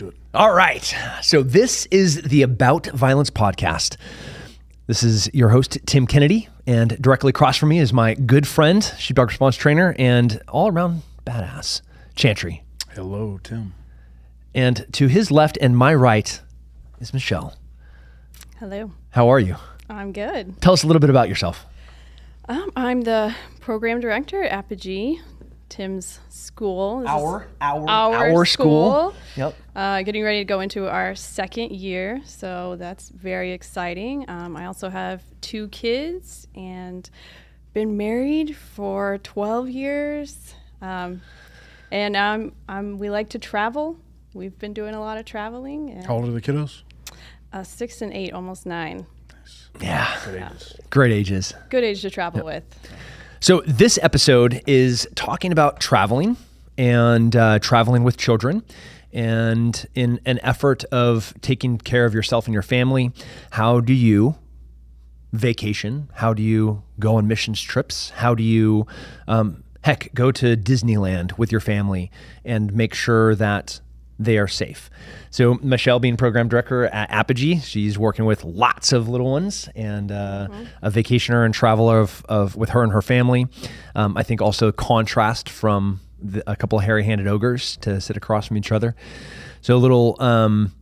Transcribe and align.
do 0.00 0.08
it. 0.08 0.16
All 0.32 0.52
right. 0.52 0.94
So 1.22 1.42
this 1.42 1.86
is 1.90 2.22
the 2.22 2.40
About 2.42 2.86
Violence 2.86 3.30
podcast. 3.30 3.96
This 4.86 5.02
is 5.02 5.28
your 5.34 5.50
host, 5.50 5.78
Tim 5.84 6.06
Kennedy, 6.06 6.48
and 6.66 7.00
directly 7.00 7.30
across 7.30 7.58
from 7.58 7.68
me 7.68 7.78
is 7.78 7.92
my 7.92 8.14
good 8.14 8.48
friend, 8.48 8.82
sheepdog 8.98 9.28
response 9.28 9.56
trainer, 9.56 9.94
and 9.98 10.40
all 10.48 10.68
around 10.68 11.02
badass, 11.26 11.82
Chantry. 12.16 12.62
Hello, 12.94 13.38
Tim. 13.42 13.74
And 14.54 14.86
to 14.94 15.06
his 15.06 15.30
left 15.30 15.58
and 15.60 15.76
my 15.76 15.94
right 15.94 16.40
is 16.98 17.12
Michelle. 17.12 17.54
Hello. 18.58 18.90
How 19.10 19.28
are 19.28 19.38
you? 19.38 19.56
I'm 19.90 20.12
good. 20.12 20.60
Tell 20.62 20.72
us 20.72 20.82
a 20.82 20.86
little 20.86 21.00
bit 21.00 21.10
about 21.10 21.28
yourself. 21.28 21.66
Um, 22.48 22.72
I'm 22.74 23.02
the 23.02 23.34
program 23.60 24.00
director 24.00 24.42
at 24.42 24.50
Apogee, 24.50 25.20
Tim's 25.68 26.18
school. 26.30 27.00
This 27.00 27.10
is 27.10 27.14
our 27.14 27.46
our, 27.60 27.88
our 27.88 28.44
school. 28.44 29.12
school. 29.12 29.14
Yep. 29.36 29.56
Uh, 29.74 30.02
getting 30.02 30.24
ready 30.24 30.38
to 30.40 30.44
go 30.44 30.60
into 30.60 30.88
our 30.88 31.14
second 31.14 31.70
year, 31.70 32.20
so 32.24 32.76
that's 32.76 33.08
very 33.08 33.52
exciting. 33.52 34.28
Um, 34.28 34.56
I 34.56 34.66
also 34.66 34.88
have 34.90 35.22
two 35.40 35.68
kids 35.68 36.48
and 36.56 37.08
been 37.72 37.96
married 37.96 38.56
for 38.56 39.18
12 39.18 39.68
years. 39.70 40.54
Um, 40.82 41.22
and 41.92 42.16
um, 42.16 42.52
um, 42.68 42.98
we 42.98 43.10
like 43.10 43.28
to 43.30 43.38
travel. 43.38 43.96
We've 44.34 44.58
been 44.58 44.72
doing 44.72 44.94
a 44.94 45.00
lot 45.00 45.18
of 45.18 45.24
traveling. 45.24 45.90
And, 45.90 46.04
How 46.04 46.14
old 46.14 46.28
are 46.28 46.32
the 46.32 46.40
kiddos? 46.40 46.82
uh, 47.52 47.62
six 47.62 48.02
and 48.02 48.12
eight, 48.12 48.32
almost 48.32 48.66
nine. 48.66 49.06
Yeah. 49.80 50.16
Good 50.24 50.42
ages. 50.42 50.76
Great 50.90 51.12
ages. 51.12 51.54
Good 51.68 51.84
age 51.84 52.02
to 52.02 52.10
travel 52.10 52.44
with. 52.44 52.64
So, 53.40 53.62
this 53.66 53.98
episode 54.02 54.62
is 54.66 55.08
talking 55.14 55.50
about 55.52 55.80
traveling 55.80 56.36
and 56.76 57.34
uh, 57.34 57.58
traveling 57.60 58.04
with 58.04 58.16
children. 58.16 58.62
And 59.12 59.86
in 59.94 60.20
an 60.24 60.38
effort 60.42 60.84
of 60.84 61.34
taking 61.40 61.78
care 61.78 62.04
of 62.04 62.14
yourself 62.14 62.46
and 62.46 62.54
your 62.54 62.62
family, 62.62 63.12
how 63.50 63.80
do 63.80 63.92
you 63.92 64.36
vacation? 65.32 66.10
How 66.14 66.34
do 66.34 66.42
you 66.42 66.82
go 66.98 67.16
on 67.16 67.26
missions 67.28 67.60
trips? 67.60 68.10
How 68.10 68.34
do 68.34 68.42
you, 68.42 68.86
um, 69.28 69.64
heck, 69.82 70.12
go 70.14 70.32
to 70.32 70.56
Disneyland 70.56 71.38
with 71.38 71.52
your 71.52 71.60
family 71.60 72.10
and 72.44 72.72
make 72.74 72.94
sure 72.94 73.34
that 73.34 73.80
they 74.18 74.38
are 74.38 74.48
safe? 74.48 74.90
So, 75.30 75.54
Michelle, 75.62 76.00
being 76.00 76.16
program 76.16 76.48
director 76.48 76.86
at 76.86 77.10
Apogee, 77.10 77.60
she's 77.60 77.98
working 77.98 78.24
with 78.24 78.44
lots 78.44 78.92
of 78.92 79.08
little 79.08 79.30
ones 79.30 79.68
and 79.74 80.10
uh, 80.10 80.48
a 80.82 80.90
vacationer 80.90 81.44
and 81.44 81.54
traveler 81.54 82.00
of, 82.00 82.24
of 82.28 82.56
with 82.56 82.70
her 82.70 82.82
and 82.82 82.92
her 82.92 83.02
family. 83.02 83.46
Um, 83.94 84.16
I 84.16 84.22
think 84.22 84.42
also 84.42 84.72
contrast 84.72 85.48
from 85.48 86.00
the, 86.22 86.42
a 86.50 86.56
couple 86.56 86.78
of 86.78 86.84
hairy-handed 86.84 87.26
ogres 87.26 87.76
to 87.78 88.00
sit 88.00 88.16
across 88.16 88.46
from 88.46 88.56
each 88.56 88.72
other. 88.72 88.94
So, 89.60 89.76
a 89.76 89.78
little 89.78 90.16
um, 90.20 90.72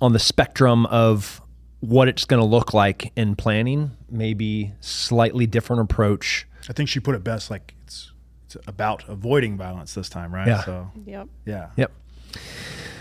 on 0.00 0.12
the 0.12 0.18
spectrum 0.18 0.86
of 0.86 1.40
what 1.80 2.08
it's 2.08 2.24
going 2.24 2.40
to 2.40 2.46
look 2.46 2.72
like 2.74 3.12
in 3.16 3.36
planning, 3.36 3.90
maybe 4.10 4.72
slightly 4.80 5.46
different 5.46 5.82
approach. 5.82 6.46
I 6.68 6.72
think 6.72 6.88
she 6.88 7.00
put 7.00 7.14
it 7.14 7.22
best. 7.22 7.50
Like 7.50 7.74
it's 7.84 8.12
it's 8.46 8.56
about 8.66 9.08
avoiding 9.08 9.56
violence 9.56 9.94
this 9.94 10.08
time, 10.08 10.34
right? 10.34 10.46
Yeah. 10.48 10.64
So 10.64 10.90
Yep. 11.04 11.28
yeah. 11.44 11.68
Yep. 11.76 11.92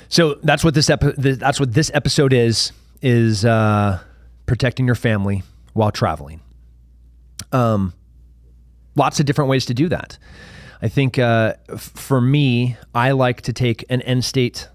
So 0.09 0.35
that's 0.43 0.63
what 0.63 0.73
this 0.73 0.89
epi- 0.89 1.13
that's 1.17 1.59
what 1.59 1.73
this 1.73 1.89
episode 1.93 2.31
is 2.33 2.71
is 3.01 3.43
uh, 3.45 3.99
protecting 4.45 4.85
your 4.85 4.95
family 4.95 5.43
while 5.73 5.91
traveling. 5.91 6.41
Um, 7.51 7.93
lots 8.95 9.19
of 9.19 9.25
different 9.25 9.49
ways 9.49 9.65
to 9.67 9.73
do 9.73 9.89
that. 9.89 10.17
I 10.86 10.88
think 10.88 11.17
uh, 11.17 11.55
f- 11.67 11.80
for 11.95 12.22
me, 12.22 12.78
I 12.94 13.09
like 13.09 13.41
to 13.41 13.53
take 13.53 13.86
an 13.89 14.03
end 14.03 14.23
state 14.23 14.69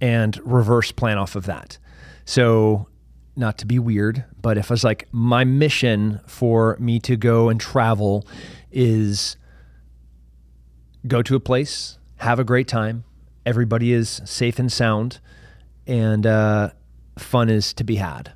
and 0.00 0.38
reverse 0.44 0.92
plan 0.92 1.18
off 1.18 1.34
of 1.34 1.46
that. 1.46 1.76
So, 2.24 2.86
not 3.34 3.58
to 3.58 3.66
be 3.66 3.80
weird, 3.80 4.24
but 4.40 4.58
if 4.58 4.70
I 4.70 4.74
was 4.74 4.84
like, 4.84 5.08
my 5.10 5.42
mission 5.42 6.20
for 6.24 6.76
me 6.78 7.00
to 7.00 7.16
go 7.16 7.48
and 7.48 7.60
travel 7.60 8.24
is 8.70 9.36
go 11.08 11.20
to 11.22 11.34
a 11.34 11.40
place, 11.40 11.98
have 12.18 12.38
a 12.38 12.44
great 12.44 12.68
time. 12.68 13.02
Everybody 13.44 13.92
is 13.92 14.22
safe 14.24 14.60
and 14.60 14.70
sound, 14.70 15.18
and 15.84 16.28
uh, 16.28 16.70
fun 17.18 17.50
is 17.50 17.72
to 17.72 17.82
be 17.82 17.96
had. 17.96 18.30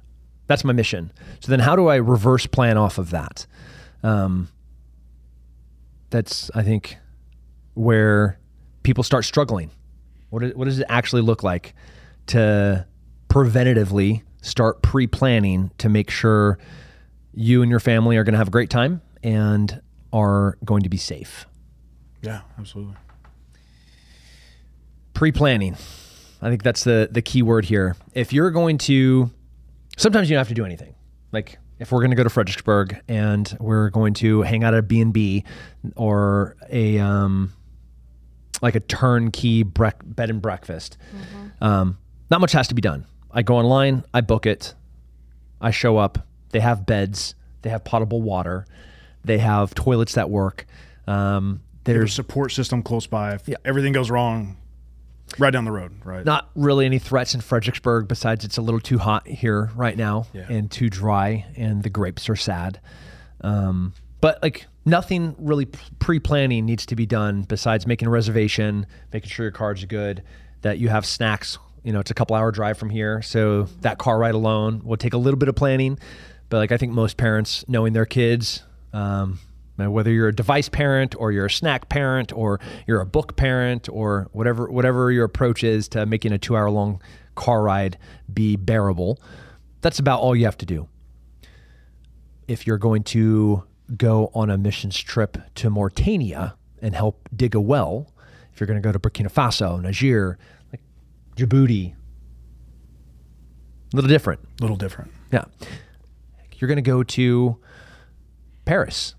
That's 0.48 0.64
my 0.64 0.72
mission. 0.72 1.12
So 1.38 1.52
then, 1.52 1.60
how 1.60 1.76
do 1.76 1.86
I 1.86 1.94
reverse 1.94 2.46
plan 2.46 2.76
off 2.76 2.98
of 2.98 3.10
that? 3.10 3.46
Um, 4.02 4.48
that's 6.10 6.50
I 6.56 6.64
think 6.64 6.98
where 7.74 8.38
people 8.82 9.02
start 9.04 9.24
struggling. 9.24 9.70
What, 10.30 10.42
is, 10.44 10.54
what 10.54 10.66
does 10.66 10.78
it 10.78 10.86
actually 10.88 11.22
look 11.22 11.42
like 11.42 11.74
to 12.28 12.86
preventatively 13.28 14.22
start 14.42 14.82
pre-planning 14.82 15.70
to 15.78 15.88
make 15.88 16.10
sure 16.10 16.58
you 17.34 17.62
and 17.62 17.70
your 17.70 17.80
family 17.80 18.16
are 18.16 18.24
going 18.24 18.32
to 18.34 18.38
have 18.38 18.48
a 18.48 18.52
great 18.52 18.70
time 18.70 19.02
and 19.22 19.80
are 20.12 20.56
going 20.64 20.82
to 20.82 20.88
be 20.88 20.96
safe? 20.96 21.46
Yeah, 22.22 22.40
absolutely. 22.58 22.94
pre-planning 25.14 25.74
i 26.42 26.48
think 26.48 26.62
that's 26.62 26.84
the 26.84 27.08
the 27.10 27.20
key 27.20 27.42
word 27.42 27.64
here 27.66 27.94
if 28.14 28.32
you're 28.32 28.50
going 28.50 28.78
to 28.78 29.30
sometimes 29.98 30.30
you 30.30 30.34
don't 30.34 30.40
have 30.40 30.48
to 30.48 30.54
do 30.54 30.64
anything 30.64 30.94
like 31.32 31.58
if 31.78 31.92
we're 31.92 32.00
going 32.00 32.10
to 32.10 32.16
go 32.16 32.22
to 32.22 32.30
fredericksburg 32.30 32.98
and 33.08 33.56
we're 33.60 33.90
going 33.90 34.14
to 34.14 34.40
hang 34.42 34.64
out 34.64 34.72
at 34.72 34.78
a 34.80 34.82
b&b 34.82 35.44
or 35.96 36.56
a 36.70 36.98
um, 36.98 37.52
like 38.62 38.74
a 38.74 38.80
turnkey 38.80 39.62
bed 39.62 40.30
and 40.30 40.40
breakfast 40.42 40.96
um, 41.60 41.98
not 42.30 42.40
much 42.40 42.52
has 42.52 42.68
to 42.68 42.74
be 42.74 42.82
done 42.82 43.06
i 43.32 43.42
go 43.42 43.56
online 43.56 44.04
i 44.14 44.20
book 44.20 44.46
it 44.46 44.74
i 45.60 45.70
show 45.70 45.96
up 45.96 46.26
they 46.50 46.60
have 46.60 46.84
beds 46.86 47.34
they 47.62 47.70
have 47.70 47.84
potable 47.84 48.22
water 48.22 48.66
they 49.24 49.38
have 49.38 49.74
toilets 49.74 50.14
that 50.14 50.30
work 50.30 50.66
um, 51.06 51.60
There's 51.84 51.96
there's 51.98 52.10
a 52.12 52.14
support 52.14 52.52
system 52.52 52.82
close 52.82 53.06
by. 53.06 53.34
If 53.34 53.48
Yeah. 53.48 53.56
everything 53.64 53.92
goes 53.92 54.10
wrong, 54.10 54.56
right 55.38 55.50
down 55.50 55.64
the 55.64 55.72
road, 55.72 55.92
right? 56.04 56.24
not 56.24 56.48
really 56.54 56.86
any 56.86 56.98
threats 57.00 57.34
in 57.34 57.40
Fredericksburg 57.40 58.06
besides 58.06 58.44
it's 58.44 58.58
a 58.58 58.62
little 58.62 58.78
too 58.80 58.98
hot 58.98 59.26
here 59.26 59.70
right 59.74 59.96
now 59.96 60.26
Yeah. 60.32 60.46
and 60.48 60.70
too 60.70 60.88
dry 60.88 61.46
and 61.56 61.82
the 61.82 61.90
grapes 61.90 62.28
are 62.28 62.36
sad. 62.36 62.80
Um, 63.40 63.92
but 64.20 64.42
like 64.42 64.66
nothing 64.84 65.34
really 65.38 65.66
pre-planning 65.98 66.66
needs 66.66 66.86
to 66.86 66.96
be 66.96 67.06
done 67.06 67.42
besides 67.42 67.86
making 67.86 68.08
a 68.08 68.10
reservation, 68.10 68.86
making 69.12 69.30
sure 69.30 69.44
your 69.44 69.52
cards 69.52 69.82
are 69.82 69.86
good, 69.86 70.22
that 70.62 70.78
you 70.78 70.88
have 70.88 71.06
snacks. 71.06 71.58
You 71.82 71.92
know, 71.92 72.00
it's 72.00 72.10
a 72.10 72.14
couple 72.14 72.36
hour 72.36 72.50
drive 72.50 72.76
from 72.76 72.90
here, 72.90 73.22
so 73.22 73.62
that 73.80 73.98
car 73.98 74.18
ride 74.18 74.34
alone 74.34 74.82
will 74.84 74.98
take 74.98 75.14
a 75.14 75.18
little 75.18 75.38
bit 75.38 75.48
of 75.48 75.54
planning. 75.54 75.98
But 76.50 76.58
like 76.58 76.72
I 76.72 76.76
think 76.76 76.92
most 76.92 77.16
parents, 77.16 77.64
knowing 77.68 77.92
their 77.92 78.06
kids, 78.06 78.62
um, 78.92 79.38
whether 79.76 80.10
you're 80.10 80.28
a 80.28 80.34
device 80.34 80.68
parent 80.68 81.14
or 81.18 81.32
you're 81.32 81.46
a 81.46 81.50
snack 81.50 81.88
parent 81.88 82.32
or 82.34 82.60
you're 82.86 83.00
a 83.00 83.06
book 83.06 83.36
parent 83.36 83.88
or 83.88 84.28
whatever 84.32 84.70
whatever 84.70 85.10
your 85.10 85.24
approach 85.24 85.64
is 85.64 85.88
to 85.88 86.04
making 86.04 86.32
a 86.32 86.38
two 86.38 86.54
hour 86.54 86.70
long 86.70 87.00
car 87.34 87.62
ride 87.62 87.96
be 88.32 88.56
bearable, 88.56 89.18
that's 89.80 89.98
about 89.98 90.20
all 90.20 90.36
you 90.36 90.44
have 90.44 90.58
to 90.58 90.66
do. 90.66 90.86
If 92.46 92.66
you're 92.66 92.78
going 92.78 93.04
to 93.04 93.62
go 93.96 94.30
on 94.34 94.50
a 94.50 94.58
missions 94.58 94.98
trip 94.98 95.38
to 95.56 95.70
Mauritania 95.70 96.54
and 96.82 96.94
help 96.94 97.28
dig 97.34 97.54
a 97.54 97.60
well, 97.60 98.12
if 98.52 98.60
you're 98.60 98.66
going 98.66 98.80
to 98.80 98.86
go 98.86 98.92
to 98.92 98.98
Burkina 98.98 99.30
Faso, 99.30 99.80
Niger, 99.80 100.38
like 100.72 100.80
Djibouti, 101.36 101.94
a 103.92 103.96
little 103.96 104.08
different. 104.08 104.40
A 104.58 104.62
little 104.62 104.76
different. 104.76 105.10
Yeah. 105.32 105.44
You're 106.56 106.68
going 106.68 106.76
to 106.76 106.82
go 106.82 107.02
to 107.02 107.58
Paris. 108.64 109.14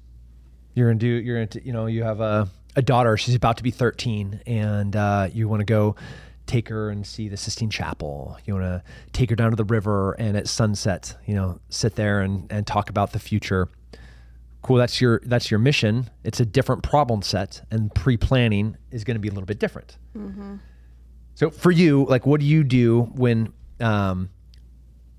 You're 0.73 0.87
going 0.87 0.99
to 0.99 1.05
do, 1.05 1.25
you're 1.25 1.35
going 1.37 1.47
to, 1.49 1.65
you 1.65 1.73
know, 1.73 1.87
you 1.87 2.03
have 2.03 2.21
a, 2.21 2.47
a 2.75 2.81
daughter, 2.81 3.17
she's 3.17 3.35
about 3.35 3.57
to 3.57 3.63
be 3.63 3.71
13, 3.71 4.41
and 4.47 4.95
uh, 4.95 5.27
you 5.33 5.49
want 5.49 5.59
to 5.59 5.65
go 5.65 5.95
take 6.45 6.69
her 6.69 6.89
and 6.89 7.05
see 7.05 7.27
the 7.27 7.35
Sistine 7.35 7.69
Chapel. 7.69 8.37
You 8.45 8.55
want 8.55 8.65
to 8.65 8.83
take 9.11 9.29
her 9.29 9.35
down 9.35 9.49
to 9.49 9.57
the 9.57 9.65
river 9.65 10.13
and 10.13 10.37
at 10.37 10.47
sunset, 10.47 11.17
you 11.25 11.35
know, 11.35 11.59
sit 11.69 11.95
there 11.95 12.21
and, 12.21 12.49
and 12.49 12.65
talk 12.65 12.89
about 12.89 13.11
the 13.11 13.19
future. 13.19 13.67
Cool. 14.61 14.77
That's 14.77 15.01
your, 15.01 15.21
that's 15.25 15.49
your 15.49 15.59
mission. 15.59 16.09
It's 16.23 16.39
a 16.39 16.45
different 16.45 16.83
problem 16.83 17.21
set 17.21 17.65
and 17.71 17.93
pre-planning 17.93 18.77
is 18.91 19.03
going 19.03 19.15
to 19.15 19.19
be 19.19 19.27
a 19.27 19.31
little 19.31 19.47
bit 19.47 19.59
different. 19.59 19.97
So 21.35 21.49
for 21.49 21.71
you, 21.71 22.05
like, 22.07 22.25
what 22.25 22.39
do 22.39 22.45
you 22.45 22.63
do 22.63 23.03
when, 23.15 23.53
um, 23.79 24.29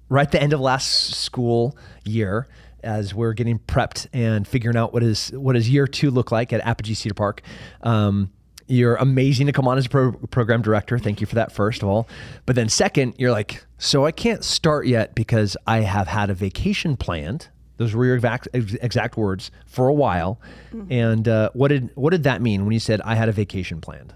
right 0.08 0.26
at 0.26 0.32
the 0.32 0.40
end 0.40 0.52
of 0.52 0.60
last 0.60 1.14
school 1.16 1.76
year, 2.04 2.46
as 2.84 3.14
we're 3.14 3.32
getting 3.32 3.58
prepped 3.58 4.08
and 4.12 4.46
figuring 4.46 4.76
out 4.76 4.92
what 4.92 5.02
is 5.02 5.30
what 5.30 5.52
does 5.54 5.70
year 5.70 5.86
two 5.86 6.10
look 6.10 6.32
like 6.32 6.52
at 6.52 6.60
Apogee 6.66 6.94
Cedar 6.94 7.14
Park? 7.14 7.42
Um, 7.82 8.30
you're 8.66 8.96
amazing 8.96 9.46
to 9.46 9.52
come 9.52 9.68
on 9.68 9.78
as 9.78 9.86
a 9.86 9.88
pro- 9.88 10.12
program 10.12 10.62
director. 10.62 10.98
Thank 10.98 11.20
you 11.20 11.26
for 11.26 11.34
that, 11.36 11.52
first 11.52 11.82
of 11.82 11.88
all. 11.88 12.08
But 12.46 12.56
then, 12.56 12.68
second, 12.68 13.14
you're 13.18 13.30
like, 13.30 13.64
so 13.78 14.04
I 14.04 14.12
can't 14.12 14.42
start 14.44 14.86
yet 14.86 15.14
because 15.14 15.56
I 15.66 15.80
have 15.80 16.08
had 16.08 16.30
a 16.30 16.34
vacation 16.34 16.96
planned. 16.96 17.48
Those 17.82 17.94
were 17.94 18.06
your 18.06 18.14
exact, 18.14 18.46
exact 18.52 19.16
words 19.16 19.50
for 19.66 19.88
a 19.88 19.92
while. 19.92 20.40
And 20.88 21.26
uh, 21.26 21.50
what 21.52 21.68
did 21.68 21.90
what 21.96 22.10
did 22.10 22.22
that 22.22 22.40
mean 22.40 22.64
when 22.64 22.72
you 22.72 22.78
said 22.78 23.00
I 23.00 23.16
had 23.16 23.28
a 23.28 23.32
vacation 23.32 23.80
planned? 23.80 24.14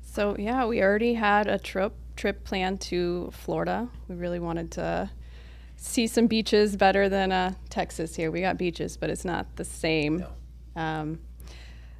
So 0.00 0.36
yeah, 0.38 0.66
we 0.66 0.80
already 0.80 1.14
had 1.14 1.48
a 1.48 1.58
trip 1.58 1.94
trip 2.14 2.44
planned 2.44 2.80
to 2.82 3.30
Florida. 3.32 3.88
We 4.06 4.14
really 4.14 4.38
wanted 4.38 4.70
to 4.72 5.10
see 5.76 6.06
some 6.06 6.28
beaches 6.28 6.76
better 6.76 7.08
than 7.08 7.32
uh, 7.32 7.54
Texas 7.70 8.14
here. 8.14 8.30
We 8.30 8.40
got 8.40 8.56
beaches, 8.56 8.96
but 8.96 9.10
it's 9.10 9.24
not 9.24 9.56
the 9.56 9.64
same. 9.64 10.24
Um, 10.76 11.18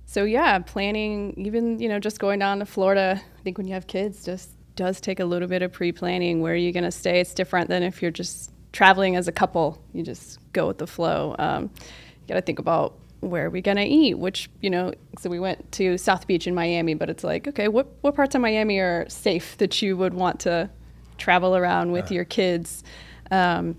so 0.06 0.22
yeah, 0.22 0.60
planning, 0.60 1.34
even 1.36 1.80
you 1.80 1.88
know, 1.88 1.98
just 1.98 2.20
going 2.20 2.38
down 2.38 2.60
to 2.60 2.64
Florida. 2.64 3.20
I 3.20 3.42
think 3.42 3.58
when 3.58 3.66
you 3.66 3.74
have 3.74 3.88
kids, 3.88 4.24
just 4.24 4.50
does 4.76 5.00
take 5.00 5.18
a 5.18 5.24
little 5.24 5.48
bit 5.48 5.62
of 5.62 5.72
pre-planning. 5.72 6.42
Where 6.42 6.52
are 6.52 6.56
you 6.56 6.70
going 6.70 6.84
to 6.84 6.92
stay? 6.92 7.18
It's 7.18 7.34
different 7.34 7.68
than 7.68 7.82
if 7.82 8.00
you're 8.00 8.12
just 8.12 8.52
traveling 8.72 9.16
as 9.16 9.28
a 9.28 9.32
couple. 9.32 9.82
You 9.92 10.02
just 10.02 10.38
go 10.52 10.66
with 10.66 10.78
the 10.78 10.86
flow. 10.86 11.34
Um, 11.38 11.70
you 11.74 12.28
got 12.28 12.34
to 12.34 12.42
think 12.42 12.58
about 12.58 12.94
where 13.20 13.46
are 13.46 13.50
we 13.50 13.60
gonna 13.60 13.84
eat? 13.84 14.14
Which 14.14 14.48
you 14.60 14.70
know, 14.70 14.92
so 15.18 15.28
we 15.30 15.40
went 15.40 15.70
to 15.72 15.98
South 15.98 16.26
Beach 16.26 16.46
in 16.46 16.54
Miami, 16.54 16.94
but 16.94 17.10
it's 17.10 17.24
like, 17.24 17.48
okay, 17.48 17.68
what 17.68 17.88
what 18.00 18.14
parts 18.14 18.34
of 18.34 18.40
Miami 18.40 18.78
are 18.78 19.06
safe 19.08 19.56
that 19.58 19.82
you 19.82 19.96
would 19.96 20.14
want 20.14 20.40
to 20.40 20.70
travel 21.16 21.56
around 21.56 21.92
with 21.92 22.10
your 22.10 22.24
kids? 22.24 22.84
Um, 23.30 23.76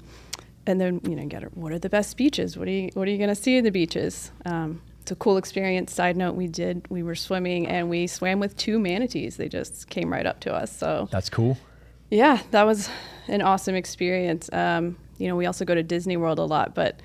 and 0.66 0.80
then 0.80 1.02
you 1.04 1.16
know, 1.16 1.26
get 1.26 1.56
what 1.58 1.72
are 1.72 1.80
the 1.80 1.90
best 1.90 2.18
beaches? 2.18 2.58
What 2.58 2.68
are 2.68 2.72
you 2.72 2.90
what 2.94 3.08
are 3.08 3.12
you 3.12 3.18
gonna 3.18 3.36
see 3.36 3.58
in 3.58 3.64
the 3.64 3.72
beaches? 3.72 4.32
Um, 4.46 4.82
it's 5.02 5.12
a 5.12 5.16
cool 5.16 5.38
experience. 5.38 5.94
Side 5.94 6.18
note: 6.18 6.36
we 6.36 6.48
did 6.48 6.86
we 6.90 7.02
were 7.02 7.16
swimming 7.16 7.68
and 7.68 7.90
we 7.90 8.08
swam 8.08 8.40
with 8.40 8.56
two 8.58 8.78
manatees. 8.78 9.38
They 9.38 9.50
just 9.50 9.90
came 9.90 10.12
right 10.12 10.26
up 10.26 10.40
to 10.42 10.54
us. 10.54 10.76
So 10.76 11.08
That's 11.12 11.30
cool. 11.30 11.58
Yeah, 12.10 12.42
that 12.52 12.64
was 12.64 12.90
an 13.28 13.42
awesome 13.42 13.76
experience. 13.76 14.50
Um, 14.52 14.98
you 15.18 15.28
know, 15.28 15.36
we 15.36 15.46
also 15.46 15.66
go 15.66 15.76
to 15.76 15.84
Disney 15.84 16.18
World 16.18 16.40
a 16.40 16.44
lot, 16.44 16.74
but 16.74 17.02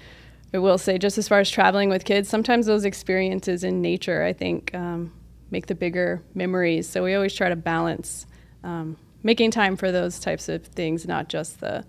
I 0.52 0.58
will 0.58 0.78
say, 0.78 0.98
just 0.98 1.18
as 1.18 1.26
far 1.26 1.40
as 1.40 1.50
traveling 1.50 1.88
with 1.88 2.04
kids, 2.04 2.28
sometimes 2.28 2.66
those 2.66 2.84
experiences 2.84 3.64
in 3.64 3.82
nature, 3.82 4.22
I 4.22 4.32
think, 4.32 4.72
um, 4.74 5.12
make 5.50 5.66
the 5.66 5.74
bigger 5.74 6.22
memories. 6.34 6.88
So 6.88 7.02
we 7.02 7.14
always 7.14 7.34
try 7.34 7.48
to 7.48 7.56
balance 7.56 8.26
um, 8.62 8.96
making 9.22 9.50
time 9.50 9.76
for 9.76 9.90
those 9.90 10.20
types 10.20 10.48
of 10.48 10.64
things, 10.64 11.06
not 11.06 11.28
just 11.28 11.60
the 11.60 11.84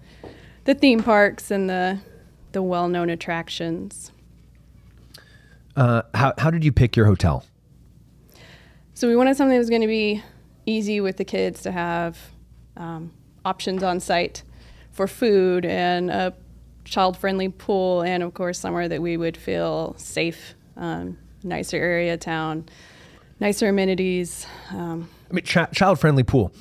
the 0.65 0.73
theme 0.73 1.03
parks 1.03 1.51
and 1.51 1.69
the 1.69 1.99
the 2.53 2.63
well-known 2.63 3.09
attractions. 3.11 4.11
Uh, 5.75 6.01
how 6.15 6.33
how 6.39 6.49
did 6.49 6.63
you 6.63 6.71
pick 6.71 6.95
your 6.95 7.05
hotel? 7.05 7.45
So 8.95 9.07
we 9.07 9.15
wanted 9.15 9.37
something 9.37 9.53
that 9.53 9.59
was 9.59 9.69
going 9.69 9.81
to 9.81 9.87
be 9.87 10.23
easy 10.65 11.01
with 11.01 11.17
the 11.17 11.25
kids 11.25 11.61
to 11.63 11.71
have 11.71 12.17
um, 12.77 13.11
options 13.43 13.83
on 13.83 13.99
site 13.99 14.43
for 14.91 15.07
food 15.07 15.65
and 15.65 16.09
a 16.09 16.33
child-friendly 16.85 17.49
pool, 17.49 18.01
and 18.01 18.23
of 18.23 18.33
course 18.33 18.59
somewhere 18.59 18.87
that 18.87 19.01
we 19.01 19.17
would 19.17 19.35
feel 19.35 19.95
safe, 19.97 20.55
um, 20.77 21.17
nicer 21.43 21.77
area 21.77 22.17
town, 22.17 22.67
nicer 23.39 23.67
amenities. 23.69 24.45
Um, 24.71 25.09
I 25.29 25.33
mean, 25.33 25.43
ch- 25.43 25.71
child 25.73 25.99
friendly 25.99 26.23
pool. 26.23 26.51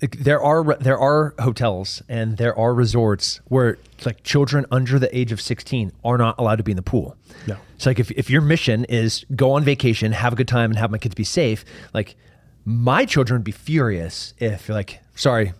There 0.00 0.42
are 0.42 0.76
there 0.76 0.98
are 0.98 1.34
hotels 1.38 2.02
and 2.08 2.36
there 2.36 2.56
are 2.58 2.74
resorts 2.74 3.40
where 3.46 3.78
like 4.04 4.22
children 4.22 4.66
under 4.70 4.98
the 4.98 5.16
age 5.16 5.32
of 5.32 5.40
16 5.40 5.92
are 6.04 6.18
not 6.18 6.34
allowed 6.38 6.56
to 6.56 6.62
be 6.62 6.72
in 6.72 6.76
the 6.76 6.82
pool. 6.82 7.16
Yeah. 7.46 7.56
So 7.78 7.90
like 7.90 7.98
if, 7.98 8.10
if 8.10 8.28
your 8.28 8.42
mission 8.42 8.84
is 8.84 9.24
go 9.34 9.52
on 9.52 9.64
vacation, 9.64 10.12
have 10.12 10.34
a 10.34 10.36
good 10.36 10.48
time 10.48 10.70
and 10.70 10.78
have 10.78 10.90
my 10.90 10.98
kids 10.98 11.14
be 11.14 11.24
safe, 11.24 11.64
like 11.94 12.16
my 12.64 13.04
children 13.04 13.38
would 13.40 13.44
be 13.44 13.52
furious 13.52 14.34
if 14.38 14.68
you're 14.68 14.76
like, 14.76 15.00
sorry, 15.14 15.52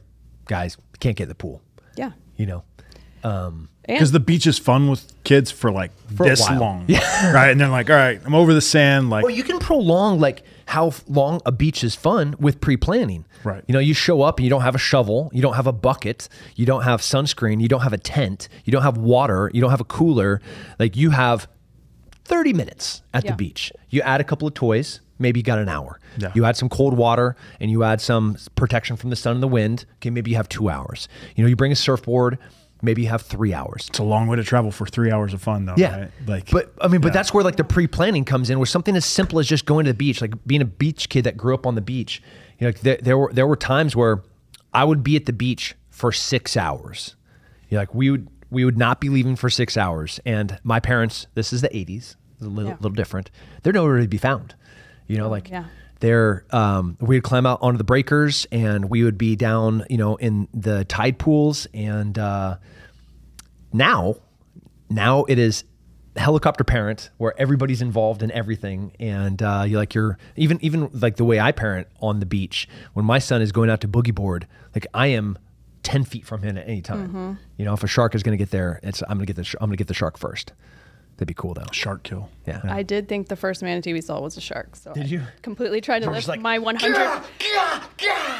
guys, 0.46 0.76
can't 1.00 1.16
get 1.16 1.24
in 1.24 1.28
the 1.28 1.34
pool. 1.34 1.62
yeah. 1.96 2.12
You 2.36 2.46
know? 2.46 2.64
Um, 3.22 3.68
Because 3.86 4.12
the 4.12 4.20
beach 4.20 4.46
is 4.46 4.58
fun 4.58 4.88
with 4.90 5.12
kids 5.24 5.50
for 5.50 5.70
like 5.72 5.92
For 6.16 6.26
this 6.26 6.40
while. 6.40 6.60
long, 6.60 6.86
right? 6.88 7.48
And 7.50 7.58
they're 7.60 7.68
like, 7.68 7.88
"All 7.88 7.96
right, 7.96 8.20
I'm 8.24 8.34
over 8.34 8.52
the 8.52 8.60
sand." 8.60 9.08
Like, 9.08 9.24
Well, 9.24 9.32
you 9.34 9.42
can 9.42 9.58
prolong 9.58 10.20
like 10.20 10.42
how 10.66 10.92
long 11.08 11.40
a 11.46 11.52
beach 11.52 11.82
is 11.84 11.94
fun 11.94 12.34
with 12.38 12.60
pre-planning. 12.60 13.24
Right. 13.42 13.62
You 13.66 13.72
know, 13.72 13.78
you 13.78 13.94
show 13.94 14.20
up 14.22 14.38
and 14.38 14.44
you 14.44 14.50
don't 14.50 14.62
have 14.62 14.74
a 14.74 14.78
shovel, 14.78 15.30
you 15.32 15.40
don't 15.40 15.54
have 15.54 15.66
a 15.66 15.72
bucket, 15.72 16.28
you 16.56 16.66
don't 16.66 16.82
have 16.82 17.00
sunscreen, 17.00 17.60
you 17.62 17.68
don't 17.68 17.82
have 17.82 17.92
a 17.94 17.98
tent, 17.98 18.48
you 18.64 18.72
don't 18.72 18.82
have 18.82 18.96
water, 18.98 19.50
you 19.54 19.60
don't 19.60 19.70
have 19.70 19.80
a 19.82 19.84
cooler. 19.84 20.40
Like 20.78 20.96
you 20.96 21.10
have 21.10 21.46
30 22.24 22.52
minutes 22.52 23.02
at 23.14 23.24
Yeah. 23.24 23.30
the 23.32 23.36
beach. 23.36 23.72
You 23.90 24.00
add 24.02 24.20
a 24.20 24.24
couple 24.24 24.48
of 24.48 24.54
toys, 24.54 25.00
maybe 25.18 25.40
you 25.40 25.44
got 25.44 25.58
an 25.58 25.68
hour. 25.68 25.98
Yeah. 26.18 26.32
You 26.34 26.44
add 26.44 26.56
some 26.56 26.68
cold 26.68 26.96
water 26.96 27.36
and 27.60 27.70
you 27.70 27.84
add 27.84 28.00
some 28.00 28.36
protection 28.56 28.96
from 28.96 29.10
the 29.10 29.16
sun 29.16 29.34
and 29.34 29.42
the 29.42 29.48
wind. 29.48 29.86
Okay, 29.96 30.10
maybe 30.10 30.30
you 30.30 30.36
have 30.36 30.48
2 30.48 30.68
hours. 30.68 31.08
You 31.36 31.44
know, 31.44 31.48
you 31.48 31.56
bring 31.56 31.72
a 31.72 31.76
surfboard, 31.76 32.38
maybe 32.82 33.02
you 33.02 33.08
have 33.08 33.22
3 33.22 33.54
hours. 33.54 33.86
it's 33.88 33.98
a 33.98 34.02
long 34.04 34.26
way 34.26 34.36
to 34.36 34.44
travel 34.44 34.70
for 34.70 34.86
three 34.86 35.10
hours 35.10 35.32
of 35.32 35.40
fun, 35.42 35.64
though. 35.66 35.74
Yeah. 35.76 35.98
right? 36.00 36.10
Like, 36.26 36.50
but 36.50 36.72
I 36.80 36.88
mean, 36.88 37.00
but 37.00 37.12
that's 37.12 37.32
where 37.32 37.42
like 37.44 37.56
the 37.56 37.64
pre-planning 37.64 38.24
comes 38.24 38.50
in, 38.50 38.58
where 38.58 38.66
something 38.66 38.96
as 38.96 39.04
simple 39.04 39.38
as 39.38 39.46
just 39.46 39.66
going 39.66 39.86
to 39.86 39.92
the 39.92 39.96
beach, 39.96 40.20
like 40.20 40.32
being 40.46 40.62
a 40.62 40.66
beach 40.66 41.08
kid 41.08 41.24
that 41.24 41.36
grew 41.36 41.54
up 41.54 41.66
on 41.66 41.74
the 41.74 41.80
beach. 41.80 42.22
You 42.58 42.66
know, 42.66 42.68
like 42.68 42.80
there, 42.80 42.98
there 43.02 43.18
were 43.18 43.32
there 43.32 43.46
were 43.46 43.56
times 43.56 43.96
where 43.96 44.22
I 44.72 44.84
would 44.84 45.02
be 45.02 45.16
at 45.16 45.26
the 45.26 45.32
beach 45.32 45.74
for 45.90 46.12
six 46.12 46.56
hours. 46.56 47.16
You 47.68 47.76
know, 47.76 47.82
like 47.82 47.94
we 47.94 48.10
would 48.10 48.28
we 48.50 48.64
would 48.64 48.78
not 48.78 49.00
be 49.00 49.08
leaving 49.08 49.34
for 49.36 49.50
six 49.50 49.76
hours, 49.76 50.20
and 50.26 50.58
my 50.62 50.78
parents. 50.78 51.26
This 51.34 51.52
is 51.52 51.60
the 51.62 51.68
'80s, 51.70 52.14
a 52.40 52.44
little 52.44 52.70
Yeah. 52.70 52.76
little 52.76 52.90
different. 52.94 53.30
They're 53.62 53.72
nowhere 53.72 53.98
to 54.00 54.06
be 54.06 54.18
found. 54.18 54.54
You 55.06 55.18
know, 55.18 55.28
like 55.28 55.50
yeah. 55.50 55.64
they're 56.00 56.44
um, 56.50 56.96
we'd 57.00 57.22
climb 57.22 57.46
out 57.46 57.58
onto 57.62 57.78
the 57.78 57.84
breakers, 57.84 58.46
and 58.50 58.88
we 58.88 59.02
would 59.02 59.18
be 59.18 59.36
down, 59.36 59.84
you 59.90 59.98
know, 59.98 60.16
in 60.16 60.48
the 60.54 60.84
tide 60.84 61.18
pools, 61.18 61.66
and 61.74 62.18
uh, 62.18 62.56
now 63.72 64.16
now 64.88 65.24
it 65.24 65.38
is 65.38 65.64
helicopter 66.16 66.62
parent 66.62 67.10
where 67.16 67.34
everybody's 67.40 67.82
involved 67.82 68.22
in 68.22 68.30
everything 68.30 68.92
and 69.00 69.42
uh, 69.42 69.64
you 69.66 69.76
like 69.76 69.94
you're 69.94 70.16
even 70.36 70.58
even 70.62 70.88
like 70.92 71.16
the 71.16 71.24
way 71.24 71.40
i 71.40 71.50
parent 71.50 71.88
on 72.00 72.20
the 72.20 72.26
beach 72.26 72.68
when 72.92 73.04
my 73.04 73.18
son 73.18 73.42
is 73.42 73.50
going 73.50 73.68
out 73.68 73.80
to 73.80 73.88
boogie 73.88 74.14
board 74.14 74.46
like 74.74 74.86
i 74.94 75.08
am 75.08 75.36
10 75.82 76.04
feet 76.04 76.24
from 76.24 76.42
him 76.42 76.56
at 76.56 76.66
any 76.66 76.80
time. 76.80 77.38
You 77.58 77.64
know 77.64 77.74
if 77.74 77.82
a 77.82 77.86
shark 77.86 78.14
is 78.14 78.22
going 78.22 78.32
to 78.32 78.42
get 78.42 78.50
there 78.50 78.78
it's 78.82 79.02
i'm 79.02 79.18
going 79.18 79.26
to 79.26 79.32
get 79.32 79.36
the 79.36 79.56
i'm 79.60 79.68
going 79.68 79.76
to 79.76 79.76
get 79.76 79.88
the 79.88 79.94
shark 79.94 80.16
first 80.16 80.52
that'd 81.16 81.28
be 81.28 81.34
cool 81.34 81.54
though 81.54 81.64
shark 81.72 82.02
kill. 82.02 82.28
yeah 82.46 82.60
I 82.64 82.82
did 82.82 83.08
think 83.08 83.28
the 83.28 83.36
first 83.36 83.62
manatee 83.62 83.92
we 83.92 84.00
saw 84.00 84.20
was 84.20 84.36
a 84.36 84.40
shark. 84.40 84.76
So 84.76 84.92
Did 84.92 85.04
I 85.04 85.06
you? 85.06 85.22
completely 85.42 85.80
tried 85.80 86.02
to 86.02 86.10
lift 86.10 86.28
like, 86.28 86.40
my 86.40 86.58
100. 86.58 87.22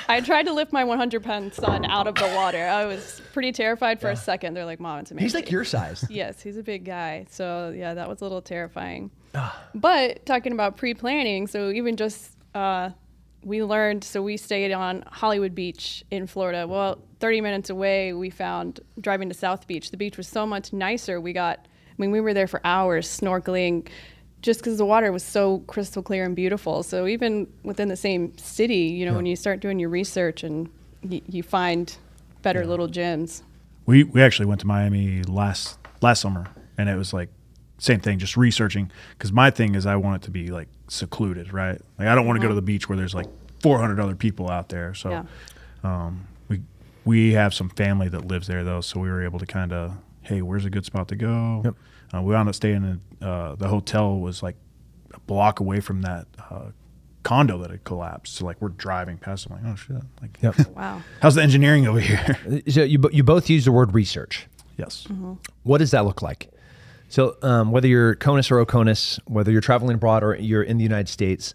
I 0.09 0.21
tried 0.25 0.45
to 0.45 0.53
lift 0.53 0.73
my 0.73 0.85
100 0.85 1.23
pound 1.23 1.55
son 1.55 1.85
out 1.85 2.07
of 2.07 2.15
the 2.17 2.27
water. 2.35 2.65
I 2.67 2.85
was 2.87 3.21
pretty 3.33 3.53
terrified 3.53 4.01
for 4.01 4.11
a 4.11 4.17
second. 4.17 4.55
They're 4.55 4.65
like, 4.65 4.81
"Mom, 4.81 5.01
it's 5.01 5.11
a 5.11 5.15
manatee." 5.15 5.25
he's 5.25 5.35
like 5.35 5.51
your 5.51 5.65
size 5.65 6.05
Yes, 6.11 6.43
he's 6.43 6.57
a 6.57 6.63
big 6.63 6.85
guy. 6.85 7.27
So 7.31 7.73
yeah, 7.77 7.95
that 7.95 8.09
was 8.09 8.21
a 8.21 8.25
little 8.25 8.43
terrifying. 8.43 9.11
Ah. 9.37 9.61
but 9.75 10.25
talking 10.27 10.53
about 10.53 10.77
pre-planning, 10.77 11.49
so 11.49 11.71
even 11.71 11.97
just 11.97 12.37
uh, 12.55 12.91
we 13.43 13.63
learned. 13.65 14.05
So 14.05 14.23
we 14.23 14.37
stayed 14.37 14.73
on 14.73 15.03
Hollywood 15.09 15.55
Beach 15.55 16.05
in 16.11 16.27
Florida. 16.29 16.67
Well, 16.69 17.03
30 17.21 17.41
minutes 17.41 17.71
away, 17.71 18.13
we 18.13 18.31
found 18.31 18.81
driving 19.01 19.29
to 19.31 19.35
South 19.35 19.67
Beach. 19.67 19.91
The 19.91 19.97
beach 19.97 20.17
was 20.17 20.29
so 20.29 20.47
much 20.47 20.73
nicer. 20.73 21.21
We 21.21 21.33
got. 21.33 21.67
I 21.97 22.03
mean, 22.03 22.11
we 22.11 22.21
were 22.21 22.35
there 22.35 22.47
for 22.49 22.61
hours 22.65 23.07
snorkeling. 23.09 23.87
Just 24.43 24.61
because 24.61 24.77
the 24.77 24.85
water 24.85 25.11
was 25.11 25.23
so 25.23 25.61
crystal 25.61 26.03
clear 26.03 26.25
and 26.25 26.37
beautiful. 26.37 26.83
So 26.83 27.07
even 27.07 27.47
within 27.63 27.89
the 27.89 27.97
same 27.97 28.37
city, 28.37 28.77
you 28.89 29.07
know, 29.07 29.15
when 29.15 29.25
you 29.25 29.37
start 29.37 29.61
doing 29.61 29.79
your 29.79 29.89
research 29.89 30.45
and 30.45 30.69
y- 31.03 31.23
you 31.27 31.43
find 31.43 31.97
better 32.43 32.67
little 32.67 32.87
gems. 32.89 33.43
We 33.87 34.05
we 34.05 34.21
actually 34.23 34.45
went 34.47 34.61
to 34.61 34.67
Miami 34.67 35.23
last 35.23 35.79
last 36.03 36.21
summer, 36.21 36.47
and 36.77 36.91
it 36.91 36.97
was 36.97 37.15
like 37.15 37.31
same 37.79 38.01
thing, 38.01 38.19
just 38.19 38.37
researching. 38.37 38.91
Because 39.17 39.33
my 39.33 39.51
thing 39.51 39.75
is, 39.75 39.87
I 39.87 39.97
want 39.97 40.23
it 40.23 40.27
to 40.27 40.31
be 40.31 40.49
like 40.49 40.69
secluded, 40.89 41.53
right? 41.55 41.81
Like 41.99 42.09
I 42.09 42.15
don't 42.15 42.27
want 42.27 42.39
to 42.39 42.43
go 42.43 42.49
to 42.49 42.55
the 42.55 42.63
beach 42.63 42.87
where 42.89 42.99
there's 42.99 43.15
like 43.15 43.29
400 43.63 43.99
other 43.99 44.15
people 44.15 44.51
out 44.51 44.69
there. 44.69 44.93
So, 44.95 45.09
Yeah. 45.11 45.25
um, 45.83 46.27
we 46.49 46.61
we 47.07 47.33
have 47.33 47.55
some 47.55 47.71
family 47.71 48.09
that 48.11 48.27
lives 48.27 48.47
there 48.47 48.63
though, 48.63 48.83
so 48.83 49.01
we 49.01 49.09
were 49.09 49.23
able 49.25 49.39
to 49.39 49.47
kind 49.47 49.73
of, 49.73 49.93
hey, 50.25 50.43
where's 50.43 50.65
a 50.65 50.71
good 50.71 50.85
spot 50.85 51.09
to 51.09 51.17
go? 51.17 51.63
Yep. 51.65 51.75
Uh, 52.15 52.23
we 52.23 52.33
wound 52.35 52.49
up 52.49 52.55
staying 52.55 53.01
in 53.21 53.27
uh, 53.27 53.55
the 53.57 53.69
hotel 53.69 54.19
was 54.19 54.43
like 54.43 54.57
a 55.13 55.21
block 55.21 55.61
away 55.61 55.81
from 55.81 56.03
that 56.03 56.27
uh, 56.51 56.67
condo 57.23 57.59
that 57.59 57.71
had 57.71 57.85
collapsed. 57.85 58.35
So 58.37 58.45
like 58.45 58.61
we're 58.61 58.69
driving 58.71 59.19
past, 59.19 59.47
I'm 59.49 59.57
like, 59.57 59.73
oh 59.73 59.77
shit, 59.77 59.97
like 60.21 60.39
Yep. 60.43 60.55
Wow. 60.77 61.03
how's 61.21 61.35
the 61.35 61.43
engineering 61.43 61.87
over 61.87 62.01
here? 62.01 62.63
so 62.69 62.83
you, 62.83 63.03
you 63.13 63.23
both 63.23 63.49
use 63.49 63.65
the 63.65 63.73
word 63.73 63.95
research 63.95 64.47
yes. 64.77 65.07
What 65.63 65.79
does 65.79 65.91
that 65.93 66.05
look 66.05 66.23
like? 66.23 66.51
So, 67.09 67.37
um, 67.43 67.71
whether 67.71 67.87
you're 67.87 68.17
CONUS 68.17 68.51
or 68.51 68.65
OCONUS, 68.65 69.21
whether 69.27 69.53
you're 69.53 69.61
traveling 69.61 69.95
abroad 69.95 70.25
or 70.25 70.35
you're 70.37 70.63
in 70.63 70.79
the 70.79 70.83
United 70.83 71.09
States, 71.09 71.55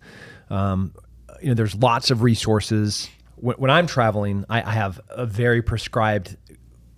um, 0.49 0.93
you 1.41 1.49
know, 1.49 1.53
there's 1.53 1.75
lots 1.75 2.11
of 2.11 2.21
resources. 2.21 3.09
When, 3.35 3.57
when 3.57 3.71
I'm 3.71 3.87
traveling, 3.87 4.45
I, 4.49 4.61
I 4.61 4.71
have 4.71 5.01
a 5.09 5.25
very 5.25 5.61
prescribed 5.61 6.37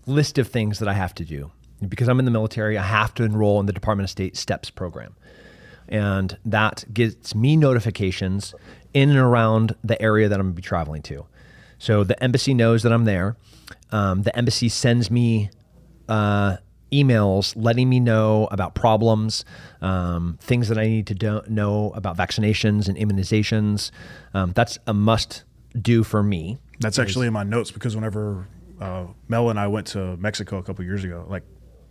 list 0.05 0.37
of 0.37 0.47
things 0.47 0.79
that 0.79 0.87
I 0.87 0.93
have 0.93 1.15
to 1.15 1.25
do. 1.25 1.51
Because 1.87 2.07
I'm 2.07 2.19
in 2.19 2.25
the 2.25 2.31
military, 2.31 2.77
I 2.77 2.83
have 2.83 3.13
to 3.15 3.23
enroll 3.23 3.59
in 3.59 3.65
the 3.65 3.73
Department 3.73 4.05
of 4.05 4.11
State 4.11 4.37
STEPS 4.37 4.69
program. 4.69 5.15
And 5.89 6.37
that 6.45 6.85
gets 6.93 7.35
me 7.35 7.57
notifications 7.57 8.53
in 8.93 9.09
and 9.09 9.19
around 9.19 9.75
the 9.83 10.01
area 10.01 10.29
that 10.29 10.39
I'm 10.39 10.47
going 10.47 10.53
to 10.53 10.55
be 10.55 10.61
traveling 10.61 11.01
to. 11.03 11.25
So 11.79 12.03
the 12.03 12.21
embassy 12.23 12.53
knows 12.53 12.83
that 12.83 12.93
I'm 12.93 13.05
there. 13.05 13.35
Um, 13.91 14.21
the 14.21 14.35
embassy 14.37 14.69
sends 14.69 15.09
me 15.09 15.49
uh, 16.07 16.57
emails 16.91 17.53
letting 17.55 17.89
me 17.89 17.99
know 17.99 18.47
about 18.51 18.75
problems, 18.75 19.45
um, 19.81 20.37
things 20.41 20.67
that 20.67 20.77
I 20.77 20.87
need 20.87 21.07
to 21.07 21.15
do- 21.15 21.41
know 21.47 21.91
about 21.95 22.17
vaccinations 22.17 22.87
and 22.87 22.97
immunizations. 22.97 23.91
Um, 24.33 24.51
that's 24.53 24.77
a 24.87 24.93
must 24.93 25.43
do 25.79 26.03
for 26.03 26.21
me. 26.21 26.59
That's 26.79 26.99
actually 26.99 27.27
in 27.27 27.33
my 27.33 27.43
notes 27.43 27.71
because 27.71 27.95
whenever 27.95 28.47
uh, 28.79 29.05
Mel 29.27 29.49
and 29.49 29.59
I 29.59 29.67
went 29.67 29.87
to 29.87 30.17
Mexico 30.17 30.57
a 30.57 30.63
couple 30.63 30.83
years 30.83 31.03
ago, 31.03 31.25
like 31.29 31.43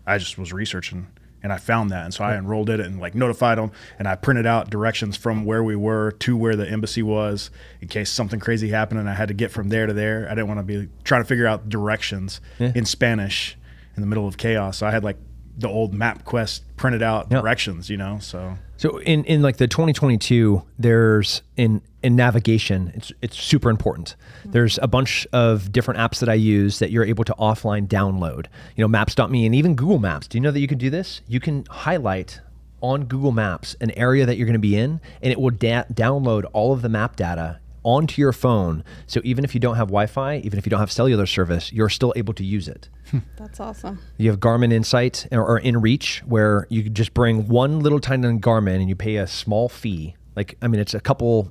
I 0.07 0.19
just 0.19 0.39
was 0.39 0.53
researching 0.53 1.09
and 1.43 1.55
I 1.55 1.57
found 1.57 1.89
that, 1.91 2.05
and 2.05 2.13
so 2.13 2.23
I 2.23 2.37
enrolled 2.37 2.69
it 2.69 2.81
and 2.81 3.01
like 3.01 3.15
notified 3.15 3.57
them, 3.57 3.73
and 3.99 4.07
I 4.07 4.15
printed 4.15 4.45
out 4.45 4.69
directions 4.69 5.17
from 5.17 5.47
where 5.47 5.63
we 5.65 5.75
were 5.75 6.11
to 6.21 6.37
where 6.37 6.55
the 6.55 6.69
embassy 6.69 7.03
was 7.03 7.51
in 7.81 7.89
case 7.89 8.11
something 8.11 8.39
crazy 8.39 8.69
happened 8.69 9.01
and 9.01 9.09
I 9.09 9.15
had 9.15 9.29
to 9.29 9.35
get 9.35 9.51
from 9.51 9.71
there 9.71 9.87
to 9.87 9.95
there. 9.95 10.27
I 10.27 10.35
didn't 10.35 10.49
want 10.49 10.59
to 10.61 10.65
be 10.65 10.89
trying 11.03 11.23
to 11.23 11.27
figure 11.27 11.47
out 11.47 11.71
directions 11.71 12.43
Yeah. 12.59 12.73
in 12.75 12.85
Spanish 12.85 13.57
in 13.97 14.03
the 14.03 14.07
middle 14.07 14.29
of 14.29 14.37
chaos. 14.37 14.77
So 14.79 14.87
I 14.87 14.91
had 14.91 15.03
like 15.03 15.17
the 15.57 15.69
old 15.69 15.95
MapQuest 15.95 16.61
printed 16.77 17.03
out 17.03 17.29
Yeah. 17.31 17.41
directions, 17.41 17.89
you 17.89 17.97
know. 17.97 18.19
So 18.21 18.59
So 18.77 18.99
in, 18.99 19.25
in 19.25 19.41
like 19.41 19.57
the 19.57 19.67
2022, 19.67 20.63
there's 20.79 21.41
in 21.57 21.81
in 22.03 22.17
navigation, 22.17 22.93
it's 22.95 23.13
it's 23.23 23.39
super 23.43 23.71
important. 23.71 24.17
Hmm. 24.43 24.51
There's 24.53 24.79
a 24.83 24.89
bunch 24.89 25.27
of 25.33 25.73
different 25.73 26.01
apps 26.01 26.21
that 26.21 26.29
I 26.29 26.35
use 26.35 26.79
that 26.79 26.91
you're 26.91 27.05
able 27.05 27.25
to 27.25 27.35
offline 27.35 27.87
download. 27.87 28.47
You 28.77 28.85
know, 28.85 28.89
Maps.me 28.89 29.47
and 29.47 29.55
even 29.55 29.75
Google 29.75 29.99
Maps. 29.99 30.27
Do 30.27 30.39
you 30.39 30.43
know 30.43 30.51
that 30.51 30.61
you 30.61 30.69
can 30.69 30.79
do 30.79 30.91
this? 30.91 31.21
You 31.29 31.41
can 31.41 31.65
highlight 31.69 32.41
on 32.83 33.05
Google 33.05 33.33
Maps 33.33 33.77
an 33.81 33.91
area 33.93 34.25
that 34.27 34.37
you're 34.37 34.47
going 34.47 34.55
to 34.55 34.59
be 34.59 34.77
in, 34.77 35.01
and 35.23 35.33
it 35.33 35.41
will 35.41 35.51
da- 35.51 35.85
download 35.93 36.45
all 36.53 36.73
of 36.73 36.83
the 36.83 36.89
map 36.89 37.17
data 37.17 37.61
onto 37.83 38.21
your 38.21 38.33
phone. 38.33 38.85
So 39.07 39.21
even 39.25 39.45
if 39.45 39.55
you 39.55 39.61
don't 39.61 39.77
have 39.77 39.89
Wi-Fi, 39.89 40.37
even 40.39 40.59
if 40.59 40.67
you 40.67 40.71
don't 40.71 40.81
have 40.81 40.93
cellular 40.93 41.27
service, 41.27 41.73
you're 41.73 41.89
still 41.89 42.13
able 42.17 42.35
to 42.35 42.45
use 42.45 42.69
it. 42.69 42.89
Hmm. 43.11 43.19
That's 43.37 43.61
awesome. 43.61 44.01
You 44.19 44.31
have 44.31 44.41
Garmin 44.41 44.73
Insight 44.73 45.27
or, 45.33 45.45
or 45.45 45.61
InReach, 45.61 46.21
where 46.21 46.67
you 46.71 46.89
just 46.89 47.15
bring 47.15 47.49
one 47.49 47.81
little 47.81 48.01
tiny 48.01 48.39
Garmin 48.39 48.77
and 48.77 48.89
you 48.89 48.97
pay 48.97 49.17
a 49.17 49.27
small 49.27 49.69
fee. 49.69 50.15
Like, 50.37 50.57
I 50.63 50.69
mean, 50.69 50.81
it's 50.81 50.95
a 50.95 51.01
couple, 51.01 51.51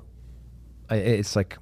it's 0.96 1.36
like 1.36 1.58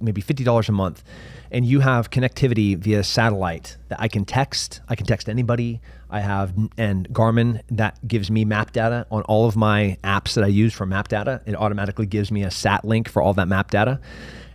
maybe 0.00 0.22
$50 0.22 0.68
a 0.68 0.72
month. 0.72 1.02
And 1.50 1.64
you 1.64 1.80
have 1.80 2.10
connectivity 2.10 2.76
via 2.76 3.04
satellite 3.04 3.76
that 3.88 4.00
I 4.00 4.08
can 4.08 4.24
text. 4.24 4.80
I 4.88 4.96
can 4.96 5.06
text 5.06 5.28
anybody. 5.28 5.80
I 6.10 6.20
have, 6.20 6.52
and 6.76 7.08
Garmin 7.10 7.60
that 7.70 8.06
gives 8.06 8.30
me 8.30 8.44
map 8.44 8.72
data 8.72 9.06
on 9.10 9.22
all 9.22 9.46
of 9.46 9.56
my 9.56 9.96
apps 10.02 10.34
that 10.34 10.44
I 10.44 10.48
use 10.48 10.72
for 10.72 10.86
map 10.86 11.08
data. 11.08 11.40
It 11.46 11.54
automatically 11.54 12.06
gives 12.06 12.30
me 12.30 12.42
a 12.42 12.50
sat 12.50 12.84
link 12.84 13.08
for 13.08 13.22
all 13.22 13.34
that 13.34 13.48
map 13.48 13.70
data. 13.70 14.00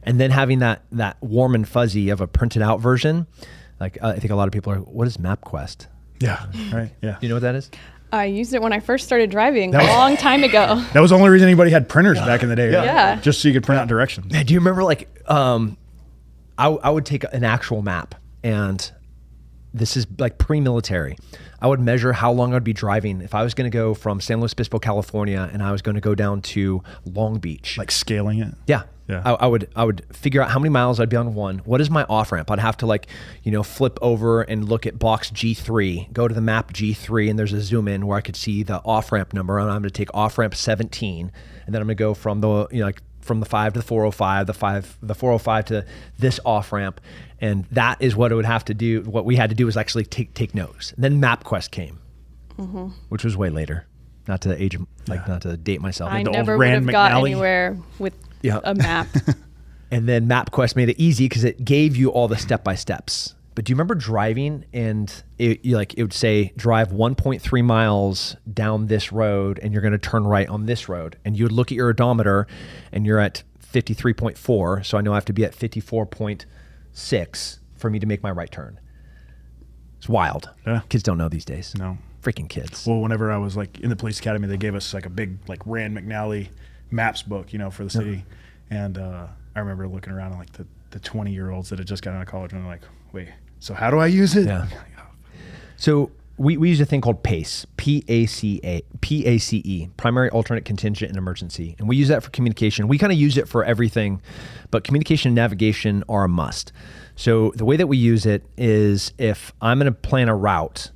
And 0.03 0.19
then 0.19 0.31
having 0.31 0.59
that, 0.59 0.83
that 0.91 1.17
warm 1.21 1.55
and 1.55 1.67
fuzzy 1.67 2.09
of 2.09 2.21
a 2.21 2.27
printed 2.27 2.61
out 2.61 2.79
version, 2.79 3.27
like 3.79 3.97
uh, 4.01 4.07
I 4.07 4.19
think 4.19 4.31
a 4.31 4.35
lot 4.35 4.47
of 4.47 4.53
people 4.53 4.73
are, 4.73 4.77
what 4.77 5.07
is 5.07 5.17
MapQuest? 5.17 5.87
yeah, 6.19 6.45
right, 6.73 6.91
yeah. 7.01 7.11
Do 7.13 7.17
you 7.21 7.29
know 7.29 7.35
what 7.35 7.43
that 7.43 7.55
is? 7.55 7.69
I 8.11 8.25
used 8.25 8.53
it 8.53 8.61
when 8.61 8.73
I 8.73 8.79
first 8.79 9.05
started 9.05 9.29
driving 9.29 9.71
That 9.71 9.81
a 9.83 9.85
was- 9.85 9.93
long 9.95 10.17
time 10.17 10.43
ago. 10.43 10.83
That 10.93 10.99
was 11.01 11.11
the 11.11 11.15
only 11.17 11.29
reason 11.29 11.47
anybody 11.47 11.71
had 11.71 11.87
printers 11.87 12.17
back 12.19 12.41
in 12.43 12.49
the 12.49 12.55
day. 12.55 12.73
right? 12.75 12.83
Yeah. 12.85 13.15
Just 13.21 13.41
so 13.41 13.47
you 13.47 13.53
could 13.53 13.63
print 13.63 13.79
out 13.81 13.87
directions. 13.87 14.31
Man, 14.31 14.45
do 14.45 14.53
you 14.53 14.59
remember 14.59 14.83
like 14.83 15.07
um, 15.29 15.77
I, 16.57 16.67
I 16.67 16.89
would 16.89 17.05
take 17.05 17.23
an 17.31 17.43
actual 17.43 17.81
map 17.81 18.15
and 18.43 18.91
this 19.73 19.95
is 19.95 20.07
like 20.17 20.37
pre-military. 20.39 21.15
I 21.61 21.67
would 21.67 21.79
measure 21.79 22.13
how 22.13 22.31
long 22.31 22.53
I'd 22.55 22.63
be 22.63 22.73
driving 22.73 23.21
if 23.21 23.35
I 23.35 23.43
was 23.43 23.53
going 23.53 23.69
to 23.69 23.75
go 23.75 23.93
from 23.93 24.19
San 24.21 24.39
Luis 24.39 24.53
Obispo, 24.53 24.79
California, 24.79 25.47
and 25.51 25.61
I 25.61 25.71
was 25.71 25.81
going 25.81 25.95
to 25.95 26.01
go 26.01 26.15
down 26.15 26.41
to 26.41 26.81
Long 27.05 27.37
Beach. 27.37 27.77
Like 27.77 27.91
scaling 27.91 28.39
it. 28.39 28.53
Yeah. 28.65 28.83
Yeah. 29.09 29.23
I, 29.25 29.31
I 29.31 29.47
would 29.47 29.67
I 29.75 29.83
would 29.85 30.05
figure 30.15 30.39
out 30.39 30.51
how 30.51 30.59
many 30.59 30.69
miles 30.69 30.99
I'd 30.99 31.09
be 31.09 31.17
on 31.17 31.33
one. 31.33 31.59
What 31.59 31.81
is 31.81 31.89
my 31.89 32.03
off 32.03 32.31
ramp? 32.31 32.51
I'd 32.51 32.59
have 32.59 32.77
to 32.77 32.85
like, 32.85 33.07
you 33.41 33.51
know, 33.51 33.63
flip 33.63 33.97
over 34.03 34.43
and 34.43 34.69
look 34.69 34.85
at 34.85 34.99
box 34.99 35.31
G3, 35.31 36.13
go 36.13 36.27
to 36.27 36.35
the 36.35 36.41
map 36.41 36.73
G3, 36.73 37.27
and 37.27 37.39
there's 37.39 37.51
a 37.51 37.59
zoom 37.59 37.87
in 37.87 38.05
where 38.05 38.19
I 38.19 38.21
could 38.21 38.35
see 38.35 38.61
the 38.61 38.77
off 38.85 39.11
ramp 39.11 39.33
number. 39.33 39.57
And 39.57 39.67
I'm 39.71 39.81
going 39.81 39.89
to 39.89 39.97
take 39.97 40.13
off 40.13 40.37
ramp 40.37 40.53
17, 40.53 41.31
and 41.65 41.75
then 41.75 41.81
I'm 41.81 41.87
going 41.87 41.97
to 41.97 42.01
go 42.01 42.13
from 42.13 42.41
the 42.41 42.67
you 42.71 42.81
know 42.81 42.85
like 42.85 43.01
from 43.19 43.39
the 43.39 43.47
five 43.47 43.73
to 43.73 43.79
the 43.79 43.85
405, 43.85 44.45
the 44.45 44.53
five 44.53 44.97
the 45.01 45.15
405 45.15 45.65
to 45.65 45.85
this 46.19 46.39
off 46.45 46.71
ramp, 46.71 47.01
and 47.41 47.65
that 47.71 47.99
is 47.99 48.15
what 48.15 48.31
it 48.31 48.35
would 48.35 48.45
have 48.45 48.63
to 48.65 48.75
do. 48.75 49.01
What 49.01 49.25
we 49.25 49.37
had 49.37 49.49
to 49.49 49.55
do 49.55 49.65
was 49.65 49.75
actually 49.75 50.05
take 50.05 50.35
take 50.35 50.53
notes. 50.53 50.93
And 50.93 51.03
then 51.03 51.19
MapQuest 51.19 51.71
came, 51.71 51.99
mm-hmm. 52.59 52.89
which 53.09 53.23
was 53.23 53.35
way 53.35 53.49
later. 53.49 53.87
Not 54.27 54.41
to 54.41 54.61
age 54.61 54.77
like 55.07 55.27
not 55.27 55.41
to 55.41 55.57
date 55.57 55.81
myself. 55.81 56.11
I 56.11 56.21
the 56.21 56.29
old 56.29 56.35
never 56.35 56.55
would 56.55 56.61
Rand 56.61 56.85
have 56.85 56.91
got 56.91 57.11
McNally. 57.11 57.29
anywhere 57.29 57.77
with 57.97 58.13
Yeah. 58.41 58.59
a 58.63 58.75
map. 58.75 59.07
And 59.91 60.07
then 60.07 60.27
MapQuest 60.27 60.75
made 60.75 60.89
it 60.89 60.99
easy 60.99 61.27
because 61.27 61.43
it 61.43 61.65
gave 61.65 61.95
you 61.95 62.09
all 62.09 62.27
the 62.27 62.37
step 62.37 62.63
by 62.63 62.75
steps. 62.75 63.33
But 63.55 63.65
do 63.65 63.71
you 63.71 63.75
remember 63.75 63.95
driving 63.95 64.65
and 64.71 65.11
it 65.37 65.65
you 65.65 65.75
like 65.75 65.95
it 65.95 66.03
would 66.03 66.13
say 66.13 66.53
drive 66.55 66.89
1.3 66.89 67.65
miles 67.65 68.35
down 68.53 68.87
this 68.87 69.11
road 69.11 69.59
and 69.61 69.73
you're 69.73 69.81
going 69.81 69.91
to 69.91 69.97
turn 69.97 70.25
right 70.25 70.47
on 70.47 70.65
this 70.65 70.87
road 70.87 71.17
and 71.25 71.35
you 71.35 71.43
would 71.43 71.51
look 71.51 71.71
at 71.71 71.75
your 71.75 71.89
odometer 71.89 72.47
and 72.91 73.05
you're 73.05 73.19
at 73.19 73.43
53.4 73.73 74.85
so 74.85 74.97
I 74.97 75.01
know 75.01 75.11
I 75.11 75.15
have 75.15 75.25
to 75.25 75.33
be 75.33 75.43
at 75.43 75.55
54.6 75.55 77.59
for 77.75 77.89
me 77.89 77.99
to 77.99 78.05
make 78.05 78.23
my 78.23 78.31
right 78.31 78.51
turn. 78.51 78.79
It's 79.97 80.07
wild. 80.07 80.49
Yeah. 80.65 80.81
Kids 80.87 81.03
don't 81.03 81.17
know 81.17 81.29
these 81.29 81.45
days. 81.45 81.73
No. 81.77 81.97
Freaking 82.21 82.47
kids. 82.47 82.85
Well, 82.87 83.01
whenever 83.01 83.31
I 83.31 83.37
was 83.37 83.57
like 83.57 83.79
in 83.79 83.89
the 83.89 83.95
police 83.95 84.19
academy, 84.19 84.47
they 84.47 84.57
gave 84.57 84.75
us 84.75 84.93
like 84.93 85.05
a 85.05 85.09
big 85.09 85.37
like 85.49 85.61
Rand 85.65 85.97
McNally 85.97 86.49
maps 86.91 87.21
book, 87.21 87.53
you 87.53 87.59
know, 87.59 87.71
for 87.71 87.83
the 87.83 87.89
city. 87.89 88.25
And 88.69 88.97
uh, 88.97 89.27
I 89.55 89.59
remember 89.59 89.87
looking 89.87 90.13
around 90.13 90.31
and 90.31 90.39
like 90.39 90.53
the 90.53 90.65
the 90.91 90.99
twenty 90.99 91.31
year 91.31 91.51
olds 91.51 91.69
that 91.69 91.79
had 91.79 91.87
just 91.87 92.03
got 92.03 92.13
out 92.13 92.21
of 92.21 92.27
college 92.27 92.51
and 92.51 92.61
they're 92.61 92.71
like, 92.71 92.81
wait, 93.13 93.29
so 93.59 93.73
how 93.73 93.91
do 93.91 93.99
I 93.99 94.07
use 94.07 94.35
it? 94.35 94.47
Yeah. 94.47 94.67
So 95.77 96.11
we, 96.39 96.57
we 96.57 96.69
use 96.69 96.79
a 96.81 96.85
thing 96.85 96.99
called 96.99 97.21
PACE, 97.23 97.65
P 97.77 98.03
A 98.07 98.25
C 98.25 98.59
A, 98.63 98.81
P 99.01 99.25
A 99.25 99.37
C 99.37 99.61
E, 99.63 99.87
primary, 99.97 100.29
alternate, 100.29 100.65
contingent, 100.65 101.09
and 101.09 101.17
emergency. 101.17 101.75
And 101.79 101.87
we 101.87 101.95
use 101.95 102.07
that 102.07 102.23
for 102.23 102.29
communication. 102.31 102.87
We 102.87 102.97
kind 102.97 103.11
of 103.11 103.19
use 103.19 103.37
it 103.37 103.47
for 103.47 103.63
everything, 103.63 104.21
but 104.71 104.83
communication 104.83 105.29
and 105.29 105.35
navigation 105.35 106.03
are 106.09 106.23
a 106.23 106.29
must. 106.29 106.71
So 107.15 107.51
the 107.55 107.65
way 107.65 107.75
that 107.75 107.87
we 107.87 107.97
use 107.97 108.25
it 108.25 108.43
is 108.57 109.13
if 109.17 109.53
I'm 109.61 109.79
going 109.79 109.91
to 109.93 109.97
plan 109.97 110.29
a 110.29 110.35
route, 110.35 110.91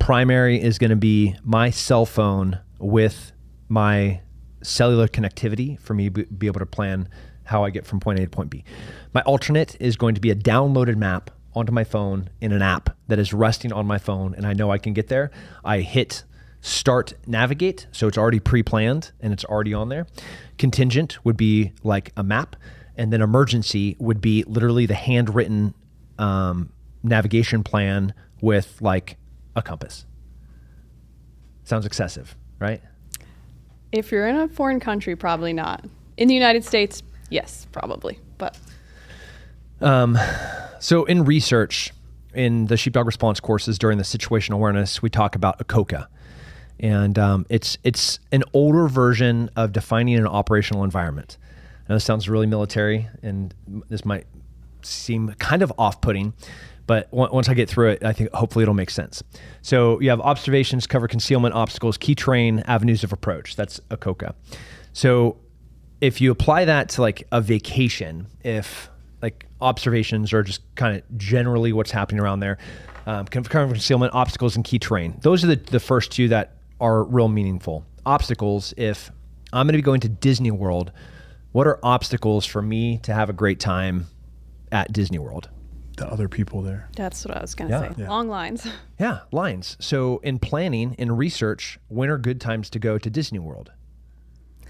primary 0.00 0.60
is 0.60 0.78
going 0.78 0.90
to 0.90 0.96
be 0.96 1.36
my 1.44 1.70
cell 1.70 2.04
phone 2.04 2.58
with 2.78 3.32
my 3.68 4.20
cellular 4.64 5.08
connectivity 5.08 5.78
for 5.78 5.94
me 5.94 6.10
to 6.10 6.24
be 6.26 6.46
able 6.46 6.60
to 6.60 6.66
plan 6.66 7.08
how 7.44 7.64
I 7.64 7.70
get 7.70 7.86
from 7.86 8.00
point 8.00 8.18
A 8.18 8.22
to 8.22 8.30
point 8.30 8.50
B. 8.50 8.64
My 9.12 9.20
alternate 9.22 9.76
is 9.80 9.96
going 9.96 10.14
to 10.14 10.20
be 10.20 10.30
a 10.30 10.34
downloaded 10.34 10.96
map 10.96 11.30
onto 11.54 11.72
my 11.72 11.84
phone 11.84 12.30
in 12.40 12.52
an 12.52 12.62
app 12.62 12.96
that 13.08 13.18
is 13.18 13.32
resting 13.32 13.72
on 13.72 13.86
my 13.86 13.98
phone 13.98 14.34
and 14.34 14.46
I 14.46 14.54
know 14.54 14.70
I 14.70 14.78
can 14.78 14.92
get 14.92 15.08
there. 15.08 15.30
I 15.64 15.80
hit 15.80 16.24
start 16.64 17.12
navigate, 17.26 17.86
so 17.92 18.08
it's 18.08 18.16
already 18.16 18.40
pre-planned 18.40 19.12
and 19.20 19.34
it's 19.34 19.44
already 19.44 19.74
on 19.74 19.90
there. 19.90 20.06
Contingent 20.56 21.22
would 21.22 21.36
be 21.36 21.72
like 21.82 22.10
a 22.16 22.22
map, 22.22 22.56
and 22.96 23.12
then 23.12 23.20
emergency 23.20 23.96
would 23.98 24.20
be 24.20 24.44
literally 24.44 24.86
the 24.86 24.94
handwritten 24.94 25.74
um, 26.18 26.70
navigation 27.02 27.62
plan 27.62 28.14
with 28.40 28.80
like 28.80 29.18
a 29.54 29.60
compass. 29.60 30.06
Sounds 31.64 31.84
excessive, 31.84 32.34
right? 32.58 32.80
If 33.94 34.10
you're 34.10 34.26
in 34.26 34.36
a 34.36 34.48
foreign 34.48 34.80
country, 34.80 35.14
probably 35.16 35.52
not. 35.52 35.84
In 36.16 36.28
the 36.28 36.34
United 36.34 36.64
States, 36.64 37.02
yes, 37.30 37.66
probably. 37.72 38.18
But 38.38 38.58
So 40.80 41.04
in 41.04 41.24
research, 41.24 41.92
in 42.34 42.66
the 42.66 42.76
sheepdog 42.76 43.06
response 43.06 43.40
courses 43.40 43.78
during 43.78 43.96
the 43.96 44.04
situational 44.04 44.54
awareness, 44.54 45.00
we 45.00 45.08
talk 45.08 45.36
about 45.36 45.58
ACOCA, 45.60 46.08
and 46.80 47.18
um, 47.18 47.46
it's 47.48 47.78
it's 47.84 48.18
an 48.32 48.42
older 48.52 48.88
version 48.88 49.48
of 49.56 49.72
defining 49.72 50.16
an 50.16 50.26
operational 50.26 50.84
environment. 50.84 51.38
Now 51.88 51.94
this 51.94 52.04
sounds 52.04 52.28
really 52.28 52.46
military, 52.46 53.08
and 53.22 53.54
this 53.88 54.04
might 54.04 54.26
seem 54.82 55.34
kind 55.38 55.62
of 55.62 55.72
off-putting, 55.78 56.34
but 56.86 57.08
once 57.12 57.48
I 57.48 57.54
get 57.54 57.68
through 57.68 57.90
it, 57.90 58.04
I 58.04 58.12
think 58.12 58.32
hopefully 58.32 58.62
it'll 58.62 58.74
make 58.74 58.90
sense. 58.90 59.22
So 59.62 60.00
you 60.00 60.10
have 60.10 60.20
observations, 60.20 60.86
cover 60.86 61.08
concealment, 61.08 61.54
obstacles, 61.54 61.96
key 61.96 62.14
terrain, 62.14 62.60
avenues 62.66 63.02
of 63.04 63.12
approach. 63.12 63.56
That's 63.56 63.80
a 63.90 63.96
COCA. 63.96 64.34
So 64.92 65.38
if 66.00 66.20
you 66.20 66.30
apply 66.30 66.66
that 66.66 66.90
to 66.90 67.00
like 67.00 67.26
a 67.32 67.40
vacation, 67.40 68.26
if 68.42 68.90
like 69.22 69.46
observations 69.60 70.32
are 70.34 70.42
just 70.42 70.60
kind 70.74 70.96
of 70.96 71.18
generally 71.18 71.72
what's 71.72 71.90
happening 71.90 72.20
around 72.20 72.40
there, 72.40 72.58
um, 73.06 73.26
cover 73.26 73.48
concealment, 73.48 74.12
obstacles, 74.14 74.56
and 74.56 74.64
key 74.64 74.78
terrain. 74.78 75.18
Those 75.22 75.44
are 75.44 75.48
the, 75.48 75.56
the 75.56 75.80
first 75.80 76.12
two 76.12 76.28
that 76.28 76.56
are 76.80 77.04
real 77.04 77.28
meaningful. 77.28 77.84
Obstacles, 78.04 78.74
if 78.76 79.10
I'm 79.52 79.66
going 79.66 79.72
to 79.72 79.78
be 79.78 79.82
going 79.82 80.00
to 80.00 80.08
Disney 80.08 80.50
World, 80.50 80.92
what 81.52 81.66
are 81.66 81.78
obstacles 81.82 82.44
for 82.44 82.60
me 82.60 82.98
to 82.98 83.14
have 83.14 83.30
a 83.30 83.32
great 83.32 83.60
time 83.60 84.06
at 84.72 84.92
Disney 84.92 85.18
World? 85.18 85.48
The 85.96 86.06
other 86.08 86.28
people 86.28 86.60
there. 86.62 86.88
that's 86.96 87.24
what 87.24 87.36
I 87.36 87.40
was 87.40 87.54
going 87.54 87.70
to 87.70 87.76
Yeah. 87.76 87.88
say. 87.94 88.02
Yeah. 88.02 88.08
Long 88.08 88.28
lines. 88.28 88.66
Yeah, 88.98 89.20
lines. 89.32 89.76
So 89.80 90.18
in 90.18 90.38
planning, 90.38 90.94
in 90.98 91.12
research, 91.12 91.78
when 91.88 92.08
are 92.10 92.18
good 92.18 92.40
times 92.40 92.70
to 92.70 92.78
go 92.78 92.96
to 92.98 93.10
Disney 93.10 93.38
World? 93.40 93.70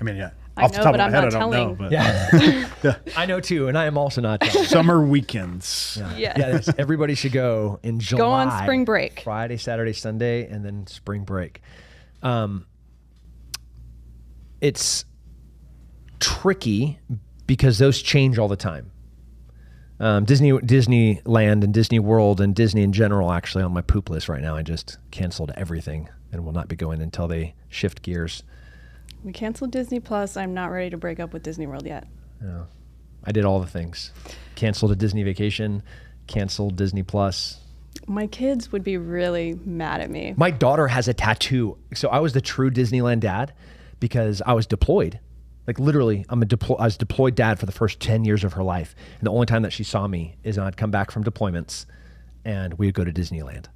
I 0.01 0.05
mean, 0.05 0.17
yeah. 0.17 0.31
I 0.57 0.65
Off 0.65 0.73
the 0.73 0.79
top 0.79 0.93
but 0.93 0.95
of 0.95 0.99
my 0.99 1.05
I'm 1.05 1.13
head, 1.13 1.33
not 1.33 1.35
I 1.35 1.39
don't 1.39 1.51
know. 1.51 1.75
But 1.79 1.93
Yeah. 1.93 2.97
I 3.17 3.27
know 3.27 3.41
too, 3.41 3.69
and 3.69 3.77
I 3.77 3.85
am 3.87 3.97
also 3.99 4.21
not 4.21 4.41
telling. 4.41 4.67
summer 4.67 5.05
weekends. 5.05 5.99
Yeah. 6.01 6.15
Yeah, 6.17 6.33
that's- 6.53 6.71
everybody 6.79 7.15
should 7.15 7.33
go 7.33 7.81
in 7.83 8.01
July. 8.01 8.19
Go 8.21 8.31
on 8.31 8.63
spring 8.65 8.85
break. 8.85 9.21
Friday, 9.23 9.57
Saturday, 9.57 9.93
Sunday, 9.93 10.47
and 10.47 10.65
then 10.65 10.87
spring 10.87 11.25
break. 11.25 11.61
Um, 12.23 12.67
it's 14.61 15.05
tricky 16.21 16.99
because 17.47 17.79
those 17.79 18.01
change 18.01 18.39
all 18.39 18.49
the 18.49 18.57
time. 18.57 18.91
Um, 20.01 20.25
Disney, 20.25 20.53
Disneyland, 20.53 21.63
and 21.63 21.73
Disney 21.73 21.99
World, 22.01 22.41
and 22.41 22.55
Disney 22.55 22.83
in 22.83 22.93
general, 22.93 23.31
actually, 23.31 23.63
on 23.63 23.73
my 23.73 23.83
poop 23.83 24.11
list 24.11 24.29
right 24.29 24.43
now. 24.43 24.57
I 24.57 24.63
just 24.63 24.99
canceled 25.11 25.53
everything 25.57 26.09
and 26.33 26.45
will 26.45 26.53
not 26.53 26.69
be 26.69 26.77
going 26.77 27.01
until 27.01 27.29
they 27.29 27.55
shift 27.69 28.03
gears. 28.03 28.43
We 29.23 29.33
canceled 29.33 29.71
Disney 29.71 30.01
Plus. 30.01 30.37
I'm 30.37 30.53
not 30.53 30.67
ready 30.71 30.91
to 30.91 30.97
break 30.97 31.21
up 31.21 31.33
with 31.33 31.43
Disney 31.43 31.67
World 31.67 31.87
yet. 31.87 32.07
Yeah. 32.43 32.65
I 33.25 33.33
did 33.33 33.45
all 33.45 33.61
the 33.61 33.67
things. 33.67 34.13
Canceled 34.55 34.93
a 34.93 34.97
Disney 34.97 35.23
vacation, 35.23 35.83
canceled 36.27 36.77
Disney 36.77 37.03
Plus. 37.03 37.61
My 38.07 38.27
kids 38.27 38.71
would 38.73 38.85
be 38.85 38.99
really 38.99 39.59
mad 39.65 40.01
at 40.01 40.11
me. 40.11 40.35
My 40.37 40.51
daughter 40.51 40.89
has 40.89 41.09
a 41.09 41.15
tattoo. 41.15 41.79
So 41.95 42.09
I 42.09 42.19
was 42.19 42.33
the 42.35 42.41
true 42.41 42.71
Disneyland 42.71 43.21
dad 43.21 43.55
because 44.01 44.43
I 44.45 44.53
was 44.53 44.67
deployed. 44.67 45.21
Like 45.67 45.79
literally, 45.79 46.25
I'm 46.29 46.43
a 46.43 46.45
deploy. 46.47 46.77
I 46.77 46.85
was 46.85 46.97
deployed 46.97 47.35
dad 47.35 47.59
for 47.59 47.67
the 47.67 47.73
first 47.73 48.01
ten 48.01 48.25
years 48.25 48.45
of 48.45 48.53
her 48.55 48.63
life, 48.63 48.95
and 49.19 49.27
the 49.27 49.31
only 49.33 49.47
time 49.47 49.63
that 49.63 49.73
she 49.73 49.85
saw 49.85 50.07
me 50.07 50.37
is 50.45 50.59
I'd 50.59 50.77
come 50.77 50.91
back 50.91 51.11
from 51.11 51.25
deployments, 51.25 51.87
and 52.45 52.75
we'd 52.75 52.95
go 52.95 53.05
to 53.05 53.13
Disneyland. 53.13 53.67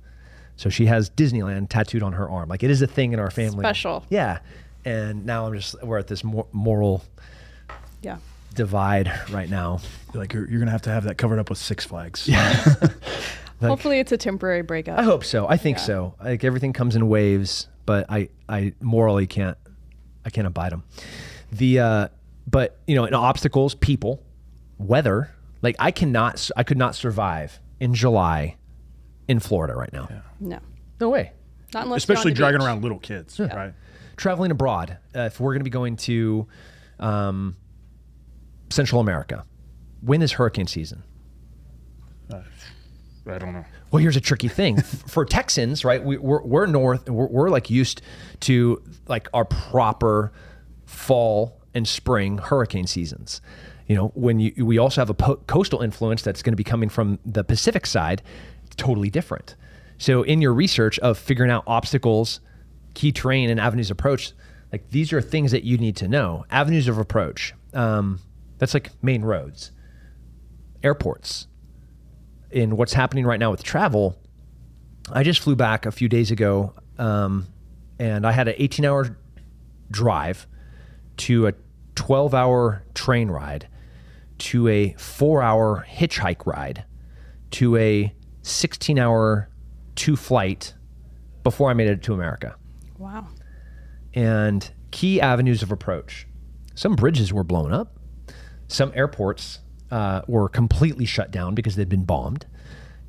So 0.57 0.69
she 0.69 0.87
has 0.87 1.09
Disneyland 1.09 1.69
tattooed 1.69 2.03
on 2.03 2.13
her 2.15 2.29
arm. 2.29 2.49
Like 2.49 2.63
it 2.63 2.71
is 2.71 2.83
a 2.83 2.87
thing 2.87 3.13
in 3.13 3.19
our 3.21 3.31
family. 3.31 3.61
Special. 3.63 4.05
Yeah. 4.11 4.41
And 4.85 5.25
now 5.27 5.47
I'm 5.47 5.55
just 5.55 5.83
we're 5.83 5.99
at 5.99 6.07
this 6.09 6.23
mor- 6.25 6.47
moral 6.53 7.05
Yeah. 8.03 8.19
divide 8.55 9.11
right 9.31 9.49
now. 9.49 9.81
Like 10.15 10.33
you're, 10.33 10.49
you're 10.49 10.59
gonna 10.59 10.71
have 10.71 10.83
to 10.83 10.91
have 10.91 11.05
that 11.05 11.17
covered 11.19 11.39
up 11.39 11.49
with 11.49 11.59
Six 11.59 11.85
Flags. 11.85 12.29
Like- 13.61 13.71
Hopefully, 13.71 13.99
it's 13.99 14.13
a 14.13 14.17
temporary 14.17 14.63
breakup. 14.63 14.97
I 15.01 15.03
hope 15.03 15.25
so. 15.25 15.49
I 15.49 15.57
think 15.57 15.79
Yeah. 15.79 15.83
so. 15.85 16.15
Like 16.23 16.45
everything 16.45 16.73
comes 16.73 16.95
in 16.95 17.09
waves, 17.09 17.67
but 17.87 18.07
I 18.09 18.29
I 18.49 18.73
morally 18.81 19.27
can't 19.27 19.59
I 20.25 20.31
can't 20.31 20.47
abide 20.47 20.71
them. 20.71 20.85
The 21.53 21.81
uh 21.81 22.09
but 22.47 22.79
you 22.87 22.95
know, 22.95 23.05
in 23.05 23.15
obstacles, 23.15 23.75
people, 23.75 24.23
weather, 24.79 25.35
like 25.63 25.77
I 25.79 25.91
cannot 25.91 26.51
I 26.57 26.63
could 26.63 26.79
not 26.79 26.95
survive 26.95 27.61
in 27.81 27.95
July 27.95 28.57
in 29.29 29.41
Florida 29.41 29.75
right 29.75 29.93
now. 29.93 30.09
No. 30.41 30.59
No 31.01 31.09
way. 31.11 31.33
Not 31.75 31.85
unless 31.85 32.09
you're 32.09 32.17
on 32.17 32.19
Especially 32.19 32.33
dragging 32.33 32.59
beach. 32.61 32.67
around 32.67 32.83
little 32.83 32.99
kids, 32.99 33.39
right? 33.39 33.75
Traveling 34.17 34.51
abroad, 34.51 34.97
uh, 35.15 35.21
if 35.21 35.39
we're 35.39 35.53
going 35.53 35.61
to 35.61 35.65
be 35.65 35.71
going 35.71 35.97
to 35.97 36.49
um, 36.99 37.57
Central 38.71 39.01
America, 39.01 39.45
when 40.01 40.23
is 40.23 40.33
hurricane 40.33 40.67
season? 40.67 41.05
I 42.31 43.39
don't 43.39 43.53
know. 43.53 43.65
Well, 43.91 44.01
here's 44.01 44.17
a 44.17 44.21
tricky 44.21 44.49
thing 44.49 44.81
for 44.83 45.25
Texans, 45.25 45.85
right? 45.85 46.03
We, 46.03 46.17
we're, 46.17 46.43
we're 46.43 46.67
north, 46.67 47.09
we're, 47.09 47.27
we're 47.27 47.51
like 47.51 47.69
used 47.71 48.01
to 48.41 48.83
like 49.07 49.29
our 49.35 49.45
proper 49.45 50.33
fall 50.89 51.61
and 51.75 51.87
spring 51.87 52.39
hurricane 52.39 52.87
seasons. 52.87 53.41
You 53.87 53.95
know, 53.95 54.09
when 54.15 54.41
you 54.41 54.65
we 54.65 54.79
also 54.79 55.01
have 55.01 55.11
a 55.11 55.15
po- 55.15 55.37
coastal 55.47 55.83
influence 55.83 56.23
that's 56.23 56.43
going 56.43 56.53
to 56.53 56.57
be 56.57 56.65
coming 56.65 56.89
from 56.89 57.19
the 57.25 57.45
Pacific 57.45 57.87
side, 57.87 58.23
totally 58.77 59.11
different. 59.11 59.55
So, 59.99 60.23
in 60.23 60.41
your 60.41 60.53
research 60.53 60.99
of 61.01 61.19
figuring 61.19 61.51
out 61.51 61.65
obstacles, 61.67 62.41
key 62.95 63.13
terrain, 63.13 63.51
and 63.51 63.61
avenues 63.61 63.91
of 63.91 63.97
approach, 63.97 64.33
like 64.73 64.91
these 64.91 65.13
are 65.13 65.21
things 65.21 65.53
that 65.53 65.65
you 65.65 65.79
need 65.79 65.97
to 65.97 66.09
know. 66.09 66.45
Avenues 66.51 66.89
of 66.89 66.99
approach. 66.99 67.55
Um, 67.73 68.21
that's 68.59 68.75
like 68.75 68.91
main 69.03 69.23
roads, 69.23 69.73
airports, 70.83 71.47
in 72.51 72.77
what's 72.77 72.93
happening 72.93 73.27
right 73.27 73.39
now 73.39 73.51
with 73.51 73.63
travel, 73.63 74.19
I 75.13 75.23
just 75.23 75.41
flew 75.41 75.57
back 75.57 75.87
a 75.87 75.93
few 75.93 76.09
days 76.09 76.31
ago, 76.31 76.75
um, 76.99 77.47
and 77.99 78.27
I 78.27 78.33
had 78.33 78.49
an 78.49 78.55
18 78.59 78.85
hour 78.85 79.17
drive 79.91 80.47
to 81.19 81.49
a 81.49 81.53
12 81.95 82.35
hour 82.35 82.85
train 82.95 83.29
ride 83.29 83.69
to 84.39 84.69
a 84.69 84.95
four 84.99 85.43
hour 85.43 85.85
hitchhike 85.89 86.47
ride 86.47 86.85
to 87.51 87.77
a 87.77 88.15
16 88.43 88.99
hour 88.99 89.49
two 89.95 90.17
flight 90.17 90.75
before 91.43 91.71
I 91.71 91.75
made 91.75 91.89
it 91.89 92.03
to 92.05 92.15
America. 92.15 92.57
Wow. 92.99 93.27
And 94.15 94.71
key 94.91 95.21
avenues 95.21 95.63
of 95.63 95.73
approach. 95.73 96.27
Some 96.75 96.95
bridges 96.95 97.33
were 97.33 97.45
blown 97.45 97.73
up. 97.73 97.99
Some 98.69 98.93
airports 98.95 99.61
uh, 99.91 100.23
were 100.29 100.49
completely 100.49 101.05
shut 101.05 101.31
down 101.31 101.55
because 101.55 101.77
they'd 101.77 101.89
been 101.89 102.05
bombed. 102.05 102.47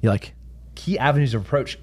You're 0.01 0.11
like, 0.11 0.33
key 0.75 0.97
avenues 0.97 1.33
of 1.33 1.41
approach 1.41 1.77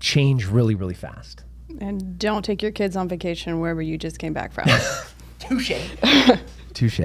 change 0.00 0.46
really, 0.46 0.74
really 0.74 0.94
fast. 0.94 1.44
And 1.80 2.18
don't 2.18 2.44
take 2.44 2.62
your 2.62 2.72
kids 2.72 2.96
on 2.96 3.08
vacation 3.08 3.60
wherever 3.60 3.82
you 3.82 3.98
just 3.98 4.18
came 4.18 4.32
back 4.32 4.52
from. 4.52 4.68
Touche. 5.38 5.72
Touche. 6.74 7.00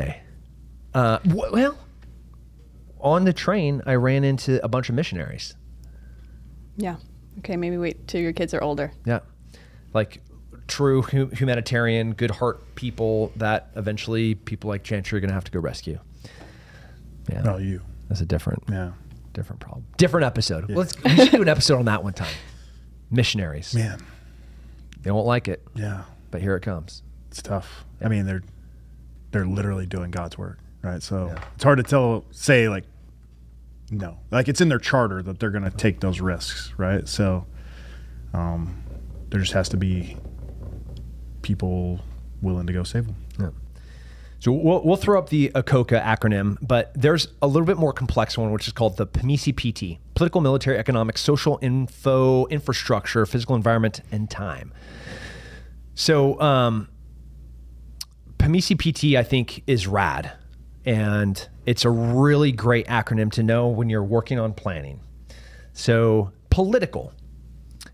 Uh, 0.93 1.17
w- 1.19 1.51
well, 1.51 1.77
on 2.99 3.25
the 3.25 3.33
train, 3.33 3.81
I 3.85 3.95
ran 3.95 4.23
into 4.23 4.63
a 4.63 4.67
bunch 4.67 4.89
of 4.89 4.95
missionaries. 4.95 5.55
yeah. 6.77 6.95
Okay, 7.39 7.57
maybe 7.57 7.77
wait 7.77 8.07
till 8.07 8.21
your 8.21 8.31
kids 8.31 8.53
are 8.53 8.61
older. 8.61 8.91
Yeah. 9.05 9.19
Like 9.91 10.21
true 10.67 11.01
hu- 11.01 11.27
humanitarian, 11.33 12.13
good 12.13 12.29
heart 12.31 12.75
people 12.75 13.31
that 13.37 13.71
eventually 13.75 14.35
people 14.35 14.69
like 14.69 14.83
Chantry 14.83 15.17
are 15.17 15.19
going 15.19 15.29
to 15.29 15.33
have 15.33 15.43
to 15.45 15.51
go 15.51 15.59
rescue. 15.59 15.97
Yeah. 17.31 17.41
No, 17.41 17.57
you. 17.57 17.81
That's 18.07 18.21
a 18.21 18.25
different, 18.27 18.63
Yeah. 18.69 18.91
different 19.33 19.61
problem. 19.61 19.85
Different 19.97 20.25
episode. 20.27 20.69
Let's 20.69 20.95
we 21.03 21.09
should 21.15 21.31
do 21.31 21.41
an 21.41 21.49
episode 21.49 21.79
on 21.79 21.85
that 21.85 22.03
one 22.03 22.13
time. 22.13 22.33
Missionaries. 23.09 23.73
Man. 23.73 23.99
They 25.03 25.11
won't 25.11 25.27
like 25.27 25.47
it, 25.47 25.65
Yeah. 25.75 26.03
but 26.31 26.41
here 26.41 26.55
it 26.55 26.61
comes. 26.61 27.03
It's 27.29 27.41
tough. 27.41 27.85
I 28.01 28.07
mean, 28.07 28.25
they're 28.25 28.43
they're 29.31 29.45
literally 29.47 29.85
doing 29.85 30.11
God's 30.11 30.37
work, 30.37 30.59
right? 30.83 31.01
So 31.01 31.35
it's 31.55 31.63
hard 31.63 31.77
to 31.77 31.83
tell. 31.83 32.25
Say 32.31 32.69
like, 32.69 32.83
no, 33.91 34.19
like 34.31 34.47
it's 34.47 34.61
in 34.61 34.69
their 34.69 34.79
charter 34.79 35.21
that 35.23 35.39
they're 35.39 35.49
going 35.51 35.63
to 35.63 35.71
take 35.71 35.99
those 36.01 36.19
risks, 36.21 36.71
right? 36.77 37.07
So, 37.07 37.45
um, 38.33 38.83
there 39.29 39.39
just 39.39 39.53
has 39.53 39.69
to 39.69 39.77
be 39.77 40.17
people 41.41 41.99
willing 42.41 42.67
to 42.67 42.73
go 42.73 42.83
save 42.83 43.07
them. 43.07 43.15
Yeah. 43.39 43.49
So 44.39 44.51
we'll, 44.51 44.83
we'll 44.83 44.97
throw 44.97 45.17
up 45.17 45.29
the 45.29 45.49
ACOCA 45.55 46.03
acronym, 46.03 46.57
but 46.61 46.91
there's 46.93 47.27
a 47.41 47.47
little 47.47 47.65
bit 47.65 47.77
more 47.77 47.93
complex 47.93 48.37
one, 48.37 48.51
which 48.51 48.67
is 48.67 48.73
called 48.73 48.97
the 48.97 49.07
PMISI 49.07 49.53
PT: 49.97 49.99
Political, 50.15 50.41
Military, 50.41 50.77
Economic, 50.77 51.17
Social, 51.17 51.59
Info, 51.61 52.45
Infrastructure, 52.47 53.25
Physical 53.25 53.55
Environment, 53.55 54.01
and 54.11 54.29
Time. 54.29 54.73
So 55.95 56.39
um, 56.39 56.89
PMESII-PT, 58.37 59.17
I 59.17 59.23
think, 59.23 59.63
is 59.67 59.87
rad, 59.87 60.31
and 60.85 61.47
it's 61.65 61.85
a 61.85 61.89
really 61.89 62.51
great 62.51 62.87
acronym 62.87 63.31
to 63.33 63.43
know 63.43 63.67
when 63.67 63.89
you're 63.89 64.03
working 64.03 64.39
on 64.39 64.53
planning. 64.53 64.99
So 65.73 66.31
political, 66.49 67.13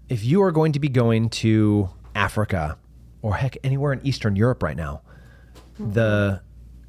if 0.10 0.24
you 0.26 0.42
are 0.42 0.52
going 0.52 0.74
to 0.74 0.80
be 0.80 0.90
going 0.90 1.30
to 1.30 1.90
Africa 2.16 2.78
or 3.22 3.36
heck 3.36 3.58
anywhere 3.64 3.94
in 3.94 4.06
Eastern 4.06 4.36
Europe 4.36 4.64
right 4.64 4.76
now, 4.76 5.02
the 5.80 6.42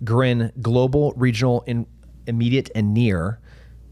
GRIN 0.03 0.53
global, 0.61 1.13
regional, 1.13 1.63
in, 1.67 1.87
immediate, 2.27 2.71
and 2.75 2.95
near, 2.95 3.41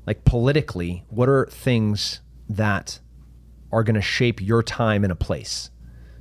like 0.08 0.24
politically, 0.24 1.04
what 1.10 1.28
are 1.28 1.44
things 1.50 2.22
that 2.48 2.98
are 3.70 3.82
going 3.82 3.94
to 3.94 4.00
shape 4.00 4.40
your 4.40 4.62
time 4.62 5.04
in 5.04 5.10
a 5.10 5.14
place? 5.14 5.70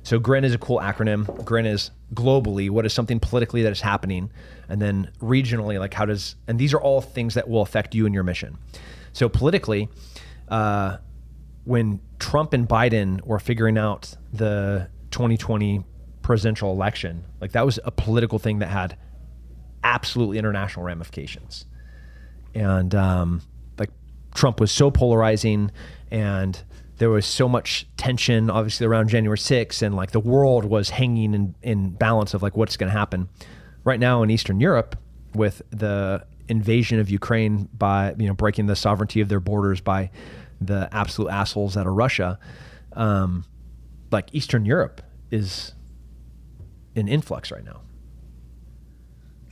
So 0.02 0.18
GRIN 0.18 0.44
is 0.44 0.52
a 0.52 0.58
cool 0.58 0.76
acronym. 0.76 1.42
GRIN 1.46 1.64
is 1.64 1.90
globally, 2.12 2.68
what 2.68 2.84
is 2.84 2.92
something 2.92 3.18
politically 3.18 3.62
that 3.62 3.72
is 3.72 3.80
happening? 3.80 4.30
And 4.68 4.78
then 4.78 5.10
regionally, 5.20 5.78
like 5.80 5.94
how 5.94 6.04
does, 6.04 6.36
and 6.46 6.58
these 6.58 6.74
are 6.74 6.80
all 6.82 7.00
things 7.00 7.32
that 7.32 7.48
will 7.48 7.62
affect 7.62 7.94
you 7.94 8.04
and 8.04 8.14
your 8.14 8.24
mission. 8.24 8.58
So 9.14 9.26
politically, 9.26 9.88
uh, 10.48 10.98
when 11.64 12.00
Trump 12.18 12.52
and 12.52 12.68
Biden 12.68 13.24
were 13.24 13.38
figuring 13.38 13.78
out 13.78 14.14
the 14.34 14.90
2020 15.12 15.82
presidential 16.20 16.72
election, 16.72 17.24
like 17.40 17.52
that 17.52 17.64
was 17.64 17.80
a 17.86 17.90
political 17.90 18.38
thing 18.38 18.58
that 18.58 18.68
had 18.68 18.98
absolutely 19.82 20.36
international 20.36 20.84
ramifications. 20.84 21.64
And 22.54 22.94
um, 22.94 23.40
Trump 24.34 24.60
was 24.60 24.70
so 24.70 24.90
polarizing, 24.90 25.70
and 26.10 26.62
there 26.98 27.10
was 27.10 27.26
so 27.26 27.48
much 27.48 27.86
tension, 27.96 28.50
obviously 28.50 28.86
around 28.86 29.08
January 29.08 29.38
6th, 29.38 29.82
and 29.82 29.94
like 29.94 30.10
the 30.10 30.20
world 30.20 30.64
was 30.64 30.90
hanging 30.90 31.34
in, 31.34 31.54
in 31.62 31.90
balance 31.90 32.34
of 32.34 32.42
like 32.42 32.56
what's 32.56 32.76
going 32.76 32.90
to 32.92 32.96
happen. 32.98 33.28
Right 33.84 34.00
now 34.00 34.22
in 34.22 34.30
Eastern 34.30 34.60
Europe, 34.60 34.96
with 35.34 35.62
the 35.70 36.26
invasion 36.48 36.98
of 36.98 37.10
Ukraine 37.10 37.68
by 37.72 38.14
you 38.18 38.26
know 38.26 38.34
breaking 38.34 38.66
the 38.66 38.76
sovereignty 38.76 39.20
of 39.20 39.28
their 39.28 39.40
borders 39.40 39.80
by 39.80 40.10
the 40.60 40.88
absolute 40.92 41.30
assholes 41.30 41.76
out 41.76 41.86
of 41.86 41.94
Russia, 41.94 42.38
um, 42.94 43.44
like 44.10 44.28
Eastern 44.32 44.64
Europe 44.64 45.02
is 45.30 45.72
in 46.94 47.08
influx 47.08 47.50
right 47.50 47.64
now. 47.64 47.80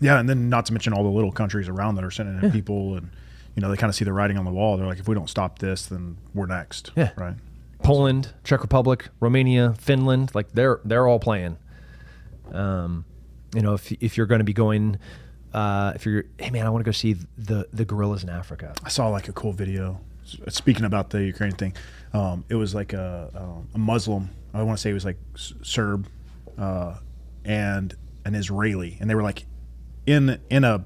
Yeah, 0.01 0.19
and 0.19 0.29
then 0.29 0.49
not 0.49 0.67
to 0.67 0.73
mention 0.73 0.93
all 0.93 1.05
the 1.05 1.11
little 1.11 1.33
countries 1.33 1.69
around 1.69 1.95
that 1.95 2.05
are 2.05 2.11
sending 2.11 2.43
in 2.43 2.51
people, 2.51 2.97
and 2.97 3.11
you 3.57 3.62
know 3.62 3.71
they 3.71 3.77
kind 3.77 3.88
of 3.88 3.97
see 3.97 4.05
the 4.05 4.12
writing 4.12 4.38
on 4.38 4.45
the 4.45 4.53
wall. 4.53 4.77
They're 4.77 4.87
like, 4.87 5.01
if 5.01 5.09
we 5.09 5.14
don't 5.14 5.31
stop 5.31 5.59
this, 5.59 5.87
then 5.87 6.19
we're 6.35 6.47
next. 6.47 6.92
Yeah. 6.95 7.11
Right. 7.16 7.35
Poland, 7.83 8.33
Czech 8.45 8.62
Republic, 8.62 9.09
Romania, 9.21 9.75
Finland, 9.79 10.35
like 10.35 10.53
they're 10.53 10.81
they're 10.85 11.09
all 11.09 11.19
playing. 11.19 11.57
Um, 12.53 13.05
you 13.55 13.62
know, 13.62 13.75
if 13.75 13.90
if 13.92 14.16
you're 14.16 14.27
going 14.27 14.40
to 14.40 14.45
be 14.45 14.53
going 14.53 14.99
uh, 15.57 15.92
if 15.95 16.05
you're, 16.05 16.25
hey 16.38 16.51
man, 16.51 16.66
I 16.66 16.71
want 16.71 16.85
to 16.85 16.88
go 16.88 16.92
see 16.92 17.16
the 17.38 17.66
the 17.73 17.87
gorillas 17.87 18.23
in 18.23 18.29
Africa. 18.29 18.75
I 18.85 18.90
saw 18.90 19.09
like 19.09 19.29
a 19.29 19.33
cool 19.33 19.53
video. 19.53 20.01
Speaking 20.49 20.85
about 20.85 21.11
the 21.11 21.23
Ukraine 21.23 21.53
thing, 21.53 21.73
um, 22.12 22.45
it 22.49 22.57
was 22.57 22.75
like 22.75 22.92
a, 22.92 23.64
a 23.75 23.79
Muslim. 23.79 24.29
I 24.53 24.62
want 24.64 24.77
to 24.77 24.83
say 24.83 24.90
it 24.90 24.95
was 24.95 25.05
like 25.05 25.19
Serb 25.62 26.09
uh, 26.59 26.97
and 27.45 27.95
an 28.25 28.35
Israeli, 28.35 28.99
and 29.01 29.09
they 29.09 29.14
were 29.14 29.23
like 29.23 29.47
in 30.05 30.40
in 30.51 30.64
a, 30.64 30.85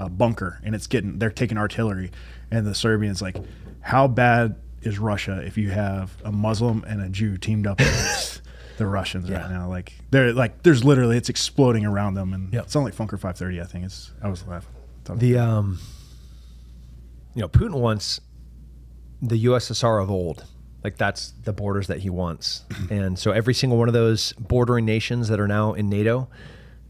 a 0.00 0.08
bunker, 0.08 0.60
and 0.64 0.74
it's 0.74 0.86
getting 0.86 1.18
they're 1.18 1.30
taking 1.30 1.58
artillery, 1.58 2.10
and 2.50 2.66
the 2.66 2.74
Serbians 2.74 3.20
like, 3.22 3.36
how 3.80 4.06
bad 4.08 4.56
is 4.82 4.98
Russia 4.98 5.42
if 5.44 5.58
you 5.58 5.70
have 5.70 6.16
a 6.24 6.30
Muslim 6.32 6.84
and 6.86 7.00
a 7.02 7.08
Jew 7.08 7.36
teamed 7.36 7.66
up 7.66 7.80
against 7.80 8.42
the 8.78 8.86
Russians 8.86 9.28
Yeah. 9.28 9.42
right 9.42 9.50
now? 9.50 9.68
Like 9.68 9.92
they're 10.10 10.32
like 10.32 10.62
there's 10.62 10.84
literally 10.84 11.16
it's 11.16 11.28
exploding 11.28 11.84
around 11.84 12.14
them, 12.14 12.32
and 12.32 12.52
Yep. 12.52 12.64
it's 12.64 12.76
only 12.76 12.92
Funker 12.92 13.18
530. 13.18 13.60
I 13.60 13.64
think 13.64 13.84
it's 13.84 14.12
I 14.22 14.28
was 14.28 14.46
laughing. 14.46 14.70
The 15.14 15.38
um, 15.38 15.78
you 17.34 17.40
know, 17.42 17.48
Putin 17.48 17.74
wants 17.80 18.20
the 19.22 19.44
USSR 19.46 20.02
of 20.02 20.10
old. 20.10 20.44
Like 20.84 20.96
that's 20.96 21.32
the 21.42 21.52
borders 21.52 21.88
that 21.88 21.98
he 22.00 22.10
wants, 22.10 22.64
and 22.90 23.18
so 23.18 23.32
every 23.32 23.52
single 23.54 23.78
one 23.78 23.88
of 23.88 23.94
those 23.94 24.32
bordering 24.34 24.84
nations 24.84 25.28
that 25.28 25.40
are 25.40 25.48
now 25.48 25.72
in 25.72 25.88
NATO, 25.88 26.28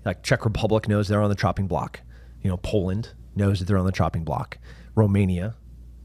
like 0.05 0.23
Czech 0.23 0.45
Republic 0.45 0.89
knows 0.89 1.09
they're 1.09 1.23
on 1.23 1.31
the 1.31 1.35
chopping 1.37 1.67
block. 1.67 2.01
You 2.43 2.51
know, 2.51 2.57
Poland 2.57 3.13
knows 3.35 3.59
that 3.59 3.65
they're 3.67 3.79
on 3.79 3.87
the 3.87 3.93
chopping 3.93 4.25
block. 4.25 4.59
Romania, 4.95 5.55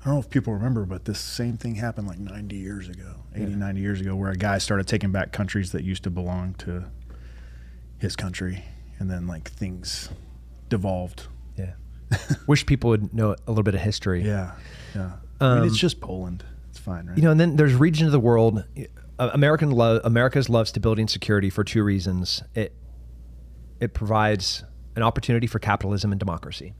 I 0.01 0.05
don't 0.05 0.13
know 0.15 0.19
if 0.19 0.29
people 0.29 0.53
remember, 0.53 0.85
but 0.85 1.05
this 1.05 1.19
same 1.19 1.57
thing 1.57 1.75
happened 1.75 2.07
like 2.07 2.19
90 2.19 2.55
years 2.55 2.89
ago, 2.89 3.15
80, 3.33 3.55
90 3.55 3.81
years 3.81 4.01
ago, 4.01 4.15
where 4.15 4.31
a 4.31 4.35
guy 4.35 4.57
started 4.57 4.87
taking 4.87 5.11
back 5.11 5.31
countries 5.31 5.71
that 5.71 5.83
used 5.83 6.03
to 6.03 6.09
belong 6.09 6.55
to 6.55 6.85
his 7.97 8.15
country. 8.15 8.65
And 8.99 9.09
then 9.09 9.27
like 9.27 9.49
things 9.49 10.09
devolved. 10.69 11.27
yeah. 11.57 11.73
Wish 12.47 12.65
people 12.65 12.89
would 12.91 13.13
know 13.13 13.31
a 13.47 13.51
little 13.51 13.63
bit 13.63 13.75
of 13.75 13.81
history. 13.81 14.23
Yeah. 14.23 14.51
Yeah. 14.95 15.13
I 15.41 15.53
mean, 15.55 15.61
Um, 15.63 15.67
it's 15.67 15.77
just 15.77 15.99
Poland. 15.99 16.43
It's 16.69 16.79
fine, 16.79 17.07
right? 17.07 17.17
You 17.17 17.23
know, 17.23 17.31
and 17.31 17.39
then 17.39 17.55
there's 17.55 17.73
regions 17.73 18.07
of 18.07 18.11
the 18.11 18.19
world. 18.19 18.63
American 19.19 19.71
love 19.71 20.01
America's 20.03 20.49
love 20.49 20.67
stability 20.67 21.01
and 21.01 21.09
security 21.09 21.49
for 21.49 21.63
two 21.63 21.83
reasons. 21.83 22.43
It 22.55 22.75
it 23.79 23.93
provides 23.93 24.63
an 24.95 25.03
opportunity 25.03 25.47
for 25.47 25.59
capitalism 25.59 26.11
and 26.11 26.19
democracy. 26.19 26.73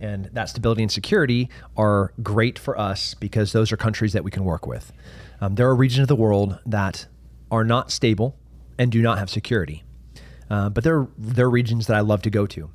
And 0.00 0.26
that 0.32 0.48
stability 0.48 0.82
and 0.82 0.92
security 0.92 1.48
are 1.76 2.12
great 2.22 2.58
for 2.58 2.78
us 2.78 3.14
because 3.14 3.52
those 3.52 3.72
are 3.72 3.76
countries 3.76 4.12
that 4.12 4.22
we 4.22 4.30
can 4.30 4.44
work 4.44 4.66
with. 4.66 4.92
Um, 5.40 5.56
there 5.56 5.68
are 5.68 5.74
regions 5.74 6.02
of 6.02 6.08
the 6.08 6.16
world 6.16 6.58
that 6.66 7.06
are 7.50 7.64
not 7.64 7.90
stable 7.90 8.36
and 8.78 8.92
do 8.92 9.02
not 9.02 9.18
have 9.18 9.28
security. 9.28 9.84
Uh, 10.50 10.68
but 10.68 10.84
there, 10.84 11.08
there 11.18 11.46
are 11.46 11.50
regions 11.50 11.88
that 11.88 11.96
I 11.96 12.00
love 12.00 12.22
to 12.22 12.30
go 12.30 12.46
to. 12.46 12.70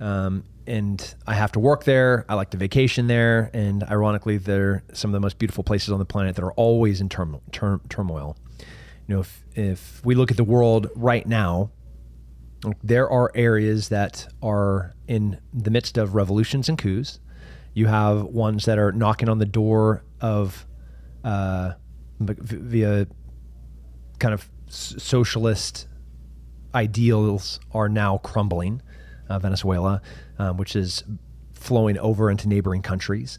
Um, 0.00 0.44
and 0.66 1.14
I 1.26 1.34
have 1.34 1.52
to 1.52 1.60
work 1.60 1.84
there. 1.84 2.24
I 2.28 2.34
like 2.34 2.50
to 2.50 2.56
vacation 2.56 3.06
there. 3.06 3.50
And 3.52 3.84
ironically, 3.84 4.38
they're 4.38 4.82
some 4.92 5.10
of 5.10 5.12
the 5.12 5.20
most 5.20 5.38
beautiful 5.38 5.62
places 5.62 5.90
on 5.90 5.98
the 5.98 6.04
planet 6.04 6.36
that 6.36 6.42
are 6.42 6.52
always 6.52 7.00
in 7.00 7.08
turm- 7.08 7.40
tur- 7.52 7.80
turmoil. 7.88 8.36
You 9.06 9.16
know, 9.16 9.20
if, 9.20 9.44
if 9.54 10.04
we 10.04 10.14
look 10.14 10.30
at 10.30 10.38
the 10.38 10.44
world 10.44 10.88
right 10.94 11.26
now, 11.26 11.70
there 12.82 13.08
are 13.08 13.30
areas 13.34 13.88
that 13.88 14.26
are 14.42 14.94
in 15.06 15.38
the 15.52 15.70
midst 15.70 15.98
of 15.98 16.14
revolutions 16.14 16.68
and 16.68 16.78
coups. 16.78 17.20
You 17.74 17.86
have 17.86 18.22
ones 18.24 18.64
that 18.66 18.78
are 18.78 18.92
knocking 18.92 19.28
on 19.28 19.38
the 19.38 19.46
door 19.46 20.04
of 20.20 20.66
uh, 21.24 21.72
via 22.20 23.06
kind 24.18 24.34
of 24.34 24.48
socialist 24.68 25.88
ideals 26.74 27.60
are 27.72 27.88
now 27.88 28.18
crumbling. 28.18 28.82
Uh, 29.28 29.38
Venezuela, 29.38 30.02
um, 30.38 30.58
which 30.58 30.76
is 30.76 31.02
flowing 31.54 31.96
over 31.98 32.30
into 32.30 32.46
neighboring 32.46 32.82
countries, 32.82 33.38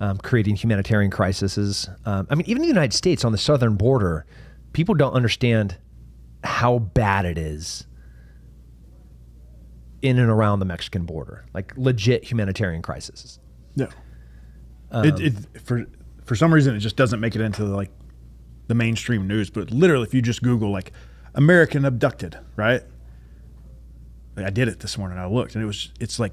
um, 0.00 0.18
creating 0.18 0.56
humanitarian 0.56 1.10
crises. 1.10 1.88
Um, 2.04 2.26
I 2.28 2.34
mean, 2.34 2.46
even 2.46 2.62
in 2.62 2.68
the 2.68 2.74
United 2.74 2.92
States 2.92 3.24
on 3.24 3.30
the 3.30 3.38
southern 3.38 3.76
border, 3.76 4.26
people 4.72 4.96
don't 4.96 5.12
understand 5.12 5.76
how 6.42 6.80
bad 6.80 7.26
it 7.26 7.38
is 7.38 7.86
in 10.02 10.18
and 10.18 10.30
around 10.30 10.58
the 10.60 10.64
Mexican 10.64 11.04
border, 11.04 11.44
like 11.54 11.72
legit 11.76 12.24
humanitarian 12.24 12.82
crises. 12.82 13.38
Yeah. 13.76 13.86
Um, 14.90 15.04
it, 15.06 15.20
it, 15.20 15.34
for, 15.62 15.86
for 16.24 16.34
some 16.34 16.52
reason, 16.52 16.74
it 16.74 16.80
just 16.80 16.96
doesn't 16.96 17.20
make 17.20 17.34
it 17.34 17.40
into 17.40 17.64
like 17.64 17.90
the 18.66 18.74
mainstream 18.74 19.26
news. 19.26 19.50
But 19.50 19.70
literally, 19.70 20.04
if 20.04 20.14
you 20.14 20.22
just 20.22 20.42
Google 20.42 20.70
like 20.70 20.92
American 21.34 21.84
abducted, 21.84 22.38
right? 22.56 22.82
I 24.36 24.50
did 24.50 24.68
it 24.68 24.80
this 24.80 24.96
morning. 24.96 25.18
I 25.18 25.26
looked 25.26 25.54
and 25.54 25.62
it 25.62 25.66
was, 25.66 25.92
it's 26.00 26.18
like, 26.18 26.32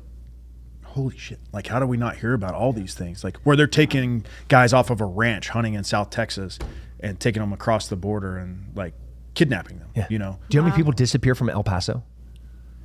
holy 0.86 1.18
shit. 1.18 1.40
Like, 1.52 1.68
how 1.68 1.80
do 1.80 1.86
we 1.86 1.98
not 1.98 2.16
hear 2.18 2.34
about 2.34 2.54
all 2.54 2.72
these 2.72 2.94
things? 2.94 3.24
Like, 3.24 3.38
where 3.38 3.56
they're 3.58 3.68
taking 3.68 4.26
guys 4.48 4.72
off 4.72 4.90
of 4.90 5.02
a 5.02 5.06
ranch 5.06 5.50
hunting 5.50 5.74
in 5.74 5.84
South 5.84 6.10
Texas 6.10 6.58
and 7.02 7.20
taking 7.20 7.42
them 7.42 7.52
across 7.54 7.90
the 7.90 7.96
border 7.98 8.38
and 8.38 8.72
like 8.76 8.94
kidnapping 9.34 9.80
them, 9.80 9.90
Yeah. 9.96 10.08
you 10.10 10.20
know? 10.20 10.40
Do 10.50 10.56
you 10.56 10.62
know 10.62 10.64
how 10.64 10.70
many 10.70 10.78
people 10.78 10.94
disappear 10.94 11.36
from 11.36 11.50
El 11.50 11.64
Paso? 11.64 12.04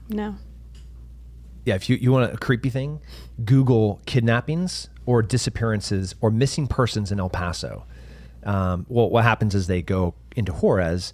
No. 0.09 0.35
Yeah, 1.65 1.75
if 1.75 1.89
you, 1.89 1.97
you 1.97 2.11
want 2.11 2.33
a 2.33 2.37
creepy 2.37 2.71
thing, 2.71 3.01
Google 3.45 4.01
kidnappings 4.07 4.89
or 5.07 5.23
disappearances 5.23 6.15
or 6.21 6.31
missing 6.31 6.67
persons 6.67 7.13
in 7.13 7.21
El 7.21 7.31
Paso. 7.31 7.87
Um, 8.45 8.87
well, 8.89 9.09
what 9.09 9.25
happens 9.25 9.55
is 9.55 9.67
they 9.69 9.83
go 9.83 10.15
into 10.35 10.53
Juarez. 10.53 11.13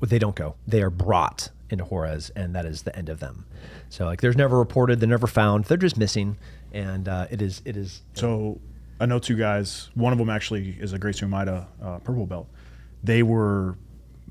Well, 0.00 0.08
they 0.08 0.18
don't 0.20 0.36
go. 0.36 0.54
They 0.66 0.82
are 0.82 0.90
brought 0.90 1.50
into 1.70 1.84
Juarez, 1.84 2.30
and 2.36 2.54
that 2.54 2.64
is 2.64 2.82
the 2.82 2.96
end 2.96 3.08
of 3.08 3.18
them. 3.20 3.46
So, 3.88 4.04
like, 4.04 4.20
there's 4.20 4.36
never 4.36 4.58
reported. 4.58 5.00
They're 5.00 5.08
never 5.08 5.26
found. 5.26 5.64
They're 5.64 5.76
just 5.76 5.96
missing, 5.96 6.36
and 6.72 7.08
uh, 7.08 7.26
it 7.30 7.42
is 7.42 7.62
it 7.64 7.76
is. 7.76 8.02
So 8.14 8.60
I 9.00 9.06
know 9.06 9.18
two 9.18 9.36
guys. 9.36 9.90
One 9.94 10.12
of 10.12 10.18
them 10.18 10.30
actually 10.30 10.76
is 10.78 10.92
a 10.92 10.98
Gracie 10.98 11.26
Humaita 11.26 11.66
uh, 11.82 11.98
purple 11.98 12.26
belt. 12.26 12.48
They 13.02 13.22
were 13.22 13.76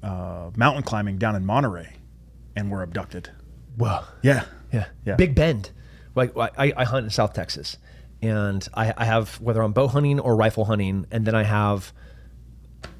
uh, 0.03 0.51
mountain 0.55 0.83
climbing 0.83 1.17
down 1.17 1.35
in 1.35 1.43
Monterrey 1.43 1.93
and 2.55 2.71
were 2.71 2.83
abducted. 2.83 3.31
Whoa. 3.77 4.03
Yeah. 4.21 4.45
Yeah. 4.71 4.87
Yeah. 5.05 5.15
Big 5.15 5.35
Bend. 5.35 5.71
Like 6.15 6.35
I, 6.37 6.73
I 6.75 6.83
hunt 6.83 7.05
in 7.05 7.09
South 7.11 7.33
Texas, 7.33 7.77
and 8.21 8.67
I, 8.73 8.93
I 8.97 9.05
have 9.05 9.39
whether 9.39 9.61
I'm 9.61 9.71
bow 9.71 9.87
hunting 9.87 10.19
or 10.19 10.35
rifle 10.35 10.65
hunting, 10.65 11.05
and 11.11 11.25
then 11.25 11.35
I 11.35 11.43
have 11.43 11.93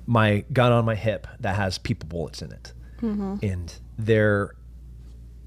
my 0.06 0.46
gun 0.54 0.72
on 0.72 0.86
my 0.86 0.96
hip 0.96 1.28
that 1.40 1.56
has 1.56 1.80
people 1.80 2.08
bullets 2.08 2.44
in 2.44 2.52
it, 2.52 2.74
mm-hmm. 3.02 3.38
and 3.42 3.74
they're 3.98 4.54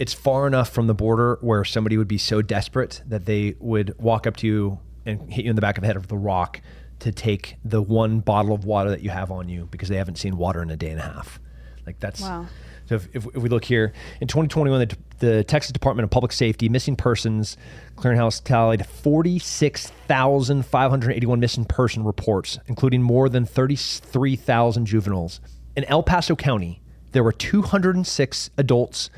it's 0.01 0.15
far 0.15 0.47
enough 0.47 0.71
from 0.71 0.87
the 0.87 0.95
border 0.95 1.39
where 1.43 1.63
somebody 1.65 1.99
would 1.99 2.09
be 2.09 2.19
so 2.19 2.41
desperate 2.41 3.03
that 3.07 3.27
they 3.27 3.55
would 3.61 3.95
walk 3.99 4.27
up 4.27 4.35
to 4.39 4.47
you 4.47 4.79
and 5.05 5.31
hit 5.33 5.45
you 5.45 5.51
in 5.51 5.57
the 5.57 5.63
back 5.63 5.77
of 5.77 5.83
the 5.83 5.87
head 5.87 5.97
with 5.97 6.11
a 6.11 6.17
rock 6.17 6.61
to 7.01 7.13
take 7.13 7.57
the 7.65 7.83
one 7.83 8.21
bottle 8.21 8.55
of 8.55 8.65
water 8.65 8.89
that 8.91 9.03
you 9.03 9.11
have 9.11 9.31
on 9.31 9.49
you 9.49 9.69
because 9.71 9.91
they 9.91 9.97
haven't 9.97 10.17
seen 10.17 10.39
water 10.39 10.63
in 10.63 10.71
a 10.71 10.77
day 10.77 10.89
and 10.89 11.01
a 11.01 11.03
half. 11.03 11.39
Like 11.87 12.01
that's 12.01 12.23
Wow. 12.23 12.47
So 12.91 12.97
if, 12.97 13.09
if, 13.15 13.25
we 13.37 13.49
look 13.49 13.65
here 13.65 13.93
in 14.21 14.27
2021, 14.27 14.81
the, 14.81 14.97
the 15.21 15.45
Texas 15.45 15.71
Department 15.71 16.03
of 16.03 16.11
Public 16.11 16.33
Safety 16.33 16.69
missing 16.69 16.97
persons 16.97 17.57
clearinghouse 17.95 18.43
tallied 18.43 18.85
46,581 18.85 21.39
missing 21.39 21.65
person 21.67 22.03
reports, 22.03 22.59
including 22.67 23.01
more 23.01 23.29
than 23.29 23.47
33,000 23.47 24.87
juveniles. 24.87 25.41
In 25.77 25.85
El 25.85 26.03
Paso 26.03 26.35
County, 26.35 26.83
there 27.13 27.23
were 27.23 27.31
206 27.31 28.51
adults 28.59 29.09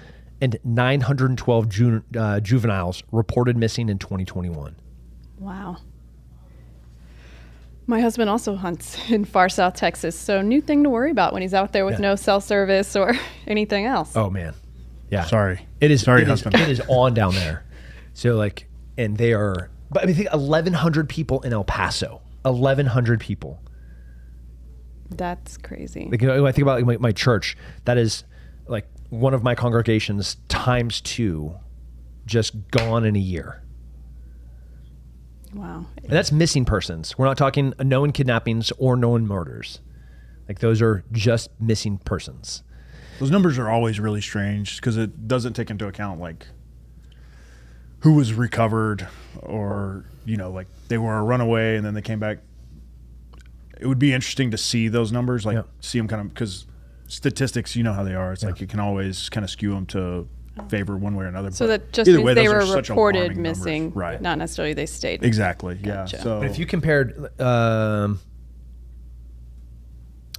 and 0.42 0.58
912 0.64 1.68
ju- 1.70 2.04
uh, 2.14 2.40
juveniles 2.40 3.02
reported 3.11 3.56
missing 3.56 3.88
in 3.88 3.96
2021. 3.96 4.76
Wow. 5.38 5.78
My 7.87 8.01
husband 8.01 8.31
also 8.31 8.55
hunts 8.55 8.97
in 9.11 9.25
far 9.25 9.49
south 9.49 9.75
Texas, 9.75 10.16
so 10.18 10.40
new 10.42 10.61
thing 10.61 10.85
to 10.85 10.90
worry 10.90 11.11
about 11.11 11.33
when 11.33 11.42
he's 11.42 11.55
out 11.55 11.73
there 11.73 11.85
with 11.85 11.95
Yeah. 11.95 12.01
no 12.11 12.16
cell 12.16 12.40
service 12.40 12.95
or 12.97 13.14
anything 13.47 13.87
else. 13.87 14.16
Oh 14.16 14.31
man, 14.31 14.55
yeah. 15.11 15.25
Sorry. 15.25 15.66
It 15.81 15.90
is 15.90 16.03
Sorry, 16.03 16.21
it 16.23 16.25
is- 16.25 16.42
husband. 16.42 16.55
it 16.57 16.68
is 16.68 16.81
on 16.88 17.14
down 17.14 17.35
there. 17.35 17.64
So 18.14 18.37
like, 18.37 18.68
and 18.97 19.16
they 19.16 19.33
are. 19.33 19.71
But 19.90 20.05
I 20.05 20.07
mean, 20.07 20.14
think 20.14 20.33
1,100 20.33 21.09
people 21.09 21.40
in 21.42 21.53
El 21.53 21.64
Paso. 21.64 22.23
1,100 22.45 23.21
people. 23.21 23.61
That's 25.11 25.59
crazy. 25.59 26.09
Like 26.11 26.23
you 26.23 26.29
know, 26.29 26.42
when 26.42 26.49
I 26.49 26.53
think 26.53 26.62
about 26.62 26.77
like, 26.79 26.87
my, 26.87 26.97
my 27.09 27.12
church, 27.12 27.57
that 27.85 27.99
is 27.99 28.25
like 28.66 28.87
one 29.11 29.35
of 29.35 29.42
my 29.42 29.55
congregations 29.55 30.37
times 30.49 31.01
two, 31.03 31.55
just 32.27 32.71
gone 32.71 33.05
in 33.05 33.14
a 33.16 33.21
year. 33.21 33.62
Wow. 35.55 35.87
And 35.97 36.11
that's 36.12 36.33
missing 36.33 36.65
persons. 36.65 37.17
We're 37.19 37.27
not 37.27 37.37
talking 37.38 37.73
known 37.81 38.12
kidnappings 38.12 38.73
or 38.79 38.97
known 38.97 39.27
murders. 39.27 39.81
Like 40.49 40.59
those 40.59 40.83
are 40.83 41.05
just 41.12 41.51
missing 41.61 41.99
persons. 41.99 42.62
Those 43.19 43.31
numbers 43.31 43.59
are 43.59 43.69
always 43.71 44.01
really 44.01 44.21
strange 44.21 44.77
because 44.77 44.97
it 44.97 45.29
doesn't 45.29 45.53
take 45.55 45.71
into 45.71 45.87
account 45.87 46.21
like 46.21 46.47
who 48.01 48.15
was 48.15 48.33
recovered 48.35 49.07
or 49.41 50.05
you 50.25 50.37
know 50.37 50.51
like 50.51 50.67
they 50.88 50.99
were 50.99 51.17
a 51.19 51.23
runaway 51.23 51.77
and 51.77 51.85
then 51.87 51.95
they 51.95 52.03
came 52.03 52.19
back. 52.19 52.38
It 53.81 53.87
would 53.87 53.99
be 53.99 54.12
interesting 54.12 54.51
to 54.53 54.59
see 54.59 54.88
those 54.88 55.12
numbers, 55.12 55.45
like 55.47 55.55
Yeah. 55.57 55.62
see 55.81 55.99
them 55.99 56.09
kind 56.09 56.21
of 56.23 56.29
because 56.35 56.67
statistics, 57.07 57.77
you 57.77 57.83
know 57.83 57.93
how 57.93 58.03
they 58.05 58.15
are. 58.15 58.33
It's 58.33 58.43
like 58.45 58.61
you 58.61 58.67
can 58.67 58.81
always 58.81 59.29
kind 59.29 59.45
of 59.45 59.51
skew 59.51 59.75
them 59.75 59.87
to 59.87 60.29
favor 60.69 60.97
one 60.97 61.15
way 61.17 61.25
or 61.25 61.29
another. 61.29 61.51
So 61.51 61.67
but 61.67 61.81
that 61.87 61.93
just 61.93 62.09
means 62.09 62.23
way, 62.23 62.35
they 62.35 62.49
were 62.49 62.61
reported 62.75 63.19
alarming 63.19 63.43
numbers. 63.43 63.59
missing, 63.59 63.93
right? 63.95 64.21
not 64.21 64.38
necessarily 64.38 64.75
they 64.75 64.87
stayed. 64.87 65.25
Exactly. 65.25 65.75
Gotcha. 65.77 66.17
Yeah. 66.17 66.23
So 66.23 66.41
But 66.41 66.51
if 66.51 66.59
you 66.59 66.67
compared 66.67 67.41
um, 67.41 68.21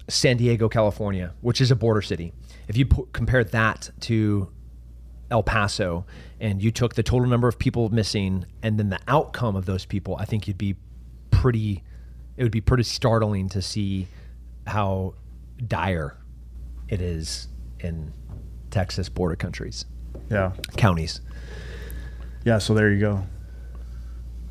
San 0.10 0.38
Diego, 0.38 0.70
California, 0.70 1.34
which 1.42 1.62
is 1.62 1.72
a 1.72 1.76
border 1.76 2.02
city, 2.02 2.34
if 2.68 2.78
you 2.78 2.86
pu- 2.86 3.08
compare 3.14 3.44
that 3.44 3.90
to 4.02 4.50
El 5.32 5.44
Paso 5.44 6.06
and 6.40 6.62
you 6.62 6.72
took 6.72 6.96
the 6.96 7.04
total 7.04 7.28
number 7.28 7.48
of 7.48 7.58
people 7.58 7.90
missing 7.90 8.46
and 8.62 8.78
then 8.78 8.90
the 8.90 9.00
outcome 9.08 9.56
of 9.56 9.66
those 9.66 9.86
people, 9.86 10.16
I 10.20 10.26
think 10.26 10.48
you'd 10.48 10.58
be 10.58 10.76
pretty, 11.32 11.84
it 12.38 12.44
would 12.44 12.52
be 12.52 12.62
pretty 12.62 12.84
startling 12.84 13.50
to 13.50 13.62
see 13.62 14.08
how 14.68 15.16
dire 15.66 16.18
it 16.88 17.02
is 17.02 17.48
in 17.80 18.14
Texas 18.70 19.10
border 19.10 19.36
countries, 19.36 19.86
yeah, 20.34 20.52
counties. 20.78 21.22
yeah. 22.44 22.58
So 22.58 22.74
there 22.74 22.92
you 22.92 23.00
go. 23.00 23.24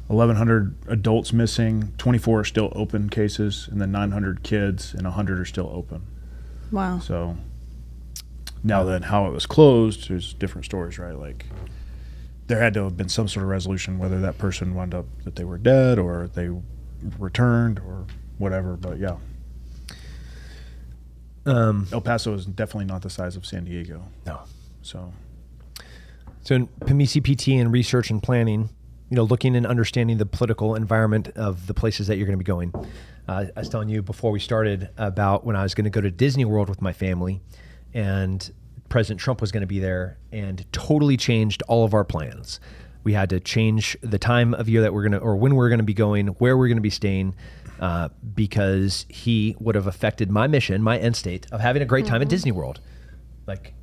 1,100 0.08 0.74
adults 0.88 1.32
missing, 1.32 1.94
24 1.96 2.40
are 2.40 2.44
still 2.44 2.70
open 2.74 3.08
cases, 3.08 3.66
and 3.70 3.80
then 3.80 3.90
900 3.92 4.42
kids, 4.42 4.92
and 4.92 5.04
100 5.04 5.40
are 5.40 5.44
still 5.46 5.70
open. 5.72 6.02
Wow. 6.70 6.98
So 6.98 7.36
now 8.62 8.84
then, 8.84 9.02
how 9.02 9.26
it 9.26 9.30
was 9.32 9.46
closed, 9.46 10.08
there's 10.10 10.34
different 10.34 10.64
stories, 10.66 10.98
right? 10.98 11.16
Like 11.18 11.46
there 12.46 12.60
had 12.60 12.74
to 12.74 12.84
have 12.84 12.96
been 12.96 13.08
some 13.08 13.26
sort 13.28 13.44
of 13.44 13.48
resolution, 13.50 13.98
whether 13.98 14.20
that 14.20 14.36
person 14.36 14.74
wound 14.74 14.92
up 14.94 15.06
that 15.24 15.36
they 15.36 15.44
were 15.44 15.56
dead 15.58 15.98
or 15.98 16.28
they 16.34 16.50
returned 17.18 17.78
or 17.78 18.04
whatever. 18.38 18.76
But 18.76 18.98
yeah, 18.98 19.16
Um, 21.46 21.88
El 21.92 22.00
Paso 22.00 22.34
is 22.34 22.44
definitely 22.46 22.84
not 22.84 23.02
the 23.02 23.10
size 23.10 23.34
of 23.36 23.44
San 23.46 23.64
Diego. 23.64 24.02
no. 24.26 24.40
So 24.82 25.12
So 26.42 26.56
in 26.56 26.66
PME 26.66 27.04
CPT 27.04 27.60
and 27.60 27.72
research 27.72 28.10
and 28.10 28.22
planning, 28.22 28.68
you 29.10 29.16
know, 29.16 29.22
looking 29.22 29.54
and 29.54 29.66
understanding 29.66 30.18
the 30.18 30.26
political 30.26 30.74
environment 30.74 31.28
of 31.36 31.66
the 31.66 31.74
places 31.74 32.08
that 32.08 32.16
you're 32.16 32.26
going 32.26 32.38
to 32.38 32.42
be 32.42 32.46
going. 32.46 32.72
Uh, 33.28 33.44
I 33.54 33.60
was 33.60 33.68
telling 33.68 33.88
you 33.88 34.02
before 34.02 34.32
we 34.32 34.40
started 34.40 34.88
about 34.96 35.44
when 35.44 35.54
I 35.54 35.62
was 35.62 35.74
going 35.74 35.84
to 35.84 35.90
go 35.90 36.00
to 36.00 36.10
Disney 36.10 36.44
World 36.44 36.68
with 36.68 36.82
my 36.82 36.92
family, 36.92 37.40
and 37.94 38.50
President 38.88 39.20
Trump 39.20 39.40
was 39.40 39.52
going 39.52 39.60
to 39.60 39.66
be 39.66 39.78
there, 39.78 40.18
and 40.32 40.64
totally 40.72 41.16
changed 41.16 41.62
all 41.68 41.84
of 41.84 41.94
our 41.94 42.04
plans. 42.04 42.58
We 43.04 43.12
had 43.12 43.30
to 43.30 43.38
change 43.38 43.96
the 44.00 44.18
time 44.18 44.54
of 44.54 44.68
year 44.68 44.80
that 44.82 44.92
we're 44.92 45.02
going 45.02 45.12
to, 45.12 45.18
or 45.18 45.36
when 45.36 45.54
we're 45.54 45.68
going 45.68 45.78
to 45.78 45.84
be 45.84 45.94
going, 45.94 46.28
where 46.28 46.56
we're 46.56 46.68
going 46.68 46.76
to 46.76 46.82
be 46.82 46.90
staying, 46.90 47.34
uh, 47.78 48.08
because 48.34 49.06
he 49.08 49.54
would 49.60 49.74
have 49.74 49.86
affected 49.86 50.30
my 50.30 50.48
mission, 50.48 50.82
my 50.82 50.98
end 50.98 51.16
state 51.16 51.46
of 51.52 51.60
having 51.60 51.82
a 51.82 51.86
great 51.86 52.06
time 52.06 52.22
at 52.22 52.28
Disney 52.28 52.50
World. 52.50 52.80
Like 53.46 53.74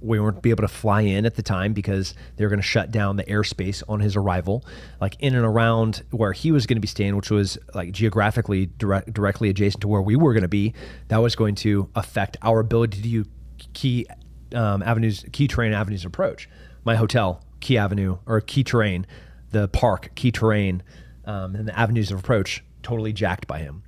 we 0.00 0.20
weren't 0.20 0.42
be 0.42 0.50
able 0.50 0.62
to 0.62 0.68
fly 0.68 1.02
in 1.02 1.26
at 1.26 1.34
the 1.34 1.42
time 1.42 1.72
because 1.72 2.14
they 2.36 2.44
were 2.44 2.48
going 2.48 2.60
to 2.60 2.66
shut 2.66 2.90
down 2.90 3.16
the 3.16 3.24
airspace 3.24 3.82
on 3.88 4.00
his 4.00 4.16
arrival. 4.16 4.64
Like 5.00 5.16
in 5.20 5.34
and 5.34 5.44
around 5.44 6.02
where 6.10 6.32
he 6.32 6.52
was 6.52 6.66
going 6.66 6.76
to 6.76 6.80
be 6.80 6.88
staying 6.88 7.16
which 7.16 7.30
was 7.30 7.58
like 7.74 7.92
geographically 7.92 8.66
direct, 8.78 9.12
directly 9.12 9.48
adjacent 9.48 9.80
to 9.82 9.88
where 9.88 10.02
we 10.02 10.16
were 10.16 10.32
going 10.32 10.42
to 10.42 10.48
be 10.48 10.74
that 11.08 11.18
was 11.18 11.34
going 11.36 11.54
to 11.56 11.88
affect 11.94 12.36
our 12.42 12.60
ability 12.60 13.02
to 13.02 13.08
use 13.08 13.26
key 13.72 14.06
um, 14.54 14.82
avenues 14.82 15.24
key 15.32 15.48
terrain 15.48 15.72
avenues 15.72 16.04
approach. 16.04 16.48
My 16.84 16.96
hotel 16.96 17.42
key 17.60 17.76
avenue 17.76 18.18
or 18.26 18.40
key 18.40 18.62
terrain 18.64 19.06
the 19.50 19.68
park 19.68 20.10
key 20.14 20.30
terrain 20.30 20.82
um, 21.24 21.54
and 21.54 21.66
the 21.66 21.78
avenues 21.78 22.10
of 22.10 22.18
approach 22.18 22.62
totally 22.82 23.12
jacked 23.12 23.46
by 23.46 23.58
him. 23.58 23.82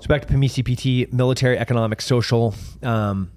So 0.00 0.08
back 0.08 0.26
to 0.26 0.34
PME-CPT, 0.34 1.12
military, 1.12 1.56
economic, 1.58 2.02
social. 2.02 2.54
Um, 2.82 3.30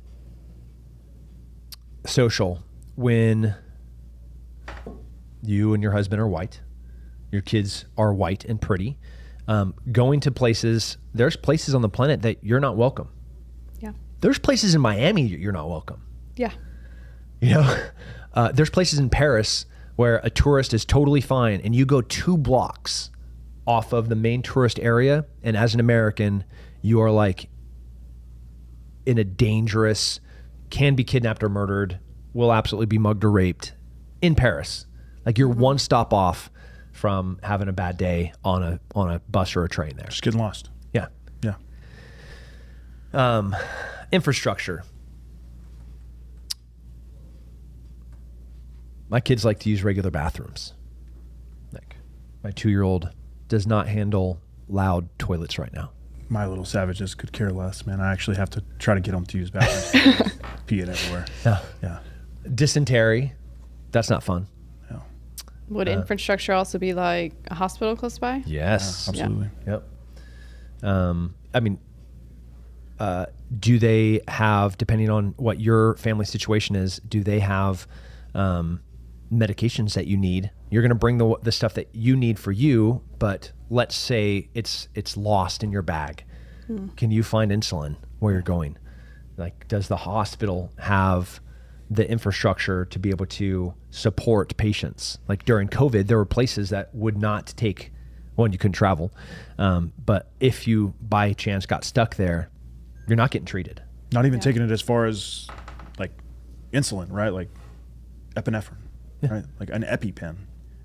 social, 2.10 2.64
when 2.96 3.56
you 5.44 5.74
and 5.74 5.84
your 5.84 5.92
husband 5.92 6.22
are 6.22 6.28
white, 6.28 6.62
your 7.32 7.42
kids 7.42 7.86
are 7.98 8.14
white 8.14 8.46
and 8.46 8.60
pretty, 8.62 8.98
um, 9.48 9.74
going 9.92 10.20
to 10.22 10.32
places, 10.32 10.98
there's 11.14 11.36
places 11.36 11.74
on 11.74 11.82
the 11.82 11.90
planet 11.90 12.22
that 12.24 12.44
you're 12.44 12.60
not 12.60 12.76
welcome. 12.76 13.10
Yeah. 13.80 13.92
There's 14.22 14.40
places 14.40 14.76
in 14.76 14.82
Miami 14.82 15.24
you're 15.24 15.52
not 15.52 15.70
welcome. 15.70 16.02
Yeah. 16.36 16.52
You 17.40 17.56
know, 17.56 17.88
uh, 18.34 18.52
there's 18.52 18.70
places 18.70 19.00
in 19.00 19.10
Paris 19.10 19.66
where 19.96 20.22
a 20.24 20.30
tourist 20.30 20.74
is 20.74 20.86
totally 20.86 21.22
fine, 21.22 21.60
and 21.62 21.76
you 21.76 21.86
go 21.86 22.02
two 22.02 22.38
blocks 22.38 23.10
off 23.66 23.94
of 23.94 24.10
the 24.10 24.16
main 24.16 24.42
tourist 24.42 24.80
area, 24.80 25.26
and 25.44 25.58
as 25.58 25.74
an 25.74 25.80
American, 25.80 26.44
you 26.82 27.02
are 27.02 27.12
like 27.12 27.50
in 29.06 29.18
a 29.18 29.24
dangerous, 29.24 30.20
can 30.70 30.96
be 30.96 31.04
kidnapped 31.04 31.44
or 31.44 31.50
murdered, 31.50 32.00
will 32.34 32.54
absolutely 32.54 32.86
be 32.86 32.98
mugged 32.98 33.24
or 33.24 33.32
raped 33.32 33.74
in 34.22 34.36
Paris. 34.36 34.86
Like 35.26 35.38
you're 35.38 35.50
one 35.50 35.78
stop 35.78 36.14
off 36.14 36.50
from 36.92 37.40
having 37.44 37.68
a 37.68 37.74
bad 37.74 37.98
day 37.98 38.34
on 38.44 38.64
a 38.64 38.80
on 38.96 39.12
a 39.12 39.20
bus 39.30 39.56
or 39.56 39.64
a 39.64 39.70
train 39.70 39.96
there. 39.98 40.08
just 40.08 40.22
getting 40.22 40.40
lost. 40.40 40.70
Yeah. 40.94 41.08
Yeah. 41.44 41.56
Um, 43.14 43.56
infrastructure. 44.12 44.84
My 49.10 49.20
kids 49.20 49.46
like 49.46 49.60
to 49.60 49.70
use 49.70 49.84
regular 49.84 50.12
bathrooms. 50.12 50.74
Like 51.72 51.96
my 52.44 52.52
two 52.52 52.70
year 52.70 52.84
old 52.84 53.12
does 53.48 53.66
not 53.66 53.88
handle 53.88 54.42
loud 54.68 55.08
toilets 55.18 55.58
right 55.58 55.74
now. 55.74 55.92
My 56.30 56.46
little 56.46 56.66
savages 56.66 57.16
could 57.16 57.32
care 57.32 57.52
less, 57.52 57.86
man. 57.86 58.02
I 58.02 58.12
actually 58.12 58.38
have 58.38 58.50
to 58.52 58.64
try 58.80 58.94
to 58.96 59.00
get 59.00 59.12
them 59.12 59.26
to 59.26 59.38
use 59.38 59.50
bathrooms. 59.50 60.34
Pee 60.68 60.82
it 60.82 60.90
everywhere. 60.90 61.26
Yeah. 61.46 61.60
Yeah. 61.82 62.00
Dysentery. 62.54 63.34
That's 63.92 64.10
not 64.10 64.24
fun. 64.24 64.48
Yeah. 64.92 65.00
Would 65.70 65.88
infrastructure 65.88 66.54
also 66.54 66.78
be 66.80 66.94
like 66.94 67.34
a 67.48 67.56
hospital 67.56 67.96
close 67.96 68.20
by? 68.20 68.44
Yes. 68.46 69.08
Absolutely. 69.08 69.50
Yep. 69.66 69.84
Um, 70.84 71.36
I 71.54 71.62
mean, 71.62 71.80
uh, 73.00 73.28
do 73.58 73.80
they 73.80 74.22
have, 74.28 74.78
depending 74.78 75.10
on 75.10 75.34
what 75.38 75.60
your 75.60 75.96
family 75.98 76.26
situation 76.26 76.76
is, 76.76 76.98
do 77.08 77.24
they 77.24 77.40
have 77.40 77.88
um, 78.34 78.82
medications 79.32 79.94
that 79.94 80.08
you 80.08 80.18
need? 80.18 80.52
You're 80.70 80.82
going 80.82 80.90
to 80.90 80.96
bring 80.96 81.18
the 81.18 81.38
the 81.44 81.52
stuff 81.52 81.74
that 81.76 81.90
you 81.94 82.16
need 82.16 82.38
for 82.40 82.52
you, 82.52 83.02
but 83.20 83.52
let's 83.70 83.96
say 83.96 84.50
it's 84.54 84.88
it's 84.96 85.18
lost 85.18 85.64
in 85.64 85.72
your 85.72 85.82
bag. 85.82 86.24
Can 86.98 87.12
you 87.12 87.24
find 87.24 87.52
insulin 87.52 87.96
where 88.20 88.34
you're 88.34 88.42
going? 88.42 88.78
Like, 89.38 89.68
does 89.68 89.88
the 89.88 89.96
hospital 89.96 90.72
have 90.80 91.40
the 91.90 92.10
infrastructure 92.10 92.84
to 92.86 93.00
be 93.00 93.10
able 93.10 93.26
to 93.28 93.74
support 93.90 94.58
patients? 94.58 95.18
Like 95.30 95.46
during 95.46 95.70
COVID, 95.70 96.08
there 96.08 96.18
were 96.18 96.26
places 96.26 96.70
that 96.72 96.94
would 96.94 97.18
not 97.18 97.54
take 97.56 97.94
one, 98.36 98.52
you 98.52 98.58
couldn't 98.58 98.74
travel. 98.74 99.12
Um, 99.58 99.94
but 100.06 100.30
if 100.40 100.68
you 100.68 100.94
by 101.02 101.34
chance 101.34 101.66
got 101.66 101.84
stuck 101.84 102.16
there, 102.16 102.50
you're 103.08 103.18
not 103.18 103.32
getting 103.32 103.46
treated. 103.46 103.82
Not 104.12 104.26
even 104.26 104.40
taking 104.40 104.62
it 104.62 104.72
as 104.72 104.82
far 104.82 105.06
as 105.06 105.48
like 105.98 106.12
insulin, 106.72 107.12
right? 107.12 107.34
Like 107.34 107.50
epinephrine, 108.36 108.78
right? 109.24 109.46
Like 109.60 109.70
an 109.70 109.84
EpiPen. 109.84 110.36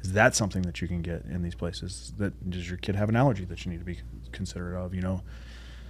Is 0.02 0.12
that 0.12 0.34
something 0.34 0.62
that 0.62 0.82
you 0.82 0.88
can 0.88 1.00
get 1.00 1.24
in 1.24 1.42
these 1.42 1.54
places? 1.54 2.12
That 2.18 2.50
does 2.50 2.68
your 2.68 2.78
kid 2.78 2.96
have 2.96 3.08
an 3.08 3.16
allergy 3.16 3.44
that 3.46 3.64
you 3.64 3.70
need 3.70 3.78
to 3.78 3.84
be 3.84 3.98
considerate 4.32 4.84
of? 4.84 4.94
You 4.94 5.00
know, 5.00 5.22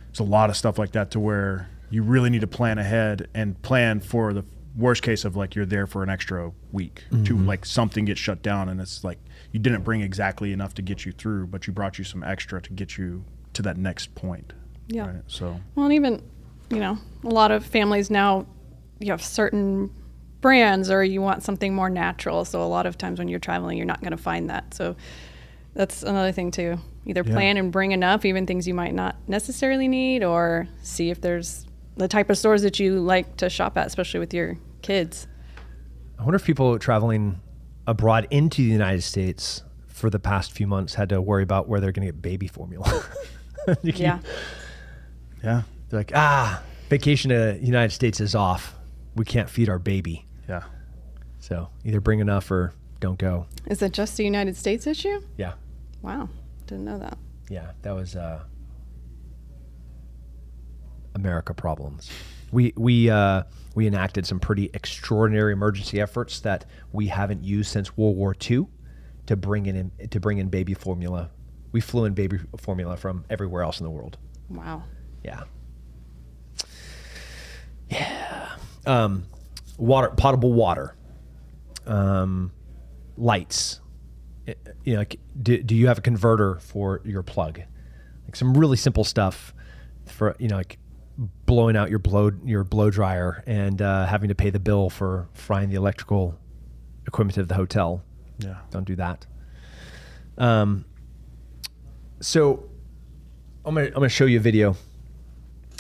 there's 0.09 0.21
a 0.21 0.25
lot 0.25 0.51
of 0.51 0.57
stuff 0.57 0.79
like 0.79 0.93
that 0.93 1.11
to 1.13 1.21
where 1.21 1.69
you 1.91 2.03
really 2.03 2.31
need 2.31 2.43
to 2.43 2.47
plan 2.47 2.79
ahead 2.79 3.29
and 3.35 3.61
plan 3.63 4.01
for 4.01 4.33
the 4.33 4.45
worst 4.77 5.03
case 5.03 5.25
of 5.25 5.37
like 5.37 5.55
you're 5.55 5.67
there 5.67 5.87
for 5.87 6.03
an 6.03 6.09
extra 6.09 6.53
week 6.71 7.05
to 7.11 7.17
mm-hmm. 7.17 7.47
like 7.47 7.65
something 7.67 8.07
gets 8.07 8.19
shut 8.19 8.43
down 8.43 8.71
and 8.71 8.81
it's 8.81 9.05
like 9.05 9.19
you 9.51 9.61
didn't 9.61 9.83
bring 9.83 10.01
exactly 10.01 10.53
enough 10.53 10.75
to 10.75 10.83
get 10.83 11.05
you 11.05 11.13
through, 11.13 11.47
but 11.47 11.67
you 11.67 11.73
brought 11.73 11.99
you 11.99 12.05
some 12.05 12.25
extra 12.25 12.61
to 12.61 12.73
get 12.73 12.97
you 12.97 13.25
to 13.53 13.63
that 13.63 13.77
next 13.77 14.15
point. 14.15 14.53
Yeah. 14.89 15.07
Right? 15.07 15.23
So 15.27 15.61
Well, 15.75 15.87
and 15.87 15.95
even, 15.95 16.23
you 16.71 16.79
know, 16.79 16.99
a 17.25 17.29
lot 17.29 17.51
of 17.51 17.65
families 17.65 18.11
now, 18.11 18.47
you 18.99 19.11
have 19.11 19.23
certain 19.23 19.91
brands 20.43 20.91
or 20.91 21.03
you 21.03 21.23
want 21.23 21.43
something 21.43 21.75
more 21.75 21.89
natural. 21.89 22.45
So 22.45 22.63
a 22.63 22.67
lot 22.69 22.85
of 22.85 22.99
times 22.99 23.19
when 23.19 23.29
you're 23.29 23.39
traveling, 23.39 23.79
you're 23.79 23.87
not 23.87 24.01
going 24.03 24.11
to 24.11 24.17
find 24.19 24.51
that. 24.51 24.75
So 24.75 24.97
that's 25.75 26.03
another 26.03 26.33
thing 26.33 26.51
too. 26.51 26.77
Either 27.07 27.23
Yeah. 27.25 27.33
plan 27.33 27.57
and 27.57 27.73
bring 27.73 27.93
enough, 27.93 28.27
even 28.27 28.47
things 28.47 28.69
you 28.69 28.75
might 28.75 28.93
not 28.95 29.17
necessarily 29.27 29.89
need, 29.89 30.23
or 30.23 30.69
see 30.83 31.09
if 31.09 31.21
there's 31.23 31.67
the 31.97 32.09
type 32.09 32.29
of 32.29 32.37
stores 32.37 32.63
that 32.63 32.79
you 32.79 33.01
like 33.01 33.37
to 33.39 33.49
shop 33.49 33.79
at, 33.79 33.87
especially 33.87 34.21
with 34.21 34.35
your 34.35 34.59
kids. 34.83 35.27
I 36.19 36.23
wonder 36.25 36.37
if 36.37 36.45
people 36.45 36.79
traveling 36.79 37.41
abroad 37.87 38.29
into 38.31 38.63
the 38.63 38.69
United 38.71 39.03
States 39.03 39.63
for 39.89 40.09
the 40.11 40.19
past 40.21 40.53
few 40.53 40.67
months 40.67 40.95
had 40.95 41.09
to 41.09 41.21
worry 41.21 41.43
about 41.43 41.69
where 41.69 41.81
they're 41.81 41.93
going 41.93 42.07
to 42.07 42.13
get 42.13 42.21
baby 42.23 42.47
formula. 42.49 43.03
You 43.83 43.93
Yeah. 43.95 44.19
yeah, 45.45 45.63
They're 45.89 46.01
like, 46.01 46.11
ah, 46.17 46.63
vacation 46.89 47.31
to 47.31 47.37
the 47.37 47.59
United 47.65 47.93
States 47.93 48.21
is 48.21 48.35
off. 48.35 48.75
We 49.15 49.25
can't 49.25 49.49
feed 49.49 49.69
our 49.69 49.79
baby. 49.79 50.27
Yeah. 50.49 50.63
So 51.39 51.69
either 51.85 52.01
bring 52.01 52.21
enough 52.21 52.51
or 52.51 52.73
don't 53.01 53.19
go. 53.19 53.47
Is 53.67 53.83
it 53.83 53.93
just 53.93 54.19
a 54.19 54.25
United 54.25 54.57
States 54.57 54.87
issue? 54.87 55.21
Yeah. 55.37 55.55
Wow. 56.03 56.29
Didn't 56.67 56.85
know 56.85 56.99
that. 56.99 57.19
Yeah. 57.49 57.73
That 57.83 57.93
was 57.93 58.15
uh, 58.17 58.43
America 61.15 61.53
problems. 61.55 62.11
we 62.53 62.73
we 62.77 63.11
uh, 63.11 63.43
we 63.75 63.87
enacted 63.87 64.27
some 64.27 64.39
pretty 64.41 64.71
extraordinary 64.75 65.53
emergency 65.53 66.01
efforts 66.01 66.41
that 66.41 66.65
we 66.93 67.07
haven't 67.09 67.43
used 67.43 67.71
since 67.71 67.97
World 67.97 68.17
War 68.17 68.35
II 68.49 68.67
to 69.27 69.37
bring 69.37 69.67
in 69.67 69.91
to 70.11 70.21
bring 70.21 70.39
in 70.39 70.49
baby 70.49 70.75
formula. 70.75 71.31
We 71.73 71.81
flew 71.81 72.05
in 72.05 72.13
baby 72.15 72.39
formula 72.59 72.97
from 72.97 73.25
everywhere 73.31 73.63
else 73.63 73.81
in 73.81 73.85
the 73.85 73.91
world. 73.91 74.19
Wow. 74.49 74.83
Yeah. 75.25 75.45
Yeah. 77.89 78.49
Um, 78.87 79.27
water, 79.83 80.11
potable 80.17 80.53
water, 80.53 80.97
um, 81.87 82.53
lights. 83.17 83.81
You 84.85 84.95
know, 84.95 84.99
like, 85.01 85.19
do, 85.41 85.63
do 85.63 85.75
you 85.75 85.89
have 85.89 85.99
a 85.99 86.01
converter 86.01 86.59
for 86.61 87.01
your 87.05 87.23
plug? 87.23 87.61
Like 88.25 88.37
some 88.37 88.57
really 88.57 88.77
simple 88.77 89.05
stuff 89.05 89.55
for 90.07 90.37
you 90.39 90.49
know, 90.49 90.57
like 90.57 90.79
blowing 91.47 91.77
out 91.77 91.91
your 91.91 91.99
blow 91.99 92.31
your 92.45 92.65
blow 92.65 92.91
dryer 92.91 93.43
and 93.47 93.83
uh, 93.83 94.07
having 94.07 94.29
to 94.29 94.35
pay 94.35 94.51
the 94.51 94.59
bill 94.59 94.89
for 94.89 95.29
frying 95.35 95.69
the 95.69 95.77
electrical 95.77 96.39
equipment 97.07 97.37
of 97.39 97.49
the 97.49 97.55
hotel. 97.55 98.03
Yeah. 98.39 98.59
Don't 98.71 98.85
do 98.85 98.97
that. 98.97 99.27
Um, 100.39 100.85
so 102.21 102.69
I'm 103.65 103.75
gonna 103.75 103.89
I'm 103.89 103.95
gonna 103.95 104.09
show 104.09 104.27
you 104.27 104.39
a 104.39 104.43
video. 104.43 104.77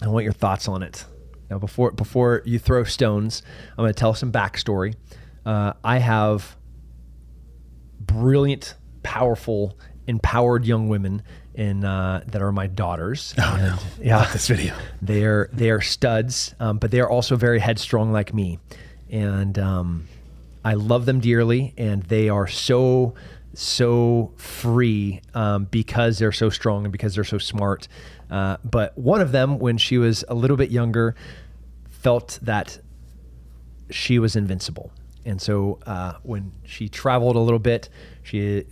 I 0.02 0.08
want 0.08 0.24
your 0.24 0.32
thoughts 0.32 0.68
on 0.68 0.82
it. 0.82 1.04
Now, 1.52 1.58
before 1.58 1.90
before 1.90 2.40
you 2.46 2.58
throw 2.58 2.82
stones, 2.84 3.42
I'm 3.72 3.82
gonna 3.82 3.92
tell 3.92 4.14
some 4.14 4.32
backstory. 4.32 4.94
Uh, 5.44 5.74
I 5.84 5.98
have 5.98 6.56
brilliant, 8.00 8.74
powerful, 9.02 9.78
empowered 10.06 10.64
young 10.64 10.88
women 10.88 11.20
in 11.54 11.84
uh, 11.84 12.24
that 12.26 12.40
are 12.40 12.52
my 12.52 12.68
daughters. 12.68 13.34
Oh, 13.36 13.54
And, 13.54 13.62
no. 13.66 13.78
Yeah, 14.00 14.32
this 14.32 14.48
video. 14.48 14.74
they 15.02 15.26
are 15.26 15.50
they 15.52 15.68
are 15.68 15.82
studs, 15.82 16.54
um, 16.58 16.78
but 16.78 16.90
they 16.90 17.00
are 17.00 17.10
also 17.10 17.36
very 17.36 17.58
headstrong 17.60 18.12
like 18.12 18.32
me, 18.32 18.58
and 19.10 19.58
um, 19.58 20.08
I 20.64 20.72
love 20.72 21.04
them 21.04 21.20
dearly. 21.20 21.74
And 21.76 22.02
they 22.04 22.30
are 22.30 22.46
so 22.46 23.12
so 23.52 24.32
free 24.36 25.20
um, 25.34 25.64
because 25.66 26.18
they're 26.18 26.32
so 26.32 26.48
strong 26.48 26.86
and 26.86 26.92
because 26.92 27.14
they're 27.14 27.24
so 27.24 27.36
smart. 27.36 27.88
Uh, 28.32 28.56
but 28.64 28.96
one 28.96 29.20
of 29.20 29.30
them, 29.30 29.58
when 29.58 29.76
she 29.76 29.98
was 29.98 30.24
a 30.26 30.34
little 30.34 30.56
bit 30.56 30.70
younger, 30.70 31.14
felt 31.90 32.38
that 32.40 32.80
she 33.90 34.18
was 34.18 34.34
invincible, 34.36 34.90
and 35.26 35.40
so 35.40 35.78
uh, 35.86 36.14
when 36.22 36.50
she 36.64 36.88
traveled 36.88 37.36
a 37.36 37.40
little 37.40 37.58
bit, 37.58 37.90
she 38.22 38.64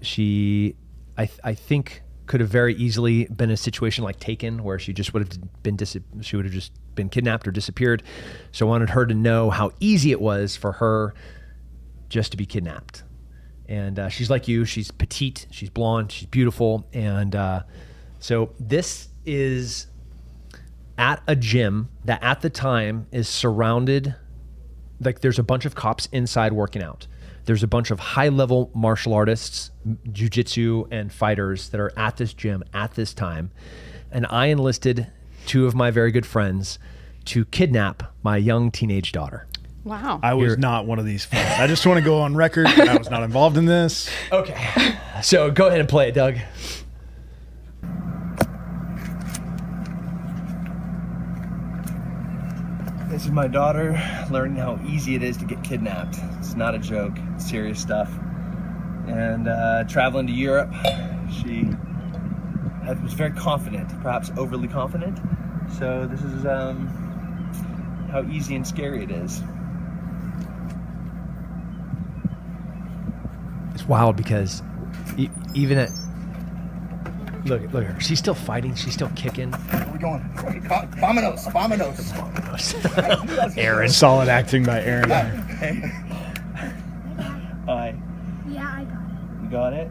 she 0.00 0.74
I, 1.18 1.26
th- 1.26 1.38
I 1.44 1.54
think 1.54 2.02
could 2.24 2.40
have 2.40 2.48
very 2.48 2.74
easily 2.74 3.26
been 3.26 3.50
a 3.50 3.58
situation 3.58 4.04
like 4.04 4.18
Taken 4.18 4.64
where 4.64 4.78
she 4.78 4.94
just 4.94 5.12
would 5.12 5.28
have 5.28 5.62
been 5.62 5.76
dis- 5.76 5.98
she 6.22 6.36
would 6.36 6.46
have 6.46 6.54
just 6.54 6.72
been 6.94 7.10
kidnapped 7.10 7.46
or 7.46 7.50
disappeared. 7.50 8.02
So 8.52 8.66
I 8.66 8.70
wanted 8.70 8.90
her 8.90 9.04
to 9.04 9.14
know 9.14 9.50
how 9.50 9.72
easy 9.80 10.12
it 10.12 10.20
was 10.20 10.56
for 10.56 10.72
her 10.72 11.14
just 12.08 12.30
to 12.30 12.38
be 12.38 12.46
kidnapped. 12.46 13.02
And 13.68 13.98
uh, 13.98 14.08
she's 14.08 14.30
like 14.30 14.48
you. 14.48 14.64
She's 14.64 14.90
petite. 14.90 15.46
She's 15.50 15.68
blonde. 15.68 16.10
She's 16.10 16.26
beautiful. 16.26 16.86
And 16.92 17.36
uh, 17.36 17.62
so 18.22 18.52
this 18.58 19.08
is 19.26 19.88
at 20.96 21.22
a 21.26 21.34
gym 21.36 21.88
that 22.04 22.22
at 22.22 22.40
the 22.40 22.50
time 22.50 23.06
is 23.10 23.28
surrounded 23.28 24.14
like 25.00 25.20
there's 25.20 25.38
a 25.38 25.42
bunch 25.42 25.64
of 25.64 25.74
cops 25.74 26.06
inside 26.12 26.52
working 26.52 26.82
out. 26.82 27.06
There's 27.44 27.64
a 27.64 27.66
bunch 27.66 27.90
of 27.90 27.98
high 27.98 28.28
level 28.28 28.70
martial 28.72 29.12
artists, 29.14 29.72
m- 29.84 29.98
jujitsu, 30.08 30.86
and 30.92 31.12
fighters 31.12 31.70
that 31.70 31.80
are 31.80 31.92
at 31.98 32.16
this 32.18 32.32
gym 32.32 32.62
at 32.72 32.94
this 32.94 33.12
time. 33.12 33.50
And 34.12 34.24
I 34.30 34.46
enlisted 34.46 35.08
two 35.46 35.66
of 35.66 35.74
my 35.74 35.90
very 35.90 36.12
good 36.12 36.24
friends 36.24 36.78
to 37.24 37.44
kidnap 37.46 38.12
my 38.22 38.36
young 38.36 38.70
teenage 38.70 39.10
daughter. 39.10 39.48
Wow. 39.82 40.20
I 40.22 40.34
was 40.34 40.50
You're- 40.50 40.60
not 40.60 40.86
one 40.86 41.00
of 41.00 41.04
these 41.04 41.24
friends. 41.24 41.58
I 41.58 41.66
just 41.66 41.84
want 41.84 41.98
to 41.98 42.04
go 42.04 42.20
on 42.20 42.36
record. 42.36 42.66
that 42.68 42.88
I 42.88 42.96
was 42.96 43.10
not 43.10 43.24
involved 43.24 43.56
in 43.56 43.64
this. 43.64 44.08
Okay. 44.30 44.94
So 45.22 45.50
go 45.50 45.66
ahead 45.66 45.80
and 45.80 45.88
play 45.88 46.08
it, 46.08 46.12
Doug. 46.14 46.36
This 53.12 53.26
is 53.26 53.30
my 53.30 53.46
daughter 53.46 54.00
learning 54.30 54.56
how 54.56 54.80
easy 54.88 55.14
it 55.14 55.22
is 55.22 55.36
to 55.36 55.44
get 55.44 55.62
kidnapped. 55.62 56.16
It's 56.38 56.54
not 56.54 56.74
a 56.74 56.78
joke, 56.78 57.12
serious 57.36 57.78
stuff. 57.78 58.10
And 59.06 59.48
uh, 59.48 59.84
traveling 59.84 60.28
to 60.28 60.32
Europe, 60.32 60.72
she 61.30 61.68
was 63.02 63.12
very 63.12 63.32
confident, 63.32 63.90
perhaps 64.00 64.30
overly 64.38 64.66
confident. 64.66 65.20
So 65.78 66.06
this 66.10 66.22
is 66.22 66.46
um, 66.46 66.88
how 68.10 68.22
easy 68.30 68.56
and 68.56 68.66
scary 68.66 69.04
it 69.04 69.10
is. 69.10 69.42
It's 73.74 73.86
wild 73.86 74.16
because 74.16 74.62
even 75.52 75.76
at 75.76 75.90
look, 77.44 77.62
look 77.72 77.84
at 77.84 77.94
her. 77.94 78.00
She's 78.00 78.18
still 78.18 78.34
fighting. 78.34 78.74
She's 78.74 78.94
still 78.94 79.10
kicking. 79.14 79.50
Where 79.52 79.90
we 79.92 79.98
going? 79.98 80.22
Vamonos, 80.62 81.44
vamonos. 81.52 83.52
Aaron. 83.58 83.88
Solid 83.88 84.28
acting 84.28 84.64
by 84.64 84.82
Aaron. 84.82 85.10
Hi, 87.66 87.94
Yeah, 88.48 88.70
I 88.74 88.84
got 88.84 88.92
it. 88.92 89.42
you 89.42 89.50
got 89.50 89.72
it? 89.72 89.90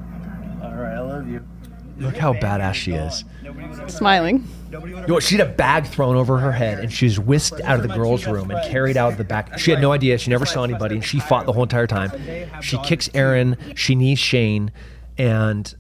All 0.64 0.74
right, 0.76 0.96
I 0.96 1.00
love 1.02 1.28
you. 1.28 1.46
Look 1.98 2.18
how 2.18 2.34
badass 2.34 2.74
she 2.74 2.94
is. 2.94 3.24
Nobody 3.44 3.68
would 3.68 3.92
Smiling. 3.92 4.48
You 4.72 5.06
know, 5.08 5.20
she 5.20 5.38
had 5.38 5.48
a 5.48 5.52
bag 5.52 5.86
thrown 5.86 6.16
over 6.16 6.40
her 6.40 6.52
head 6.52 6.80
and 6.80 6.92
she 6.92 7.06
was 7.06 7.20
whisked 7.20 7.62
out 7.62 7.76
of 7.76 7.88
the 7.88 7.94
girls' 7.94 8.26
room 8.26 8.50
and 8.50 8.72
carried 8.72 8.98
out 8.98 9.12
of 9.12 9.18
the 9.18 9.24
back. 9.24 9.60
She 9.60 9.72
had 9.72 9.82
no 9.82 9.92
idea. 9.92 10.18
She 10.18 10.32
never 10.32 10.46
saw 10.46 10.64
anybody 10.64 10.96
and 10.96 11.06
she 11.06 11.20
fought 11.20 11.46
the 11.46 11.54
whole 11.54 11.64
entire 11.64 11.88
time. 11.88 12.12
She 12.62 12.78
kicks 12.80 13.10
Aaron, 13.14 13.58
she 13.76 13.94
knees 13.96 14.18
Shane, 14.18 14.72
and 15.18 15.74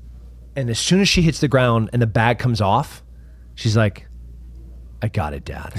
and 0.56 0.70
as 0.70 0.80
soon 0.80 1.02
as 1.02 1.10
she 1.10 1.22
hits 1.22 1.40
the 1.40 1.48
ground 1.48 1.90
and 1.94 2.02
the 2.02 2.08
bag 2.08 2.40
comes 2.40 2.62
off, 2.62 3.04
she's 3.56 3.78
like, 3.78 4.08
I 5.02 5.08
got 5.08 5.34
it, 5.34 5.46
Dad. 5.46 5.74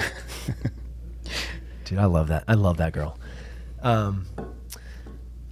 Dude, 1.84 1.98
I 1.98 2.06
love 2.06 2.28
that. 2.28 2.44
I 2.48 2.54
love 2.54 2.78
that 2.78 2.92
girl. 2.92 3.18
Um, 3.82 4.26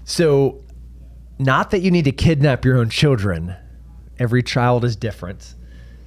so, 0.05 0.63
not 1.39 1.71
that 1.71 1.81
you 1.81 1.91
need 1.91 2.05
to 2.05 2.13
kidnap 2.13 2.65
your 2.65 2.79
own 2.79 2.91
children. 2.91 3.55
Every 4.19 4.43
child 4.43 4.85
is 4.85 4.97
different. 4.97 5.55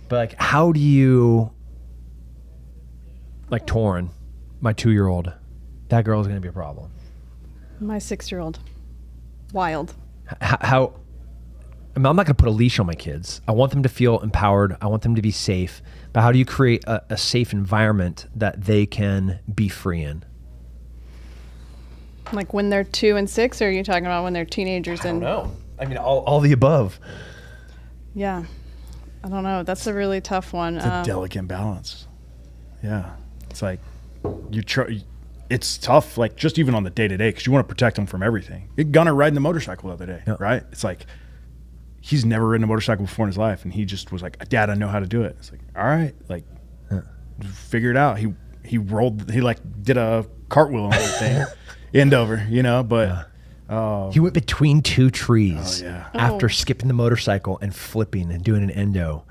But 0.10 0.16
like, 0.18 0.34
how 0.42 0.72
do 0.72 0.80
you, 0.80 1.52
like 3.50 3.66
Torin, 3.66 4.10
my 4.62 4.74
two-year-old, 4.74 5.32
that 5.90 6.06
girl 6.06 6.20
is 6.22 6.28
going 6.28 6.38
to 6.38 6.42
be 6.42 6.50
a 6.50 6.54
problem. 6.54 6.92
My 7.80 8.00
six 8.00 8.32
year 8.32 8.40
old. 8.40 8.60
Wild. 9.52 9.94
H- 10.42 10.58
how? 10.62 10.94
I 11.96 12.00
mean, 12.00 12.06
I'm 12.08 12.16
not 12.16 12.26
going 12.26 12.36
to 12.36 12.42
put 12.44 12.48
a 12.48 12.52
leash 12.52 12.80
on 12.80 12.88
my 12.88 12.96
kids. 12.96 13.40
I 13.48 13.52
want 13.52 13.72
them 13.72 13.84
to 13.84 13.90
feel 13.90 14.20
empowered. 14.20 14.76
I 14.82 14.88
want 14.88 15.04
them 15.04 15.14
to 15.16 15.22
be 15.22 15.30
safe. 15.32 15.82
But 16.12 16.22
how 16.22 16.32
do 16.32 16.40
you 16.40 16.46
create 16.46 16.84
a, 16.86 17.04
a 17.12 17.18
safe 17.18 17.54
environment 17.54 18.26
that 18.36 18.64
they 18.66 18.86
can 18.88 19.40
be 19.54 19.70
free 19.70 20.02
in? 20.04 20.24
Like 22.32 22.54
when 22.54 22.70
they're 22.70 22.84
two 22.84 23.16
and 23.16 23.30
six, 23.30 23.62
or 23.62 23.68
are 23.68 23.72
you 23.72 23.84
talking 23.84 24.06
about 24.06 24.24
when 24.24 24.34
they're 24.34 24.46
teenagers 24.46 25.02
I 25.02 25.04
don't 25.04 25.12
and 25.16 25.22
know. 25.22 25.52
I 25.80 25.86
mean, 25.86 25.98
all, 25.98 26.20
all 26.20 26.40
the 26.40 26.52
above. 26.52 27.00
yeah. 28.14 28.44
I 29.26 29.30
don't 29.30 29.44
know. 29.44 29.64
That's 29.64 29.88
a 29.88 29.94
really 29.94 30.20
tough 30.20 30.52
one. 30.52 30.76
It's 30.78 30.86
a 30.86 30.96
Um, 30.96 31.06
delicate 31.06 31.48
balance. 31.48 32.08
Yeah. 32.84 33.12
It's 33.50 33.62
like 33.62 33.80
you 34.52 34.62
try. 34.62 35.02
It's 35.50 35.78
tough, 35.78 36.18
like 36.18 36.36
just 36.36 36.60
even 36.60 36.76
on 36.76 36.84
the 36.84 36.90
day 36.90 37.08
to 37.08 37.16
day, 37.16 37.30
because 37.30 37.46
you 37.46 37.54
want 37.54 37.66
to 37.66 37.74
protect 37.74 37.96
them 37.96 38.06
from 38.06 38.22
everything. 38.22 38.68
You 38.76 38.84
Gunner 38.84 39.16
riding 39.16 39.36
the 39.36 39.40
motorcycle 39.40 39.88
the 39.90 39.94
other 39.94 40.06
day, 40.08 40.24
Yeah. 40.28 40.36
right? 40.40 40.64
It's 40.74 40.84
like 40.84 41.06
he's 42.06 42.26
never 42.26 42.50
ridden 42.50 42.66
a 42.66 42.68
motorcycle 42.68 43.06
before 43.06 43.26
in 43.26 43.30
his 43.30 43.38
life, 43.38 43.64
and 43.64 43.74
he 43.74 43.86
just 43.86 44.12
was 44.12 44.22
like, 44.22 44.50
"Dad, 44.50 44.70
I 44.70 44.74
know 44.76 44.90
how 44.90 45.00
to 45.00 45.08
do 45.08 45.22
it." 45.24 45.38
It's 45.40 45.52
like, 45.52 45.62
all 45.76 45.86
right, 45.86 46.14
like 46.28 46.44
figure 47.70 47.90
it 47.92 47.98
out. 47.98 48.20
He 48.20 48.34
he 48.66 48.78
rolled, 48.78 49.32
he 49.32 49.42
like 49.42 49.60
did 49.82 49.98
a 49.98 50.26
cartwheel 50.50 50.84
on 50.86 50.92
the 50.92 50.98
thing, 50.98 51.46
end 51.94 52.14
over, 52.14 52.46
you 52.50 52.62
know. 52.64 52.84
But 52.84 53.28
oh, 53.70 54.12
He 54.12 54.20
went 54.20 54.34
between 54.34 54.82
two 54.82 55.10
trees 55.10 55.82
Oh, 55.82 55.86
yeah. 55.86 56.08
after 56.14 56.46
Oh. 56.46 56.50
skipping 56.50 56.88
the 56.90 56.94
motorcycle 56.94 57.58
and 57.62 57.74
flipping 57.76 58.32
and 58.32 58.44
doing 58.44 58.64
an 58.64 58.72
endo. 58.72 59.24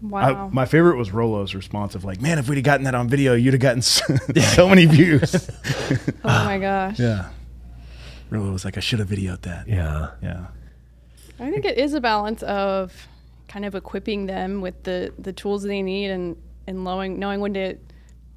wow. 0.00 0.46
I, 0.48 0.54
my 0.54 0.64
favorite 0.66 0.96
was 0.96 1.10
Rolo's 1.10 1.54
response 1.54 1.94
of 1.94 2.04
like, 2.04 2.20
"Man, 2.20 2.38
if 2.38 2.48
we'd 2.48 2.56
have 2.56 2.64
gotten 2.64 2.84
that 2.84 2.94
on 2.94 3.08
video, 3.08 3.34
you'd 3.34 3.54
have 3.54 3.60
gotten 3.60 3.82
so, 3.82 4.04
so 4.54 4.68
many 4.68 4.84
views." 4.86 5.34
oh 6.24 6.44
my 6.44 6.58
gosh. 6.58 6.98
yeah. 6.98 7.30
Rolo 8.30 8.52
was 8.52 8.64
like, 8.64 8.76
"I 8.76 8.80
should 8.80 8.98
have 8.98 9.08
videoed 9.08 9.42
that." 9.42 9.68
Yeah. 9.68 10.10
Yeah. 10.22 10.46
I 11.44 11.50
think 11.50 11.64
it 11.64 11.78
is 11.78 11.94
a 11.94 12.00
balance 12.00 12.42
of 12.42 13.08
kind 13.48 13.64
of 13.64 13.74
equipping 13.74 14.26
them 14.26 14.60
with 14.60 14.82
the 14.84 15.12
the 15.18 15.32
tools 15.32 15.62
they 15.62 15.82
need 15.82 16.10
and 16.10 16.36
and 16.66 16.82
knowing 16.84 17.18
knowing 17.18 17.40
when 17.40 17.54
to 17.54 17.76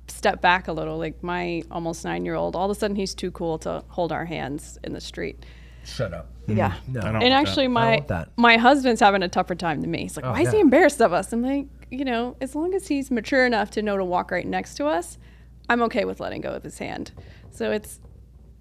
step 0.08 0.42
back 0.42 0.68
a 0.68 0.72
little. 0.74 0.98
Like 0.98 1.24
my 1.24 1.64
almost 1.72 2.04
nine 2.06 2.26
year 2.26 2.36
old, 2.36 2.56
all 2.56 2.70
of 2.70 2.76
a 2.76 2.80
sudden 2.80 2.96
he's 2.96 3.16
too 3.16 3.32
cool 3.32 3.58
to 3.60 3.84
hold 3.90 4.12
our 4.12 4.26
hands 4.26 4.78
in 4.84 4.94
the 4.94 5.02
street. 5.02 5.46
Shut 5.86 6.14
up. 6.14 6.30
Yeah. 6.48 6.72
Mm-hmm. 6.72 6.94
No. 6.94 7.00
I 7.00 7.12
don't 7.12 7.24
And 7.24 7.34
actually, 7.34 7.68
that. 7.68 7.72
my 7.72 8.04
that. 8.08 8.30
my 8.36 8.58
husband's 8.58 9.00
having 9.02 9.24
a 9.24 9.30
tougher 9.30 9.56
time 9.56 9.82
than 9.82 9.92
me. 9.92 10.02
He's 10.02 10.18
like, 10.18 10.26
Oh, 10.26 10.32
"Why 10.32 10.42
is 10.42 10.52
he 10.52 10.60
embarrassed 10.60 11.02
of 11.02 11.14
us?" 11.14 11.32
I'm 11.32 11.42
like, 11.42 11.68
you 11.90 12.04
know, 12.06 12.36
as 12.42 12.56
long 12.56 12.74
as 12.74 12.88
he's 12.88 13.10
mature 13.10 13.46
enough 13.46 13.72
to 13.72 13.82
know 13.82 13.96
to 13.98 14.04
walk 14.04 14.32
right 14.32 14.46
next 14.46 14.76
to 14.76 14.86
us, 14.86 15.18
I'm 15.70 15.82
okay 15.84 16.04
with 16.06 16.20
letting 16.20 16.42
go 16.42 16.52
of 16.52 16.64
his 16.64 16.78
hand. 16.78 17.12
So 17.52 17.72
it's 17.72 18.00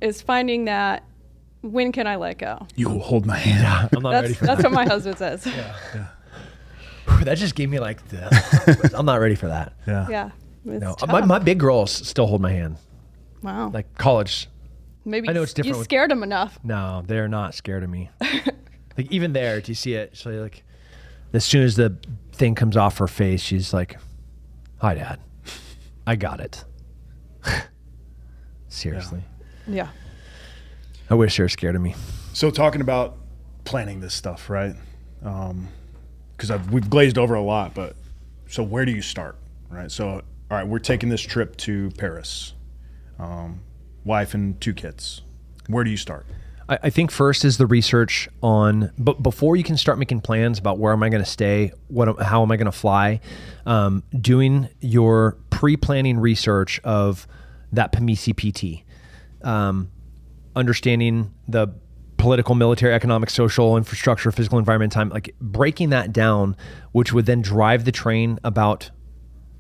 it's 0.01 0.21
finding 0.21 0.67
that 0.67 1.03
when 1.63 1.93
can 1.93 2.07
I 2.07 2.17
let 2.17 2.39
go? 2.39 2.67
You 2.77 2.89
will 2.91 3.01
hold 3.01 3.27
my 3.27 3.37
hand. 3.37 3.61
Yeah, 3.63 3.89
I'm 3.97 4.03
not 4.03 4.11
ready 4.13 4.29
That's 4.29 4.39
for 4.39 4.47
that's 4.47 4.63
that. 4.63 4.63
That's 4.63 4.65
what 4.65 4.73
my 4.73 4.85
husband 4.93 5.19
says. 5.19 5.47
Yeah, 5.47 5.77
yeah. 5.95 7.25
that 7.25 7.39
just 7.39 7.55
gave 7.55 7.71
me 7.71 7.79
like 7.81 8.07
the. 8.09 8.93
I'm 8.97 9.07
not 9.07 9.21
ready 9.21 9.35
for 9.37 9.47
that. 9.49 9.73
Yeah. 9.87 10.07
Yeah. 10.11 10.31
No, 10.65 10.95
tough. 10.95 11.09
my, 11.09 11.21
my 11.25 11.39
big 11.39 11.61
girls 11.61 11.93
still 11.93 12.27
hold 12.27 12.41
my 12.41 12.51
hand. 12.53 12.77
wow. 13.43 13.71
Like 13.73 13.95
college, 13.97 14.49
Maybe 15.05 15.29
I 15.29 15.33
know 15.33 15.41
you- 15.41 15.45
it's 15.45 15.55
different 15.55 15.75
You 15.75 15.79
with- 15.79 15.85
scared 15.85 16.11
him 16.11 16.23
enough. 16.25 16.59
no, 16.65 17.03
they're 17.07 17.29
not 17.29 17.55
scared 17.55 17.85
of 17.85 17.91
me. 17.91 18.11
like 18.21 19.11
even 19.13 19.33
there, 19.33 19.61
do 19.61 19.71
you 19.71 19.77
see 19.77 19.95
it? 19.95 20.17
So 20.17 20.31
like, 20.31 20.65
as 21.33 21.45
soon 21.45 21.63
as 21.63 21.77
the 21.77 21.97
thing 22.33 22.55
comes 22.57 22.77
off 22.77 22.99
her 22.99 23.07
face, 23.07 23.41
she's 23.41 23.73
like, 23.73 23.97
"Hi, 24.79 24.95
Dad, 24.95 25.21
I 26.07 26.17
got 26.17 26.41
it." 26.41 26.65
Seriously, 28.69 29.23
Yeah. 29.69 29.89
I 31.09 31.15
wish 31.15 31.37
they 31.37 31.43
were 31.43 31.49
scared 31.49 31.77
of 31.77 31.83
me. 31.83 31.95
So 32.33 32.51
talking 32.51 32.81
about 32.81 33.17
planning 33.65 34.01
this 34.01 34.15
stuff, 34.15 34.51
right? 34.51 34.75
Because 35.21 36.51
I've 36.51 36.73
we've 36.73 36.89
glazed 36.89 37.19
over 37.19 37.35
a 37.35 37.43
lot, 37.43 37.75
but 37.75 37.97
so 38.49 38.63
where 38.63 38.85
do 38.85 38.93
you 38.93 39.03
start, 39.03 39.37
right? 39.69 39.91
So 39.91 40.09
all 40.09 40.23
right, 40.51 40.67
we're 40.67 40.79
taking 40.79 41.09
this 41.09 41.21
trip 41.21 41.57
to 41.59 41.91
Paris, 41.99 42.55
um, 43.19 43.61
wife 44.05 44.35
and 44.35 44.61
two 44.61 44.73
kids. 44.73 45.23
Where 45.67 45.83
do 45.83 45.91
you 45.91 45.97
start? 45.97 46.27
I, 46.69 46.79
I 46.85 46.91
think 46.91 47.11
first 47.11 47.45
is 47.45 47.59
the 47.59 47.67
research 47.67 48.29
on, 48.43 48.93
but 48.99 49.23
before 49.23 49.57
you 49.57 49.65
can 49.65 49.77
start 49.77 49.99
making 49.99 50.21
plans 50.21 50.59
about 50.59 50.79
where 50.79 50.93
am 50.93 51.03
I 51.03 51.09
going 51.09 51.23
to 51.23 51.31
stay, 51.31 51.73
what, 51.89 52.21
how 52.23 52.43
am 52.43 52.53
I 52.53 52.57
going 52.57 52.67
to 52.67 52.73
fly, 52.73 53.21
um, 53.65 54.05
doing 54.21 54.69
your 54.81 55.37
pre-planning 55.51 56.19
research 56.19 56.81
of 56.85 57.27
that 57.73 57.93
PMESII-PT, 57.93 58.85
um, 59.43 59.91
understanding 60.57 61.33
the 61.47 61.69
political, 62.17 62.55
military, 62.55 62.95
economic, 62.95 63.31
social, 63.31 63.77
infrastructure, 63.77 64.33
physical 64.33 64.59
environment, 64.59 64.93
time, 64.93 65.11
like 65.11 65.35
breaking 65.41 65.91
that 65.91 66.13
down, 66.13 66.57
which 66.93 67.13
would 67.13 67.27
then 67.27 67.43
drive 67.43 67.85
the 67.85 67.93
train 67.93 68.39
about 68.43 68.91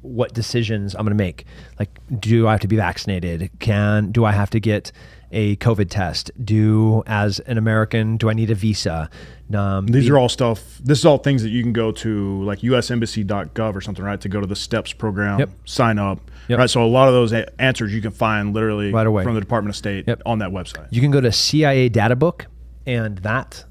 what 0.02 0.32
decisions 0.34 0.94
I'm 0.94 1.02
going 1.04 1.16
to 1.16 1.22
make. 1.22 1.44
Like, 1.78 1.98
do 2.20 2.46
I 2.46 2.52
have 2.52 2.60
to 2.60 2.68
be 2.68 2.76
vaccinated? 2.76 3.50
Can 3.58 4.12
do 4.12 4.24
I 4.24 4.32
have 4.32 4.50
to 4.50 4.60
get 4.60 4.92
a 5.32 5.56
COVID 5.56 5.88
test? 5.90 6.30
Do 6.44 7.02
as 7.06 7.40
an 7.40 7.58
American, 7.58 8.16
do 8.16 8.30
I 8.30 8.32
need 8.32 8.50
a 8.50 8.54
visa? 8.54 9.10
Um, 9.52 9.86
These 9.86 10.06
the- 10.06 10.12
are 10.14 10.18
all 10.18 10.28
stuff. 10.28 10.78
This 10.82 10.98
is 11.00 11.04
all 11.04 11.18
things 11.18 11.42
that 11.42 11.48
you 11.50 11.62
can 11.62 11.72
go 11.72 11.90
to 11.92 12.42
like 12.44 12.60
usembassy.gov 12.60 13.74
or 13.74 13.80
something, 13.80 14.04
right? 14.04 14.20
To 14.20 14.28
go 14.28 14.40
to 14.40 14.46
the 14.46 14.56
STEPS 14.56 14.92
program, 14.92 15.38
Yep. 15.40 15.50
sign 15.64 15.98
up, 15.98 16.30
Yep. 16.48 16.58
right? 16.58 16.70
So 16.70 16.82
a 16.82 16.86
lot 16.86 17.08
of 17.08 17.14
those 17.14 17.32
a- 17.32 17.60
answers 17.60 17.92
you 17.92 18.00
can 18.00 18.10
find 18.12 18.54
literally 18.54 18.92
Right 18.92 19.06
away. 19.06 19.24
from 19.24 19.34
the 19.34 19.40
Department 19.40 19.70
of 19.72 19.76
State 19.76 20.04
Yep. 20.06 20.22
on 20.26 20.38
that 20.38 20.50
website. 20.50 20.86
you 20.90 21.00
can 21.00 21.10
go 21.10 21.20
to 21.20 21.30
CIA 21.32 21.88
Data 21.88 22.16
Book, 22.16 22.46
and 22.86 23.18
that 23.18 23.64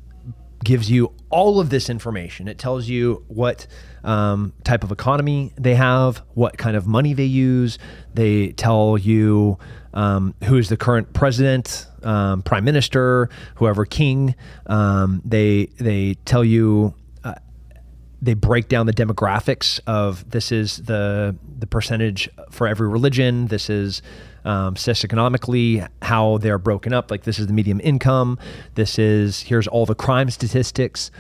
gives 0.66 0.92
you 0.92 1.14
all 1.30 1.62
of 1.62 1.70
this 1.70 1.90
information. 1.90 2.50
It 2.50 2.58
tells 2.58 2.90
you 2.90 3.24
what 3.28 3.68
um, 4.04 4.52
type 4.64 4.84
of 4.84 4.92
economy 4.92 5.54
they 5.58 5.76
have, 5.76 6.22
what 6.34 6.58
kind 6.58 6.76
of 6.76 6.86
money 6.86 7.14
they 7.14 7.26
use. 7.26 7.80
They 8.14 8.52
tell 8.52 8.98
you 8.98 9.58
um, 9.94 10.36
who 10.44 10.58
is 10.58 10.68
the 10.68 10.76
current 10.76 11.14
president, 11.14 11.88
um, 12.04 12.42
prime 12.42 12.66
minister, 12.66 13.30
whoever 13.56 13.86
king. 13.86 14.36
Um, 14.66 15.22
they 15.24 15.68
they 15.80 16.16
tell 16.26 16.44
you 16.44 16.94
uh, 17.24 17.36
they 18.22 18.34
break 18.34 18.68
down 18.68 18.88
the 18.88 18.94
demographics 18.94 19.80
of 19.88 20.30
this 20.30 20.52
is 20.52 20.78
the 20.78 21.36
the 21.58 21.68
percentage 21.68 22.30
for 22.52 22.68
every 22.68 22.90
religion. 22.90 23.48
This 23.48 23.70
is 23.70 24.02
um, 24.46 24.76
socioeconomically 24.76 25.86
how 26.02 26.38
they're 26.38 26.58
broken 26.58 26.94
up. 26.94 27.12
Like 27.12 27.24
this 27.24 27.40
is 27.40 27.48
the 27.48 27.54
medium 27.54 27.82
income. 27.84 28.40
This 28.76 28.98
is 28.98 29.42
here's 29.42 29.68
all 29.68 29.86
the 29.86 29.96
crime 29.96 30.30
statistics, 30.30 31.12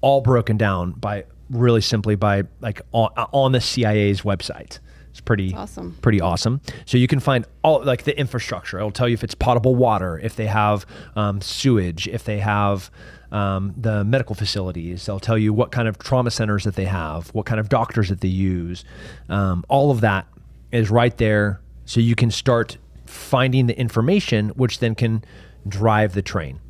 all 0.00 0.20
broken 0.20 0.56
down 0.56 0.92
by 0.92 1.24
really 1.50 1.80
simply 1.80 2.14
by 2.14 2.44
like 2.60 2.80
on, 2.92 3.10
on 3.32 3.52
the 3.52 3.60
CIA's 3.60 4.20
website. 4.22 4.78
It's 5.10 5.20
pretty 5.20 5.52
Awesome. 5.54 5.96
pretty 6.02 6.20
awesome. 6.20 6.60
So 6.84 6.96
you 6.96 7.08
can 7.08 7.18
find 7.18 7.44
all 7.64 7.82
like 7.84 8.04
the 8.04 8.16
infrastructure. 8.16 8.78
It'll 8.78 8.92
tell 8.92 9.08
you 9.08 9.14
if 9.14 9.24
it's 9.24 9.34
potable 9.34 9.74
water, 9.74 10.18
if 10.22 10.36
they 10.36 10.46
have 10.46 10.86
um, 11.16 11.40
sewage, 11.40 12.06
if 12.06 12.22
they 12.22 12.38
have 12.38 12.90
um, 13.32 13.74
the 13.76 14.04
medical 14.04 14.34
facilities. 14.34 15.06
They'll 15.06 15.20
tell 15.20 15.38
you 15.38 15.52
what 15.52 15.72
kind 15.72 15.88
of 15.88 15.98
trauma 15.98 16.30
centers 16.30 16.64
that 16.64 16.74
they 16.76 16.84
have, 16.84 17.28
what 17.28 17.46
kind 17.46 17.58
of 17.60 17.68
doctors 17.68 18.08
that 18.08 18.20
they 18.20 18.28
use. 18.28 18.84
Um, 19.28 19.64
all 19.68 19.90
of 19.90 20.00
that 20.00 20.26
is 20.72 20.90
right 20.90 21.16
there, 21.16 21.60
so 21.90 21.98
you 21.98 22.14
can 22.14 22.30
start 22.30 22.78
finding 23.04 23.66
the 23.66 23.76
information, 23.76 24.50
which 24.50 24.78
then 24.78 24.94
can 24.94 25.24
drive 25.66 26.14
the 26.14 26.22
train. 26.22 26.60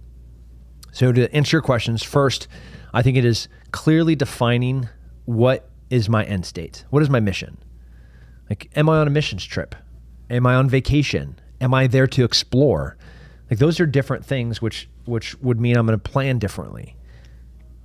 So 0.93 1.13
to 1.13 1.31
answer 1.37 1.59
your 1.59 1.63
questions, 1.63 2.03
first, 2.03 2.49
I 2.95 3.03
think 3.03 3.19
it 3.19 3.27
is 3.27 3.47
clearly 3.71 4.17
defining 4.17 4.89
what 5.27 5.69
is 5.91 6.09
my 6.09 6.25
end 6.25 6.47
state. 6.47 6.87
What 6.89 7.03
is 7.03 7.11
my 7.11 7.21
mission? 7.21 7.59
Like, 8.49 8.71
am 8.75 8.89
I 8.89 8.97
on 8.97 9.09
a 9.09 9.11
missions 9.11 9.45
trip? 9.45 9.75
Am 10.31 10.47
I 10.47 10.55
on 10.55 10.71
vacation? 10.71 11.39
Am 11.61 11.75
I 11.75 11.87
there 11.87 12.07
to 12.07 12.25
explore? 12.25 12.97
Like 13.51 13.59
those 13.59 13.79
are 13.79 13.85
different 13.85 14.25
things, 14.25 14.63
which 14.63 14.89
which 15.05 15.39
would 15.43 15.61
mean 15.61 15.77
I'm 15.77 15.85
going 15.85 16.01
to 16.01 16.11
plan 16.11 16.39
differently. 16.39 16.97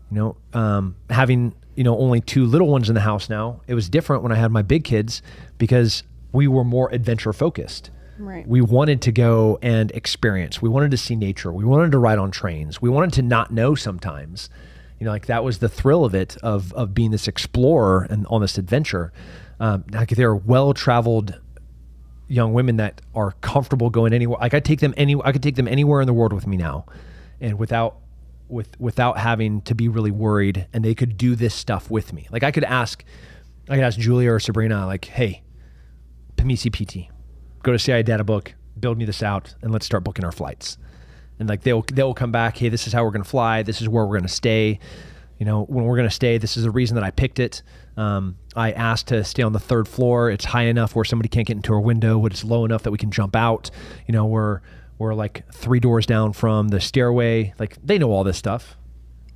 You 0.09 0.15
know, 0.15 0.38
um, 0.53 0.95
having 1.09 1.53
you 1.75 1.83
know 1.83 1.97
only 1.97 2.21
two 2.21 2.45
little 2.45 2.69
ones 2.69 2.88
in 2.88 2.95
the 2.95 3.01
house 3.01 3.29
now, 3.29 3.59
it 3.67 3.73
was 3.73 3.89
different 3.89 4.23
when 4.23 4.31
I 4.31 4.36
had 4.36 4.53
my 4.53 4.61
big 4.61 4.86
kids 4.86 5.21
because 5.57 6.03
we 6.36 6.47
were 6.47 6.63
more 6.63 6.93
adventure 6.93 7.33
focused. 7.33 7.89
Right. 8.17 8.47
We 8.47 8.61
wanted 8.61 9.01
to 9.03 9.11
go 9.11 9.59
and 9.61 9.91
experience. 9.91 10.61
We 10.61 10.69
wanted 10.69 10.91
to 10.91 10.97
see 10.97 11.15
nature. 11.15 11.51
We 11.51 11.65
wanted 11.65 11.91
to 11.91 11.97
ride 11.97 12.17
on 12.19 12.31
trains. 12.31 12.81
We 12.81 12.89
wanted 12.89 13.13
to 13.13 13.21
not 13.21 13.51
know 13.51 13.75
sometimes. 13.75 14.49
You 14.99 15.05
know, 15.05 15.11
like 15.11 15.25
that 15.25 15.43
was 15.43 15.59
the 15.59 15.67
thrill 15.67 16.05
of 16.05 16.15
it, 16.15 16.38
of 16.38 16.71
of 16.73 16.93
being 16.93 17.11
this 17.11 17.27
explorer 17.27 18.07
and 18.09 18.25
on 18.27 18.41
this 18.41 18.57
adventure. 18.57 19.11
Um, 19.59 19.83
like 19.91 20.09
they're 20.09 20.36
well 20.36 20.73
traveled 20.73 21.39
young 22.27 22.53
women 22.53 22.77
that 22.77 23.01
are 23.13 23.33
comfortable 23.41 23.89
going 23.89 24.13
anywhere. 24.13 24.38
Like 24.39 24.53
I 24.53 24.59
take 24.59 24.79
them 24.79 24.93
any, 24.97 25.15
I 25.23 25.31
could 25.31 25.43
take 25.43 25.55
them 25.55 25.67
anywhere 25.67 26.01
in 26.01 26.07
the 26.07 26.13
world 26.13 26.33
with 26.33 26.47
me 26.47 26.57
now, 26.57 26.86
and 27.41 27.59
without 27.59 27.97
with 28.47 28.79
without 28.79 29.17
having 29.17 29.61
to 29.61 29.75
be 29.75 29.88
really 29.88 30.11
worried, 30.11 30.67
and 30.73 30.83
they 30.83 30.95
could 30.95 31.17
do 31.17 31.36
this 31.36 31.53
stuff 31.53 31.91
with 31.91 32.13
me. 32.13 32.27
Like 32.31 32.43
I 32.43 32.51
could 32.51 32.63
ask, 32.63 33.03
I 33.69 33.75
could 33.75 33.83
ask 33.83 33.99
Julia 33.99 34.31
or 34.31 34.39
Sabrina, 34.39 34.86
like, 34.86 35.05
hey, 35.05 35.41
PMESII-PT, 36.38 37.09
go 37.63 37.71
to 37.71 37.79
CIA 37.79 38.03
Data 38.03 38.23
Book, 38.23 38.53
build 38.79 38.97
me 38.97 39.05
this 39.05 39.23
out, 39.23 39.55
and 39.61 39.71
let's 39.71 39.86
start 39.86 40.03
booking 40.03 40.25
our 40.25 40.31
flights. 40.31 40.77
And 41.39 41.49
like 41.49 41.61
they'll 41.61 41.81
they'll 41.81 42.13
come 42.13 42.31
back, 42.31 42.57
hey, 42.57 42.69
this 42.69 42.88
is 42.88 42.93
how 42.93 43.03
we're 43.03 43.11
gonna 43.11 43.23
fly, 43.23 43.63
this 43.63 43.81
is 43.81 43.89
where 43.89 44.05
we're 44.05 44.17
gonna 44.17 44.27
stay. 44.27 44.79
You 45.38 45.45
know, 45.45 45.63
when 45.63 45.83
we're 45.86 45.97
gonna 45.97 46.09
stay, 46.09 46.38
this 46.38 46.55
is 46.55 46.63
the 46.63 46.71
reason 46.71 46.95
that 46.95 47.03
I 47.03 47.11
picked 47.11 47.39
it. 47.39 47.61
Um, 47.97 48.38
I 48.55 48.71
asked 48.71 49.07
to 49.07 49.23
stay 49.23 49.43
on 49.43 49.53
the 49.53 49.59
third 49.59 49.88
floor. 49.88 50.29
It's 50.29 50.45
high 50.45 50.63
enough 50.63 50.95
where 50.95 51.05
somebody 51.05 51.29
can't 51.29 51.47
get 51.47 51.57
into 51.57 51.73
our 51.73 51.79
window, 51.79 52.19
but 52.19 52.31
it's 52.31 52.43
low 52.43 52.65
enough 52.65 52.83
that 52.83 52.91
we 52.91 52.97
can 52.97 53.11
jump 53.11 53.36
out. 53.36 53.69
You 54.07 54.13
know, 54.13 54.25
we're 54.25 54.61
we're 54.97 55.13
like 55.13 55.43
three 55.51 55.79
doors 55.79 56.05
down 56.05 56.33
from 56.33 56.69
the 56.69 56.79
stairway. 56.79 57.53
Like 57.59 57.77
they 57.83 57.97
know 57.97 58.11
all 58.11 58.23
this 58.23 58.38
stuff. 58.38 58.77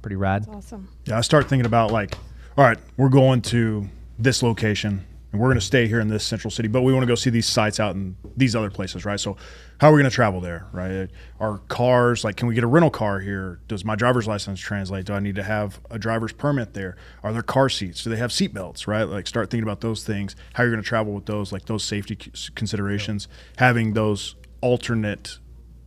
Pretty 0.01 0.15
rad. 0.15 0.45
Awesome. 0.49 0.87
Yeah, 1.05 1.17
I 1.17 1.21
start 1.21 1.49
thinking 1.49 1.65
about 1.65 1.91
like, 1.91 2.15
all 2.57 2.63
right, 2.63 2.77
we're 2.95 3.09
going 3.09 3.41
to 3.43 3.89
this 4.17 4.41
location 4.41 5.05
and 5.31 5.39
we're 5.39 5.47
going 5.47 5.59
to 5.59 5.65
stay 5.65 5.87
here 5.87 5.99
in 5.99 6.07
this 6.07 6.23
central 6.23 6.49
city, 6.49 6.67
but 6.67 6.81
we 6.81 6.91
want 6.91 7.03
to 7.03 7.07
go 7.07 7.15
see 7.15 7.29
these 7.29 7.45
sites 7.45 7.79
out 7.79 7.95
in 7.95 8.15
these 8.35 8.55
other 8.55 8.71
places, 8.71 9.05
right? 9.05 9.19
So, 9.19 9.37
how 9.79 9.89
are 9.89 9.93
we 9.93 10.01
going 10.01 10.09
to 10.09 10.15
travel 10.15 10.41
there, 10.41 10.67
right? 10.71 11.09
Our 11.39 11.59
cars, 11.59 12.23
like, 12.23 12.35
can 12.35 12.47
we 12.47 12.55
get 12.55 12.63
a 12.63 12.67
rental 12.67 12.89
car 12.89 13.19
here? 13.19 13.59
Does 13.67 13.85
my 13.85 13.95
driver's 13.95 14.27
license 14.27 14.59
translate? 14.59 15.05
Do 15.05 15.13
I 15.13 15.19
need 15.19 15.35
to 15.35 15.43
have 15.43 15.79
a 15.91 15.99
driver's 15.99 16.33
permit 16.33 16.73
there? 16.73 16.97
Are 17.23 17.31
there 17.31 17.43
car 17.43 17.69
seats? 17.69 18.03
Do 18.03 18.09
they 18.09 18.17
have 18.17 18.31
seat 18.31 18.53
belts, 18.53 18.87
right? 18.87 19.03
Like, 19.03 19.27
start 19.27 19.51
thinking 19.51 19.63
about 19.63 19.81
those 19.81 20.03
things, 20.03 20.35
how 20.53 20.63
are 20.63 20.65
you're 20.65 20.75
going 20.75 20.83
to 20.83 20.87
travel 20.87 21.13
with 21.13 21.27
those, 21.27 21.51
like 21.51 21.65
those 21.65 21.83
safety 21.83 22.15
considerations, 22.55 23.27
having 23.57 23.93
those 23.93 24.35
alternate 24.61 25.37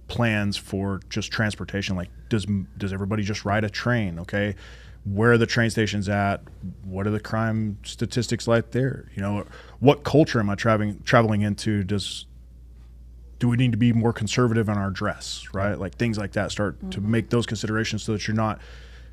plans 0.09 0.57
for 0.59 1.01
just 1.09 1.33
transportation 1.33 1.97
like 1.97 2.11
does 2.29 2.47
does 2.77 2.93
everybody 2.93 3.23
just 3.23 3.47
ride 3.47 3.65
a 3.65 3.71
train 3.71 4.19
okay 4.19 4.55
where 5.05 5.33
are 5.33 5.39
the 5.39 5.47
train 5.47 5.71
stations 5.71 6.09
at? 6.09 6.43
What 6.85 7.07
are 7.07 7.11
the 7.11 7.21
crime 7.21 7.79
statistics 7.85 8.47
like 8.47 8.71
there? 8.71 9.11
You 9.15 9.23
know 9.23 9.47
what 9.81 10.05
culture 10.05 10.39
am 10.39 10.49
i 10.49 10.55
traveling 10.55 11.03
traveling 11.05 11.43
into? 11.43 11.83
Does 11.83 12.27
do 13.39 13.49
we 13.49 13.57
need 13.57 13.73
to 13.73 13.79
be 13.79 13.93
more 13.93 14.13
conservative 14.13 14.69
in 14.69 14.79
our 14.79 14.91
dress 14.91 15.47
right? 15.53 15.79
Like 15.79 15.97
things 15.97 16.19
like 16.19 16.33
that 16.33 16.53
start 16.53 16.79
to 16.93 17.01
mm-hmm. 17.01 17.11
make 17.11 17.31
those 17.31 17.47
considerations 17.47 18.05
so 18.05 18.13
that 18.13 18.29
you're 18.29 18.37
not 18.37 18.61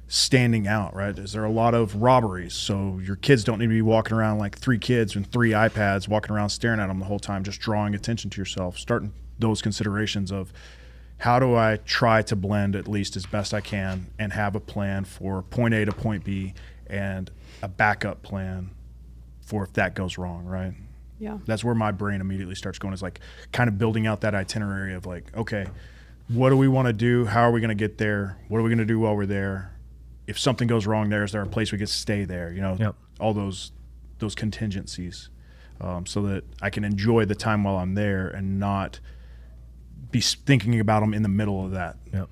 standing 0.07 0.67
out 0.67 0.95
right? 0.95 1.17
Is 1.17 1.31
there 1.31 1.45
a 1.45 1.51
lot 1.51 1.73
of 1.73 1.95
robberies? 1.95 2.53
So 2.53 2.99
your 3.03 3.15
kids 3.15 3.43
don't 3.43 3.57
need 3.57 3.65
to 3.65 3.69
be 3.69 3.81
walking 3.81 4.15
around 4.15 4.37
like 4.37 4.57
three 4.57 4.79
kids 4.79 5.15
and 5.15 5.29
three 5.31 5.51
ipads 5.51 6.07
walking 6.07 6.35
around 6.35 6.49
staring 6.49 6.79
at 6.79 6.87
them 6.87 6.99
the 6.99 7.05
whole 7.05 7.19
time 7.19 7.43
just 7.43 7.59
drawing 7.59 7.95
attention 7.95 8.29
to 8.29 8.39
yourself 8.39 8.77
starting 8.77 9.11
those 9.39 9.61
considerations 9.61 10.31
of 10.31 10.53
how 11.20 11.38
do 11.39 11.55
I 11.55 11.78
try 11.86 12.22
to 12.24 12.36
blend 12.36 12.76
at 12.76 12.88
least 12.88 13.15
as 13.15 13.26
best 13.26 13.53
I 13.53 13.61
can 13.61 14.07
and 14.17 14.34
have 14.34 14.55
a 14.55 14.59
plan 14.59 15.05
for 15.05 15.41
point 15.43 15.74
A 15.74 15.86
to 15.86 15.91
point 15.91 16.24
B 16.24 16.53
and 16.88 17.30
a 17.61 17.67
backup 17.67 18.22
plan 18.24 18.72
for 19.41 19.63
if 19.63 19.74
that 19.74 19.95
goes 19.95 20.17
wrong, 20.17 20.45
right? 20.45 20.74
Yeah. 21.20 21.39
That's 21.45 21.63
where 21.63 21.76
my 21.76 21.91
brain 21.91 22.22
immediately 22.22 22.55
starts 22.55 22.80
going. 22.80 22.93
Is 22.93 23.01
like 23.01 23.20
kind 23.51 23.67
of 23.67 23.78
building 23.78 24.07
out 24.07 24.22
that 24.22 24.34
itinerary 24.34 24.93
of 24.93 25.05
like, 25.05 25.36
okay, 25.36 25.67
what 26.30 26.49
do 26.51 26.57
we 26.57 26.67
want 26.67 26.86
to 26.88 26.93
do? 26.93 27.26
How 27.26 27.41
are 27.41 27.51
we 27.51 27.59
going 27.59 27.70
to 27.70 27.76
get 27.76 27.97
there? 27.97 28.38
What 28.47 28.59
are 28.59 28.63
we 28.63 28.70
going 28.70 28.78
to 28.80 28.86
do 28.86 28.99
while 28.99 29.15
we're 29.15 29.26
there? 29.26 29.74
If 30.28 30.39
something 30.39 30.67
goes 30.67 30.86
wrong 30.88 31.09
there, 31.09 31.24
is 31.24 31.32
there 31.34 31.41
a 31.41 31.47
place 31.47 31.72
we 31.72 31.78
could 31.78 31.89
stay 31.89 32.24
there? 32.24 32.51
You 32.53 32.61
know, 32.61 32.78
Yep. 32.80 32.95
all 33.20 33.34
those 33.34 33.72
those 34.20 34.36
contingencies, 34.36 35.30
um, 35.82 36.05
so 36.05 36.22
that 36.24 36.43
I 36.61 36.70
can 36.70 36.84
enjoy 36.84 37.26
the 37.26 37.36
time 37.36 37.63
while 37.63 37.78
I'm 37.78 37.95
there 37.95 38.28
and 38.28 38.59
not 38.59 38.99
be 40.12 40.22
thinking 40.22 40.80
about 40.80 41.01
them 41.01 41.14
in 41.14 41.22
the 41.24 41.30
middle 41.30 41.64
of 41.66 41.72
that. 41.72 41.97
Yep. 42.14 42.30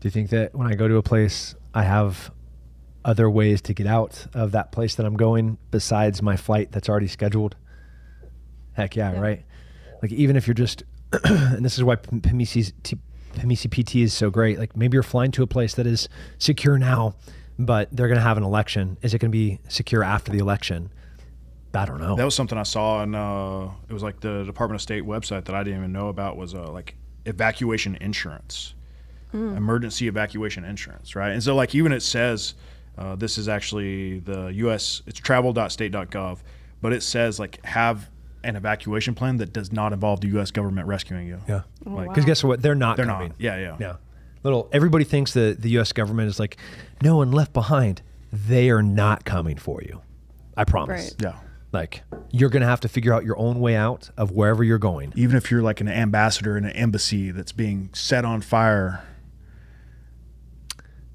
Do 0.00 0.06
you 0.06 0.10
think 0.10 0.30
that 0.30 0.54
when 0.54 0.66
I 0.66 0.74
go 0.74 0.88
to 0.88 0.96
a 0.96 1.02
place, 1.02 1.54
I 1.74 1.82
have 1.84 2.30
other 3.04 3.28
ways 3.30 3.60
to 3.62 3.74
get 3.74 3.86
out 3.86 4.26
of 4.34 4.52
that 4.52 4.72
place 4.72 4.94
that 4.96 5.06
I'm 5.06 5.16
going 5.16 5.58
besides 5.70 6.22
my 6.22 6.36
flight 6.36 6.72
that's 6.72 6.88
already 6.88 7.08
scheduled? 7.08 7.56
Heck 8.72 8.96
yeah, 8.96 9.12
Yeah. 9.12 9.20
right? 9.20 9.44
Like 10.02 10.12
even 10.12 10.36
if 10.36 10.46
you're 10.46 10.54
just, 10.54 10.82
and 11.24 11.64
this 11.64 11.76
is 11.78 11.84
why 11.84 11.96
P- 11.96 12.16
PMEC's 12.18 12.72
PMESII-PT 13.34 14.02
is 14.02 14.12
so 14.12 14.30
great. 14.30 14.58
Like 14.58 14.76
maybe 14.76 14.94
you're 14.96 15.02
flying 15.02 15.30
to 15.32 15.42
a 15.42 15.46
place 15.46 15.74
that 15.74 15.86
is 15.86 16.08
secure 16.38 16.78
now, 16.78 17.14
but 17.58 17.88
they're 17.92 18.08
going 18.08 18.18
to 18.18 18.22
have 18.22 18.36
an 18.36 18.44
election. 18.44 18.98
Is 19.02 19.14
it 19.14 19.18
going 19.18 19.30
to 19.32 19.36
be 19.36 19.58
secure 19.68 20.02
after 20.04 20.30
the 20.30 20.38
election? 20.38 20.90
I 21.74 21.84
don't 21.84 22.00
know. 22.00 22.16
That 22.16 22.24
was 22.24 22.34
something 22.34 22.56
I 22.58 22.62
saw, 22.62 23.02
and 23.02 23.14
uh, 23.14 23.68
it 23.88 23.92
was 23.92 24.02
like 24.02 24.20
the 24.20 24.44
Department 24.44 24.76
of 24.76 24.82
State 24.82 25.04
website 25.04 25.44
that 25.44 25.54
I 25.54 25.62
didn't 25.62 25.80
even 25.80 25.92
know 25.92 26.08
about 26.08 26.36
was 26.36 26.54
uh, 26.54 26.70
like 26.70 26.94
evacuation 27.26 27.96
insurance, 28.00 28.74
emergency 29.32 30.08
evacuation 30.08 30.64
insurance, 30.64 31.14
right? 31.14 31.32
And 31.32 31.42
so 31.42 31.54
like 31.54 31.74
even 31.74 31.92
it 31.92 32.02
says 32.02 32.54
uh, 32.96 33.14
this 33.16 33.36
is 33.38 33.48
actually 33.48 34.20
the 34.20 34.46
U.S. 34.46 35.02
It's 35.06 35.20
travel.state.gov, 35.20 36.38
but 36.80 36.92
it 36.92 37.02
says 37.02 37.38
like 37.38 37.64
have 37.64 38.08
an 38.44 38.56
evacuation 38.56 39.14
plan 39.14 39.36
that 39.38 39.52
does 39.52 39.70
not 39.72 39.92
involve 39.92 40.20
the 40.20 40.28
U.S. 40.28 40.50
government 40.50 40.86
rescuing 40.86 41.26
you. 41.26 41.38
yeah. 41.48 41.62
Oh, 41.86 41.90
Like, 41.90 42.06
wow. 42.08 42.12
Because 42.14 42.24
guess 42.24 42.42
what? 42.44 42.62
They're 42.62 42.74
not 42.74 42.96
They're 42.96 43.06
coming. 43.06 43.28
not. 43.28 43.40
Yeah, 43.40 43.58
yeah. 43.58 43.76
Yeah. 43.78 43.96
Little 44.44 44.68
everybody 44.72 45.04
thinks 45.04 45.34
that 45.34 45.60
the 45.60 45.70
US 45.78 45.92
government 45.92 46.28
is 46.28 46.38
like 46.38 46.56
no 47.02 47.16
one 47.16 47.30
left 47.32 47.52
behind. 47.52 48.00
They 48.32 48.70
are 48.70 48.82
not 48.82 49.24
coming 49.24 49.56
for 49.58 49.82
you. 49.82 50.00
I 50.56 50.64
promise. 50.64 51.14
Right. 51.20 51.22
Yeah. 51.22 51.38
Like 51.72 52.02
you're 52.30 52.48
going 52.50 52.62
to 52.62 52.66
have 52.66 52.80
to 52.80 52.88
figure 52.88 53.12
out 53.12 53.24
your 53.24 53.38
own 53.38 53.60
way 53.60 53.76
out 53.76 54.10
of 54.16 54.30
wherever 54.30 54.64
you're 54.64 54.78
going. 54.78 55.12
Even 55.16 55.36
if 55.36 55.50
you're 55.50 55.62
like 55.62 55.80
an 55.80 55.88
ambassador 55.88 56.56
in 56.56 56.64
an 56.64 56.72
embassy 56.72 57.30
that's 57.30 57.52
being 57.52 57.90
set 57.92 58.24
on 58.24 58.40
fire, 58.40 59.04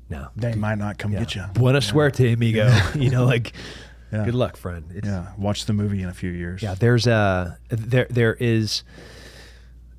No. 0.09 0.27
they 0.35 0.53
might 0.55 0.77
not 0.77 0.97
come 0.97 1.11
Yeah. 1.11 1.19
get 1.19 1.35
you. 1.35 1.43
Buena 1.53 1.81
suerte, 1.81 2.33
amigo. 2.33 2.69
you 2.95 3.09
know 3.09 3.25
like 3.25 3.53
Yeah. 4.11 4.25
good 4.25 4.35
luck, 4.35 4.57
friend. 4.57 4.91
It's, 4.93 5.07
Yeah. 5.07 5.29
Watch 5.39 5.65
the 5.65 5.73
movie 5.73 6.03
in 6.03 6.09
a 6.09 6.13
few 6.13 6.29
years. 6.29 6.61
Yeah, 6.61 6.75
there's 6.75 7.07
a 7.07 7.57
there 7.69 8.05
there 8.11 8.35
is 8.35 8.83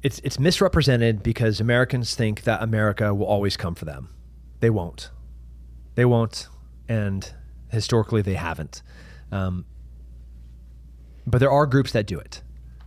it's 0.04 0.20
it's 0.22 0.38
misrepresented 0.38 1.22
because 1.22 1.60
Americans 1.60 2.14
think 2.14 2.42
that 2.44 2.62
America 2.62 3.12
will 3.12 3.26
always 3.26 3.56
come 3.56 3.74
for 3.74 3.86
them. 3.86 4.10
They 4.60 4.70
won't. 4.70 5.10
They 5.96 6.04
won't, 6.04 6.48
and 6.88 7.28
historically 7.70 8.22
they 8.22 8.34
haven't. 8.34 8.82
Um, 9.32 9.64
but 11.26 11.38
there 11.38 11.50
are 11.50 11.66
groups 11.66 11.92
that 11.92 12.06
do 12.06 12.18
it. 12.18 12.42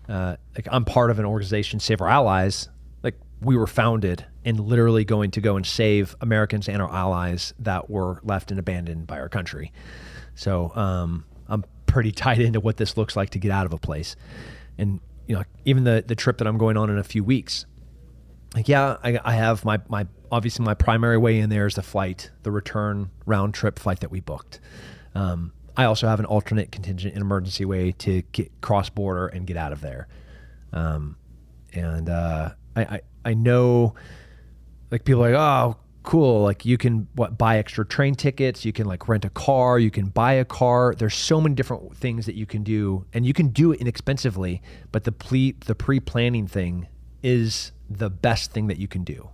Uh, 0.07 0.37
like 0.55 0.67
I'm 0.71 0.85
part 0.85 1.11
of 1.11 1.19
an 1.19 1.25
organization, 1.25 1.79
Save 1.79 2.01
Our 2.01 2.09
Allies. 2.09 2.69
Like 3.03 3.15
we 3.41 3.57
were 3.57 3.67
founded 3.67 4.25
and 4.45 4.59
literally 4.59 5.03
going 5.03 5.31
to 5.31 5.41
go 5.41 5.57
and 5.57 5.65
save 5.65 6.15
Americans 6.21 6.69
and 6.69 6.81
our 6.81 6.91
allies 6.91 7.53
that 7.59 7.89
were 7.89 8.21
left 8.23 8.51
and 8.51 8.59
abandoned 8.59 9.07
by 9.07 9.19
our 9.19 9.29
country. 9.29 9.73
So 10.35 10.71
um, 10.75 11.25
I'm 11.47 11.65
pretty 11.85 12.11
tied 12.13 12.39
into 12.39 12.59
what 12.59 12.77
this 12.77 12.95
looks 12.95 13.15
like 13.15 13.31
to 13.31 13.39
get 13.39 13.51
out 13.51 13.65
of 13.65 13.73
a 13.73 13.77
place, 13.77 14.15
and 14.77 14.99
you 15.27 15.35
know, 15.35 15.43
even 15.65 15.83
the 15.83 16.03
the 16.05 16.15
trip 16.15 16.37
that 16.37 16.47
I'm 16.47 16.57
going 16.57 16.77
on 16.77 16.89
in 16.89 16.97
a 16.97 17.03
few 17.03 17.23
weeks. 17.23 17.65
Like, 18.55 18.69
yeah, 18.69 18.95
I, 19.03 19.19
I 19.23 19.33
have 19.33 19.65
my 19.65 19.79
my 19.89 20.07
obviously 20.31 20.63
my 20.63 20.73
primary 20.73 21.17
way 21.17 21.39
in 21.39 21.49
there 21.49 21.65
is 21.65 21.75
the 21.75 21.83
flight, 21.83 22.31
the 22.43 22.51
return 22.51 23.09
round 23.25 23.53
trip 23.53 23.77
flight 23.77 23.99
that 23.99 24.11
we 24.11 24.21
booked. 24.21 24.61
Um, 25.13 25.51
I 25.77 25.85
also 25.85 26.07
have 26.07 26.19
an 26.19 26.25
alternate 26.25 26.71
contingent 26.71 27.13
and 27.13 27.21
emergency 27.21 27.63
way 27.63 27.91
to 27.99 28.23
get 28.31 28.51
cross 28.61 28.89
border 28.89 29.27
and 29.27 29.45
get 29.45 29.55
out 29.55 29.71
of 29.71 29.81
there. 29.81 30.07
Um, 30.73 31.15
and 31.73 32.09
uh, 32.09 32.49
I, 32.75 32.81
I 32.81 33.01
I 33.25 33.33
know 33.33 33.93
like 34.91 35.03
people 35.03 35.23
are 35.23 35.31
like 35.31 35.39
oh 35.39 35.77
cool 36.03 36.41
like 36.41 36.63
you 36.63 36.77
can 36.77 37.07
what 37.15 37.37
buy 37.37 37.57
extra 37.57 37.85
train 37.85 38.15
tickets 38.15 38.63
you 38.63 38.71
can 38.71 38.87
like 38.87 39.09
rent 39.09 39.25
a 39.25 39.29
car 39.29 39.77
you 39.77 39.91
can 39.91 40.05
buy 40.05 40.31
a 40.31 40.45
car 40.45 40.95
there's 40.97 41.13
so 41.13 41.41
many 41.41 41.53
different 41.53 41.93
things 41.97 42.25
that 42.25 42.35
you 42.35 42.45
can 42.45 42.63
do 42.63 43.05
and 43.11 43.25
you 43.25 43.33
can 43.33 43.49
do 43.49 43.73
it 43.73 43.81
inexpensively 43.81 44.61
but 44.93 45.03
the 45.03 45.11
ple- 45.11 45.51
the 45.65 45.75
pre-planning 45.75 46.47
thing 46.47 46.87
is 47.21 47.73
the 47.89 48.09
best 48.09 48.51
thing 48.51 48.67
that 48.67 48.77
you 48.77 48.87
can 48.87 49.03
do 49.03 49.29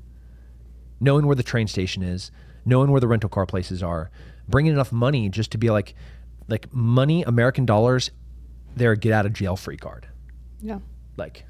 knowing 1.00 1.28
where 1.28 1.36
the 1.36 1.44
train 1.44 1.68
station 1.68 2.02
is 2.02 2.32
knowing 2.66 2.90
where 2.90 3.02
the 3.02 3.08
rental 3.08 3.30
car 3.30 3.46
places 3.46 3.84
are 3.84 4.10
bringing 4.48 4.74
enough 4.74 4.92
money 4.92 5.30
just 5.30 5.52
to 5.52 5.60
be 5.60 5.70
like 5.70 5.94
like 6.48 6.72
money 6.74 7.24
american 7.24 7.66
dollars 7.66 8.12
they're 8.76 8.92
a 8.94 8.98
get 8.98 9.12
out 9.14 9.26
of 9.26 9.34
jail 9.34 9.56
free 9.56 9.78
card 9.78 10.08
Yeah. 10.62 10.80
like 11.18 11.46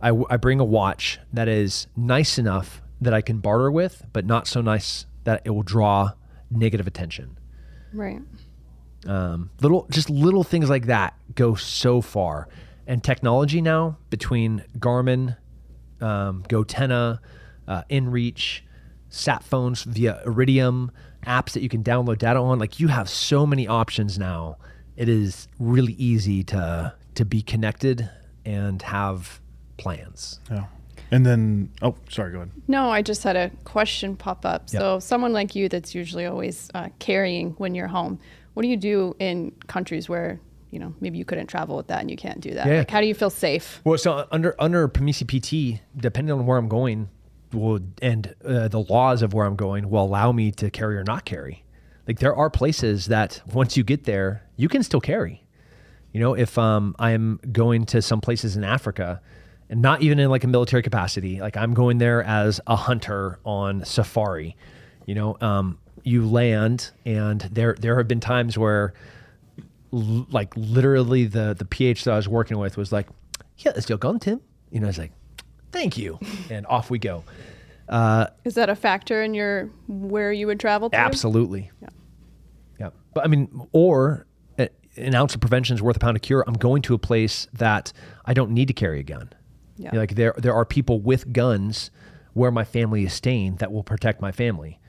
I, 0.00 0.10
I 0.30 0.36
bring 0.36 0.60
a 0.60 0.64
watch 0.64 1.18
that 1.32 1.48
is 1.48 1.88
nice 1.96 2.38
enough 2.38 2.82
that 3.00 3.12
I 3.12 3.20
can 3.20 3.38
barter 3.40 3.68
with, 3.68 4.04
but 4.12 4.24
not 4.24 4.46
so 4.46 4.60
nice 4.60 5.06
that 5.24 5.42
it 5.44 5.50
will 5.50 5.64
draw 5.64 6.12
negative 6.52 6.86
attention. 6.86 7.36
Right. 7.92 8.20
Um, 9.06 9.50
little, 9.60 9.88
just 9.90 10.08
little 10.08 10.44
things 10.44 10.70
like 10.70 10.86
that 10.86 11.14
go 11.34 11.56
so 11.56 12.00
far. 12.00 12.48
And 12.86 13.02
technology 13.02 13.60
now 13.60 13.98
between 14.08 14.64
Garmin, 14.78 15.36
um, 16.00 16.44
GoTenna, 16.48 17.18
uh, 17.66 17.82
InReach, 17.90 18.60
sat 19.08 19.42
phones 19.42 19.82
via 19.82 20.22
Iridium, 20.24 20.92
apps 21.26 21.52
that 21.52 21.62
you 21.62 21.68
can 21.68 21.82
download 21.82 22.18
data 22.18 22.38
on. 22.38 22.58
Like 22.58 22.80
you 22.80 22.88
have 22.88 23.08
so 23.08 23.46
many 23.46 23.66
options 23.66 24.18
now. 24.18 24.56
It 24.96 25.08
is 25.08 25.48
really 25.58 25.94
easy 25.94 26.42
to 26.44 26.94
to 27.14 27.24
be 27.24 27.42
connected 27.42 28.08
and 28.44 28.80
have 28.82 29.40
plans. 29.76 30.40
Yeah. 30.50 30.66
And 31.10 31.24
then, 31.24 31.70
oh, 31.80 31.94
sorry, 32.10 32.32
go 32.32 32.38
ahead. 32.38 32.50
No, 32.66 32.90
I 32.90 33.02
just 33.02 33.22
had 33.22 33.36
a 33.36 33.50
question 33.64 34.14
pop 34.16 34.44
up. 34.44 34.64
Yeah. 34.70 34.80
So, 34.80 34.98
someone 34.98 35.32
like 35.32 35.54
you 35.54 35.68
that's 35.68 35.94
usually 35.94 36.26
always 36.26 36.70
uh, 36.74 36.88
carrying 36.98 37.52
when 37.52 37.74
you're 37.74 37.88
home, 37.88 38.18
what 38.54 38.62
do 38.62 38.68
you 38.68 38.76
do 38.76 39.16
in 39.18 39.52
countries 39.68 40.08
where, 40.08 40.38
you 40.70 40.78
know, 40.78 40.94
maybe 41.00 41.16
you 41.16 41.24
couldn't 41.24 41.46
travel 41.46 41.76
with 41.76 41.86
that 41.86 42.00
and 42.00 42.10
you 42.10 42.16
can't 42.16 42.40
do 42.40 42.52
that? 42.54 42.66
Yeah. 42.66 42.78
Like, 42.78 42.90
how 42.90 43.00
do 43.00 43.06
you 43.06 43.14
feel 43.14 43.30
safe? 43.30 43.80
Well, 43.84 43.96
so 43.96 44.26
under 44.30 44.54
under 44.58 44.86
PMESII-PT, 44.88 45.80
depending 45.96 46.32
on 46.32 46.44
where 46.44 46.58
I'm 46.58 46.68
going, 46.68 47.08
will 47.52 47.80
and 48.02 48.34
uh, 48.44 48.68
the 48.68 48.80
laws 48.80 49.22
of 49.22 49.34
where 49.34 49.46
I'm 49.46 49.56
going 49.56 49.88
will 49.90 50.04
allow 50.04 50.32
me 50.32 50.50
to 50.52 50.70
carry 50.70 50.96
or 50.96 51.04
not 51.04 51.24
carry. 51.24 51.64
Like 52.06 52.18
there 52.20 52.34
are 52.34 52.48
places 52.48 53.06
that 53.06 53.42
once 53.52 53.76
you 53.76 53.84
get 53.84 54.04
there, 54.04 54.42
you 54.56 54.68
can 54.68 54.82
still 54.82 55.00
carry. 55.00 55.44
You 56.12 56.20
know, 56.20 56.34
if 56.34 56.56
um, 56.58 56.96
I'm 56.98 57.38
going 57.52 57.84
to 57.86 58.00
some 58.00 58.20
places 58.20 58.56
in 58.56 58.64
Africa, 58.64 59.20
and 59.68 59.82
not 59.82 60.00
even 60.00 60.18
in 60.18 60.30
like 60.30 60.44
a 60.44 60.46
military 60.48 60.82
capacity, 60.82 61.40
like 61.40 61.56
I'm 61.56 61.74
going 61.74 61.98
there 61.98 62.22
as 62.22 62.60
a 62.66 62.76
hunter 62.76 63.38
on 63.44 63.84
safari. 63.84 64.56
You 65.04 65.14
know, 65.14 65.36
um, 65.40 65.78
you 66.02 66.26
land, 66.26 66.90
and 67.04 67.42
there 67.42 67.76
there 67.78 67.98
have 67.98 68.08
been 68.08 68.20
times 68.20 68.56
where 68.56 68.94
l- 69.92 70.26
like 70.30 70.54
literally 70.56 71.26
the 71.26 71.54
the 71.58 71.66
PH 71.66 72.04
that 72.04 72.12
I 72.12 72.16
was 72.16 72.28
working 72.28 72.58
with 72.58 72.78
was 72.78 72.90
like, 72.92 73.08
"Yeah, 73.58 73.72
let's 73.74 73.86
go, 73.86 73.98
gun, 73.98 74.18
Tim." 74.18 74.40
You 74.70 74.80
know, 74.80 74.86
I 74.86 74.88
was 74.88 74.98
like, 74.98 75.12
"Thank 75.72 75.96
you," 75.98 76.18
and 76.50 76.66
off 76.66 76.90
we 76.90 76.98
go. 76.98 77.24
Is 78.44 78.54
that 78.54 78.68
a 78.68 78.76
factor 78.76 79.22
in 79.22 79.34
your 79.34 79.70
where 79.86 80.32
you 80.32 80.46
would 80.46 80.60
travel 80.60 80.90
to? 80.90 80.96
Absolutely. 80.96 81.70
Yeah. 81.80 81.88
Yeah. 82.78 82.90
But 83.14 83.24
I 83.24 83.28
mean, 83.28 83.66
or 83.72 84.26
uh, 84.58 84.66
an 84.96 85.14
ounce 85.14 85.34
of 85.34 85.40
prevention 85.40 85.74
is 85.74 85.82
worth 85.82 85.96
a 85.96 86.00
pound 86.00 86.16
of 86.16 86.22
cure. 86.22 86.44
I'm 86.46 86.54
going 86.54 86.82
to 86.82 86.94
a 86.94 86.98
place 86.98 87.46
that 87.54 87.92
I 88.24 88.34
don't 88.34 88.50
need 88.50 88.68
to 88.68 88.74
carry 88.74 89.00
a 89.00 89.04
gun. 89.04 89.32
Yeah. 89.78 89.96
Like 89.96 90.16
there, 90.16 90.34
there 90.36 90.54
are 90.54 90.64
people 90.64 91.00
with 91.00 91.32
guns 91.32 91.90
where 92.34 92.50
my 92.50 92.64
family 92.64 93.04
is 93.04 93.12
staying 93.12 93.56
that 93.56 93.72
will 93.72 93.82
protect 93.82 94.20
my 94.20 94.32
family, 94.32 94.80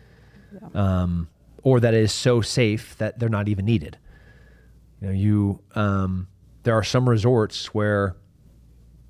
um, 0.74 1.30
or 1.64 1.80
that 1.80 1.94
is 1.94 2.12
so 2.12 2.42
safe 2.42 2.98
that 2.98 3.20
they're 3.20 3.30
not 3.30 3.48
even 3.48 3.66
needed. 3.66 3.98
You 5.00 5.08
know, 5.08 5.14
you 5.14 5.62
um, 5.76 6.28
there 6.64 6.74
are 6.74 6.84
some 6.84 7.08
resorts 7.08 7.74
where, 7.74 8.16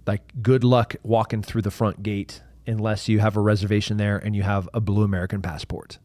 like, 0.10 0.34
good 0.41 0.64
luck 0.64 0.95
walking 1.03 1.43
through 1.43 1.62
the 1.62 1.70
front 1.70 2.01
gate 2.01 2.41
unless 2.66 3.07
you 3.07 3.20
have 3.20 3.38
a 3.38 3.39
reservation 3.39 3.97
there 3.97 4.18
and 4.18 4.36
you 4.36 4.41
have 4.41 4.68
a 4.74 4.80
blue 4.80 5.03
American 5.03 5.39
passport, 5.39 5.99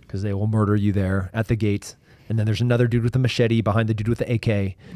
because 0.00 0.22
they 0.22 0.32
will 0.32 0.46
murder 0.46 0.76
you 0.76 0.92
there 0.92 1.28
at 1.34 1.48
the 1.48 1.56
gate. 1.56 1.96
And 2.28 2.38
then 2.38 2.46
there's 2.46 2.60
another 2.60 2.86
dude 2.86 3.02
with 3.02 3.16
a 3.16 3.18
machete 3.18 3.60
behind 3.60 3.88
the 3.88 3.94
dude 3.94 4.08
with 4.08 4.18
the 4.18 4.32
AK. 4.32 4.76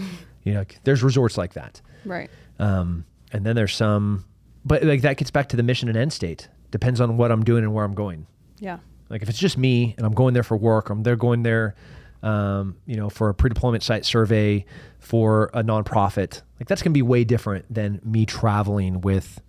You 0.44 0.54
know, 0.54 0.64
there's 0.82 1.04
resorts 1.04 1.38
like 1.38 1.52
that. 1.52 1.80
Right. 2.04 2.28
Um, 2.58 3.04
and 3.30 3.46
then 3.46 3.54
there's 3.54 3.76
some, 3.76 4.24
but 4.64 4.82
like 4.82 5.02
that 5.02 5.16
gets 5.16 5.30
back 5.30 5.48
to 5.50 5.56
the 5.56 5.62
mission 5.62 5.88
and 5.88 5.96
end 5.96 6.12
state. 6.12 6.48
Depends 6.72 7.00
on 7.00 7.16
what 7.16 7.30
I'm 7.30 7.44
doing 7.44 7.62
and 7.62 7.72
where 7.72 7.84
I'm 7.84 7.94
going. 7.94 8.26
Yeah. 8.58 8.78
Like 9.08 9.22
if 9.22 9.28
it's 9.28 9.38
just 9.38 9.56
me 9.56 9.94
and 9.96 10.04
I'm 10.04 10.14
going 10.14 10.34
there 10.34 10.42
for 10.42 10.56
work, 10.56 10.90
or 10.90 10.94
I'm 10.94 11.04
there 11.04 11.14
going 11.14 11.44
there 11.44 11.76
um, 12.22 12.76
you 12.86 12.96
know, 12.96 13.10
for 13.10 13.28
a 13.28 13.34
pre-deployment 13.34 13.82
site 13.82 14.04
survey 14.04 14.64
for 14.98 15.50
a 15.54 15.62
nonprofit. 15.62 16.42
Like 16.60 16.68
that's 16.68 16.82
going 16.82 16.92
to 16.92 16.96
be 16.96 17.02
way 17.02 17.24
different 17.24 17.72
than 17.72 18.00
me 18.04 18.26
traveling 18.26 19.00
with 19.00 19.40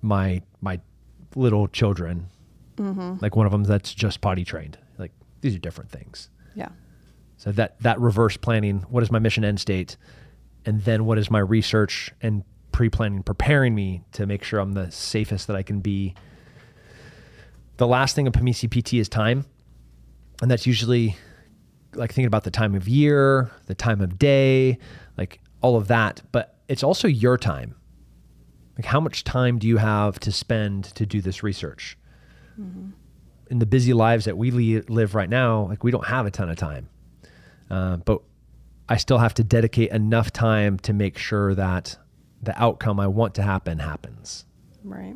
my 0.00 0.42
my 0.60 0.80
little 1.34 1.68
children. 1.68 2.28
Like 3.20 3.36
one 3.36 3.46
of 3.46 3.52
them 3.52 3.64
that's 3.64 3.94
just 3.94 4.20
potty 4.20 4.44
trained. 4.44 4.78
Like 4.98 5.12
these 5.40 5.54
are 5.54 5.58
different 5.58 5.90
things. 5.90 6.30
Yeah. 6.54 6.68
So 7.36 7.52
that 7.52 7.78
that 7.80 8.00
reverse 8.00 8.36
planning, 8.36 8.80
what 8.88 9.02
is 9.02 9.10
my 9.10 9.18
mission 9.18 9.44
end 9.44 9.60
state, 9.60 9.96
and 10.64 10.82
then 10.82 11.04
what 11.04 11.18
is 11.18 11.30
my 11.30 11.40
research 11.40 12.12
and 12.22 12.44
pre-planning 12.72 13.22
preparing 13.22 13.74
me 13.74 14.02
to 14.12 14.26
make 14.26 14.42
sure 14.42 14.58
I'm 14.58 14.72
the 14.72 14.90
safest 14.90 15.46
that 15.46 15.56
I 15.56 15.62
can 15.62 15.80
be. 15.80 16.14
The 17.76 17.86
last 17.86 18.14
thing 18.16 18.26
of 18.26 18.32
PMESII-PT 18.32 18.98
is 18.98 19.08
time, 19.08 19.44
and 20.40 20.50
that's 20.50 20.66
usually 20.66 21.16
like 21.94 22.10
thinking 22.10 22.26
about 22.26 22.44
the 22.44 22.50
time 22.50 22.74
of 22.74 22.88
year, 22.88 23.50
the 23.66 23.74
time 23.74 24.00
of 24.00 24.18
day, 24.18 24.78
like 25.16 25.40
all 25.60 25.76
of 25.76 25.88
that. 25.88 26.22
But 26.32 26.56
it's 26.68 26.82
also 26.82 27.08
your 27.08 27.36
time. 27.36 27.74
Like 28.76 28.86
how 28.86 29.00
much 29.00 29.24
time 29.24 29.58
do 29.58 29.66
you 29.66 29.76
have 29.76 30.18
to 30.20 30.32
spend 30.32 30.84
to 30.84 31.06
do 31.06 31.20
this 31.20 31.42
research? 31.42 31.96
In 33.50 33.58
the 33.58 33.66
busy 33.66 33.92
lives 33.92 34.24
that 34.26 34.36
we 34.36 34.50
li- 34.50 34.80
live 34.82 35.14
right 35.14 35.28
now, 35.28 35.66
like 35.66 35.84
we 35.84 35.90
don't 35.90 36.06
have 36.06 36.26
a 36.26 36.30
ton 36.30 36.48
of 36.48 36.56
time. 36.56 36.88
Uh, 37.70 37.96
but 37.96 38.22
I 38.88 38.96
still 38.96 39.18
have 39.18 39.34
to 39.34 39.44
dedicate 39.44 39.90
enough 39.90 40.32
time 40.32 40.78
to 40.80 40.92
make 40.92 41.18
sure 41.18 41.54
that 41.54 41.96
the 42.42 42.60
outcome 42.60 43.00
I 43.00 43.06
want 43.06 43.34
to 43.36 43.42
happen 43.42 43.78
happens. 43.78 44.44
Right. 44.84 45.14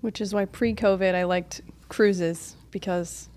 Which 0.00 0.20
is 0.20 0.32
why 0.32 0.44
pre-COVID 0.44 1.14
I 1.14 1.24
liked 1.24 1.62
cruises 1.88 2.56
because 2.70 3.28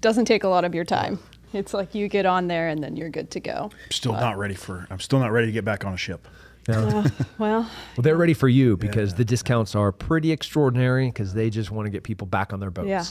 doesn't 0.00 0.24
take 0.26 0.44
a 0.44 0.48
lot 0.48 0.64
of 0.64 0.74
your 0.74 0.84
time. 0.84 1.18
It's 1.52 1.72
like 1.72 1.94
you 1.94 2.08
get 2.08 2.26
on 2.26 2.46
there 2.46 2.68
and 2.68 2.82
then 2.82 2.96
you're 2.96 3.08
good 3.08 3.30
to 3.32 3.40
go. 3.40 3.70
I'm 3.72 3.90
still 3.90 4.12
not 4.12 4.36
ready 4.36 4.54
for. 4.54 4.86
I'm 4.90 5.00
still 5.00 5.18
not 5.18 5.32
ready 5.32 5.46
to 5.46 5.52
get 5.52 5.64
back 5.64 5.84
on 5.84 5.94
a 5.94 5.96
ship. 5.96 6.28
Uh, 6.68 7.08
well, 7.38 7.62
Well, 7.62 8.02
they're 8.02 8.16
ready 8.16 8.34
for 8.34 8.48
you 8.48 8.76
because 8.76 9.14
the 9.14 9.24
discounts 9.24 9.74
are 9.74 9.90
pretty 9.90 10.30
extraordinary 10.30 11.06
because 11.06 11.32
they 11.32 11.48
just 11.48 11.70
want 11.70 11.86
to 11.86 11.90
get 11.90 12.02
people 12.02 12.26
back 12.26 12.52
on 12.52 12.60
their 12.60 12.70
boats. 12.70 12.88
Yeah. 12.88 13.04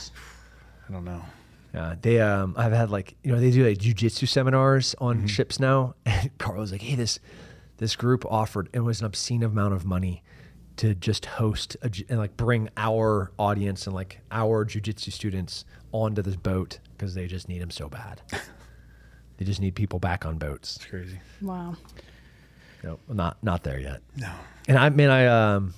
I 0.88 0.92
don't 0.92 1.04
know. 1.04 1.22
Yeah, 1.74 1.96
they 2.00 2.20
um 2.20 2.54
I've 2.56 2.72
had 2.72 2.90
like 2.90 3.14
you 3.22 3.32
know 3.32 3.40
they 3.40 3.50
do 3.50 3.66
like 3.66 3.78
jujitsu 3.78 4.26
seminars 4.26 4.94
on 5.00 5.26
ships 5.26 5.60
now, 5.60 5.94
and 6.06 6.30
Carl 6.38 6.60
was 6.60 6.72
like, 6.72 6.82
hey 6.82 6.94
this 6.94 7.18
this 7.76 7.94
group 7.96 8.24
offered 8.26 8.68
it 8.72 8.80
was 8.80 9.00
an 9.00 9.06
obscene 9.06 9.42
amount 9.42 9.74
of 9.74 9.84
money 9.84 10.22
to 10.76 10.94
just 10.94 11.26
host 11.26 11.76
a, 11.82 11.90
and 12.08 12.18
like 12.18 12.36
bring 12.36 12.68
our 12.76 13.32
audience 13.38 13.86
and 13.86 13.94
like 13.94 14.20
our 14.30 14.64
jujitsu 14.64 15.12
students 15.12 15.64
onto 15.92 16.22
this 16.22 16.36
boat 16.36 16.78
because 16.96 17.14
they 17.14 17.26
just 17.26 17.48
need 17.48 17.60
them 17.60 17.70
so 17.70 17.88
bad. 17.88 18.20
they 19.36 19.44
just 19.44 19.60
need 19.60 19.74
people 19.74 19.98
back 19.98 20.26
on 20.26 20.38
boats. 20.38 20.76
It's 20.76 20.86
crazy. 20.86 21.20
wow. 21.40 21.74
No, 22.82 22.98
not 23.08 23.42
not 23.42 23.64
there 23.64 23.80
yet. 23.80 24.02
No. 24.16 24.30
And 24.68 24.78
I 24.78 24.88
mean, 24.90 25.08
I 25.08 25.26
um, 25.26 25.74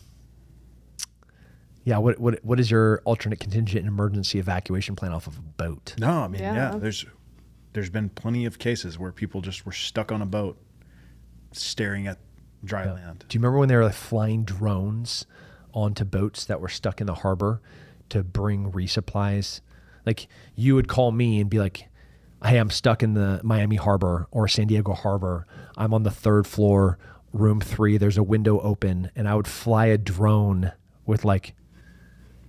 yeah. 1.85 1.99
What 1.99 2.19
what 2.19 2.45
what 2.45 2.61
is 2.61 2.71
your 2.71 3.01
alternate 3.05 3.41
contingent 3.41 3.81
and 3.81 3.89
emergency 3.89 4.39
evacuation 4.39 4.97
plan 4.97 5.13
off 5.13 5.27
of 5.27 5.39
a 5.39 5.43
boat? 5.43 5.95
No, 5.99 6.11
I 6.11 6.29
mean, 6.29 6.43
yeah. 6.43 6.73
Yeah. 6.73 6.79
there's 6.79 7.07
there's 7.73 7.91
been 7.91 8.11
plenty 8.11 8.45
of 8.45 8.59
cases 8.59 8.99
where 8.99 9.13
people 9.13 9.41
just 9.41 9.65
were 9.65 9.73
stuck 9.73 10.13
on 10.13 10.21
a 10.21 10.27
boat, 10.27 10.59
staring 11.53 12.07
at 12.07 12.19
dry 12.65 12.91
land. 12.91 13.25
Do 13.29 13.37
you 13.37 13.41
remember 13.41 13.59
when 13.59 13.69
they 13.69 13.77
were 13.77 13.85
like 13.85 13.95
flying 13.95 14.45
drones 14.45 15.25
onto 15.73 16.05
boats 16.05 16.45
that 16.45 16.61
were 16.61 16.69
stuck 16.69 17.01
in 17.01 17.07
the 17.07 17.15
harbor 17.15 17.63
to 18.11 18.23
bring 18.23 18.73
resupplies? 18.73 19.61
Like 20.07 20.29
you 20.55 20.75
would 20.75 20.89
call 20.89 21.13
me 21.13 21.41
and 21.41 21.49
be 21.51 21.59
like, 21.59 21.89
"Hey, 22.45 22.59
I'm 22.59 22.71
stuck 22.71 23.03
in 23.03 23.15
the 23.15 23.41
Miami 23.43 23.77
harbor 23.77 24.27
or 24.31 24.49
San 24.49 24.67
Diego 24.67 24.93
harbor. 24.93 25.47
I'm 25.77 25.93
on 25.95 26.03
the 26.03 26.11
third 26.11 26.47
floor, 26.47 26.99
room 27.33 27.61
three. 27.61 27.99
There's 27.99 28.19
a 28.19 28.23
window 28.23 28.61
open, 28.61 29.11
and 29.15 29.29
I 29.29 29.35
would 29.35 29.49
fly 29.49 29.87
a 29.87 29.99
drone 29.99 30.73
with 31.07 31.25
like 31.25 31.55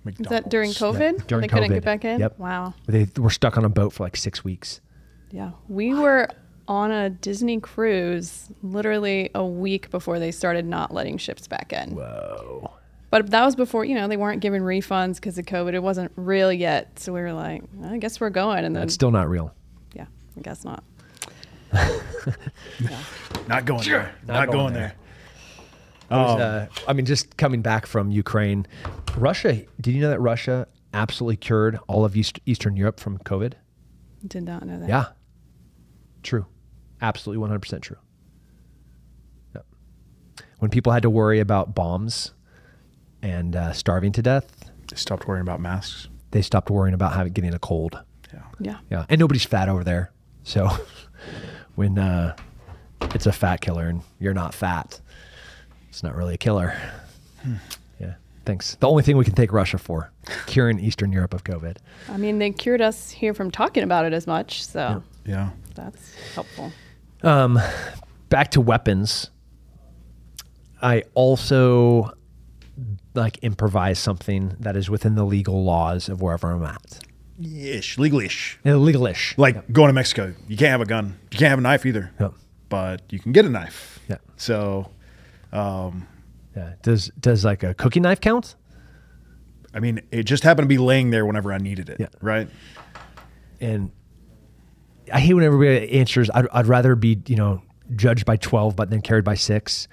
Is 0.06 0.14
that 0.28 0.48
during 0.48 0.70
McDonald's. 0.70 0.98
COVID? 0.98 1.26
during 1.26 1.42
they 1.42 1.48
couldn't 1.48 1.70
get 1.72 1.84
back 1.84 2.04
in? 2.04 2.20
Yep. 2.20 2.38
Wow. 2.38 2.74
they 2.86 3.06
were 3.16 3.30
stuck 3.30 3.56
on 3.58 3.64
a 3.64 3.68
boat 3.68 3.92
for 3.92 4.02
like 4.04 4.16
six 4.16 4.42
weeks. 4.44 4.80
Yeah. 5.30 5.52
We 5.68 5.94
were 5.94 6.28
on 6.68 6.90
a 6.90 7.10
Disney 7.10 7.58
cruise 7.60 8.48
literally 8.62 9.30
a 9.34 9.44
week 9.44 9.90
before 9.90 10.18
they 10.18 10.30
started 10.30 10.64
not 10.64 10.92
letting 10.92 11.18
ships 11.18 11.48
back 11.48 11.72
in. 11.72 11.96
Whoa. 11.96 12.70
But 13.12 13.30
that 13.30 13.44
was 13.44 13.54
before, 13.54 13.84
you 13.84 13.94
know, 13.94 14.08
they 14.08 14.16
weren't 14.16 14.40
giving 14.40 14.62
refunds 14.62 15.16
because 15.16 15.36
of 15.36 15.44
COVID. 15.44 15.74
It 15.74 15.82
wasn't 15.82 16.10
real 16.16 16.50
yet. 16.50 16.98
So 16.98 17.12
we 17.12 17.20
were 17.20 17.34
like, 17.34 17.62
I 17.84 17.98
guess 17.98 18.18
we're 18.18 18.30
going. 18.30 18.64
And 18.64 18.74
then, 18.74 18.84
That's 18.84 18.94
still 18.94 19.10
not 19.10 19.28
real. 19.28 19.54
yeah, 19.94 20.06
I 20.34 20.40
guess 20.40 20.64
not. 20.64 20.82
Not 23.48 23.66
going 23.66 23.82
there. 23.84 24.14
Not, 24.26 24.46
going 24.46 24.58
going, 24.58 24.72
there. 24.74 24.94
there. 26.08 26.18
was, 26.18 26.30
Um, 26.30 26.40
uh, 26.40 26.66
I 26.88 26.94
mean, 26.94 27.04
just 27.04 27.36
coming 27.36 27.60
back 27.60 27.84
from 27.84 28.10
Ukraine, 28.10 28.66
Russia. 29.18 29.62
Did 29.80 29.94
you 29.94 30.00
know 30.00 30.08
that 30.08 30.20
Russia 30.20 30.66
absolutely 30.94 31.36
cured 31.36 31.78
all 31.88 32.06
of 32.06 32.16
East, 32.16 32.40
Eastern 32.46 32.76
Europe 32.76 32.98
from 32.98 33.18
COVID? 33.18 33.54
Did 34.26 34.44
not 34.44 34.64
know 34.66 34.78
that. 34.80 34.88
Yeah, 34.88 35.06
true, 36.22 36.46
absolutely 37.02 37.40
one 37.40 37.50
hundred 37.50 37.60
percent 37.60 37.82
true. 37.82 37.98
Yep. 39.54 39.66
When 40.60 40.70
people 40.70 40.92
had 40.92 41.02
to 41.02 41.10
worry 41.10 41.40
about 41.40 41.74
bombs 41.74 42.32
and 43.22 43.54
uh, 43.56 43.72
starving 43.72 44.12
to 44.12 44.22
death, 44.22 44.70
They 44.90 44.96
stopped 44.96 45.26
worrying 45.28 45.42
about 45.42 45.60
masks. 45.60 46.08
they 46.32 46.42
stopped 46.42 46.70
worrying 46.70 46.94
about 46.94 47.12
having 47.14 47.32
getting 47.32 47.54
a 47.54 47.58
cold. 47.58 47.98
Yeah. 48.32 48.40
Yeah. 48.60 48.78
Yeah, 48.90 49.06
and 49.08 49.18
nobody's 49.18 49.44
fat 49.44 49.68
over 49.68 49.84
there, 49.84 50.12
so 50.44 50.68
when 51.74 51.98
uh, 51.98 52.34
it's 53.14 53.26
a 53.26 53.32
fat 53.32 53.60
killer 53.60 53.86
and 53.88 54.02
you're 54.18 54.34
not 54.34 54.54
fat, 54.54 55.00
it's 55.88 56.02
not 56.02 56.14
really 56.16 56.34
a 56.34 56.38
killer. 56.38 56.74
Yeah, 58.00 58.14
thanks. 58.44 58.76
The 58.76 58.88
only 58.88 59.02
thing 59.02 59.16
we 59.16 59.24
can 59.24 59.34
take 59.34 59.52
Russia 59.52 59.76
for 59.78 60.10
curing 60.46 60.78
Eastern 60.80 61.12
Europe 61.12 61.34
of 61.34 61.44
COVID. 61.44 61.76
I 62.08 62.16
mean, 62.16 62.38
they 62.38 62.50
cured 62.50 62.80
us 62.80 63.10
here 63.10 63.34
from 63.34 63.50
talking 63.50 63.82
about 63.82 64.04
it 64.06 64.12
as 64.12 64.26
much. 64.26 64.64
So 64.64 65.02
Yeah. 65.26 65.50
that's 65.74 66.14
helpful. 66.34 66.72
Um, 67.22 67.58
back 68.30 68.50
to 68.52 68.60
weapons. 68.60 69.30
I 70.80 71.04
also 71.14 72.12
like 73.14 73.38
improvise 73.38 73.98
something 73.98 74.56
that 74.60 74.76
is 74.76 74.88
within 74.90 75.14
the 75.14 75.24
legal 75.24 75.64
laws 75.64 76.08
of 76.08 76.20
wherever 76.22 76.50
I'm 76.52 76.62
at. 76.64 77.00
Ish, 77.42 77.98
legal-ish. 77.98 78.58
Uh, 78.64 78.70
Legalish. 78.70 79.36
Like 79.38 79.70
going 79.72 79.88
to 79.88 79.92
Mexico, 79.92 80.34
you 80.48 80.56
can't 80.56 80.70
have 80.70 80.80
a 80.80 80.86
gun. 80.86 81.18
You 81.30 81.38
can't 81.38 81.50
have 81.50 81.58
a 81.58 81.62
knife 81.62 81.84
either. 81.86 82.10
Yep. 82.20 82.34
But 82.68 83.02
you 83.10 83.18
can 83.18 83.32
get 83.32 83.44
a 83.44 83.48
knife. 83.48 84.00
Yeah. 84.08 84.18
So, 84.36 84.90
um, 85.52 86.06
Yeah. 86.56 86.74
Does 86.82 87.10
does 87.20 87.44
like 87.44 87.62
a 87.62 87.74
cookie 87.74 88.00
knife 88.00 88.20
count? 88.20 88.54
I 89.74 89.80
mean, 89.80 90.02
it 90.10 90.24
just 90.24 90.42
happened 90.42 90.64
to 90.66 90.68
be 90.68 90.78
laying 90.78 91.10
there 91.10 91.24
whenever 91.26 91.52
I 91.52 91.58
needed 91.58 91.88
it. 91.88 91.98
Yeah. 92.00 92.08
Right. 92.20 92.48
and 93.60 93.90
I 95.12 95.18
hate 95.20 95.34
when 95.34 95.44
everybody 95.44 95.90
answers. 95.92 96.30
I'd, 96.32 96.46
I'd 96.52 96.66
rather 96.66 96.94
be, 96.94 97.20
you 97.26 97.36
know, 97.36 97.62
judged 97.96 98.24
by 98.24 98.36
twelve, 98.36 98.76
but 98.76 98.90
then 98.90 99.00
carried 99.00 99.24
by 99.24 99.34
six. 99.34 99.88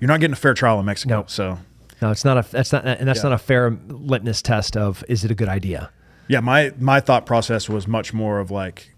You're 0.00 0.08
not 0.08 0.20
getting 0.20 0.32
a 0.34 0.36
fair 0.36 0.54
trial 0.54 0.78
in 0.80 0.86
Mexico. 0.86 1.20
No. 1.20 1.24
So, 1.26 1.58
No, 2.02 2.10
it's 2.10 2.24
not 2.24 2.38
a. 2.38 2.50
That's 2.50 2.72
not, 2.72 2.86
and 2.86 3.06
that's 3.08 3.18
Yeah. 3.22 3.30
not 3.30 3.32
a 3.32 3.38
fair 3.38 3.70
litmus 3.88 4.42
test 4.42 4.76
of 4.76 5.04
is 5.08 5.24
it 5.24 5.30
a 5.30 5.34
good 5.34 5.48
idea. 5.48 5.90
yeah, 6.28 6.40
my 6.40 6.72
my 6.78 7.00
thought 7.00 7.26
process 7.26 7.68
was 7.68 7.86
much 7.88 8.12
more 8.14 8.38
of 8.40 8.50
like, 8.50 8.94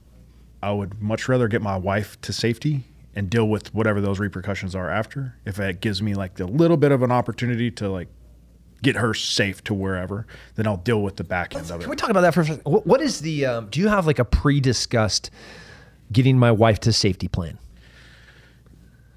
I 0.63 0.71
would 0.73 1.01
much 1.03 1.29
rather 1.29 1.49
get 1.49 1.63
my 1.63 1.77
wife 1.77 2.21
to 2.23 2.33
safety 2.33 2.85
and 3.15 3.29
deal 3.29 3.49
with 3.49 3.75
whatever 3.75 4.01
those 4.01 4.19
repercussions 4.19 4.75
are 4.75 4.89
after. 4.91 5.35
If 5.45 5.59
it 5.59 5.81
gives 5.81 6.01
me 6.03 6.15
like 6.15 6.39
a 6.41 6.45
little 6.45 6.77
bit 6.77 6.93
of 6.93 7.03
an 7.03 7.11
opportunity 7.13 7.71
to 7.73 7.89
like 7.91 8.09
get 8.83 8.97
her 8.97 9.15
safe 9.15 9.63
to 9.65 9.75
wherever, 9.75 10.27
then 10.57 10.67
I'll 10.67 10.77
deal 10.77 11.03
with 11.03 11.17
the 11.17 11.25
back 11.25 11.55
end 11.55 11.71
of 11.71 11.81
it 11.81 11.83
Can 11.83 11.91
we 11.91 11.97
talk 11.97 12.11
about 12.11 12.23
that 12.23 12.35
for 12.35 12.41
a 12.41 12.45
second? 12.47 12.63
What, 12.65 12.87
what 12.87 13.01
is 13.01 13.21
the? 13.21 13.47
Um, 13.47 13.69
do 13.71 13.81
you 13.81 13.89
have 13.89 14.07
like 14.07 14.19
a 14.19 14.25
pre-discussed 14.25 15.31
getting 16.13 16.39
my 16.39 16.51
wife 16.53 16.81
to 16.81 16.93
safety 16.93 17.29
plan? 17.29 17.59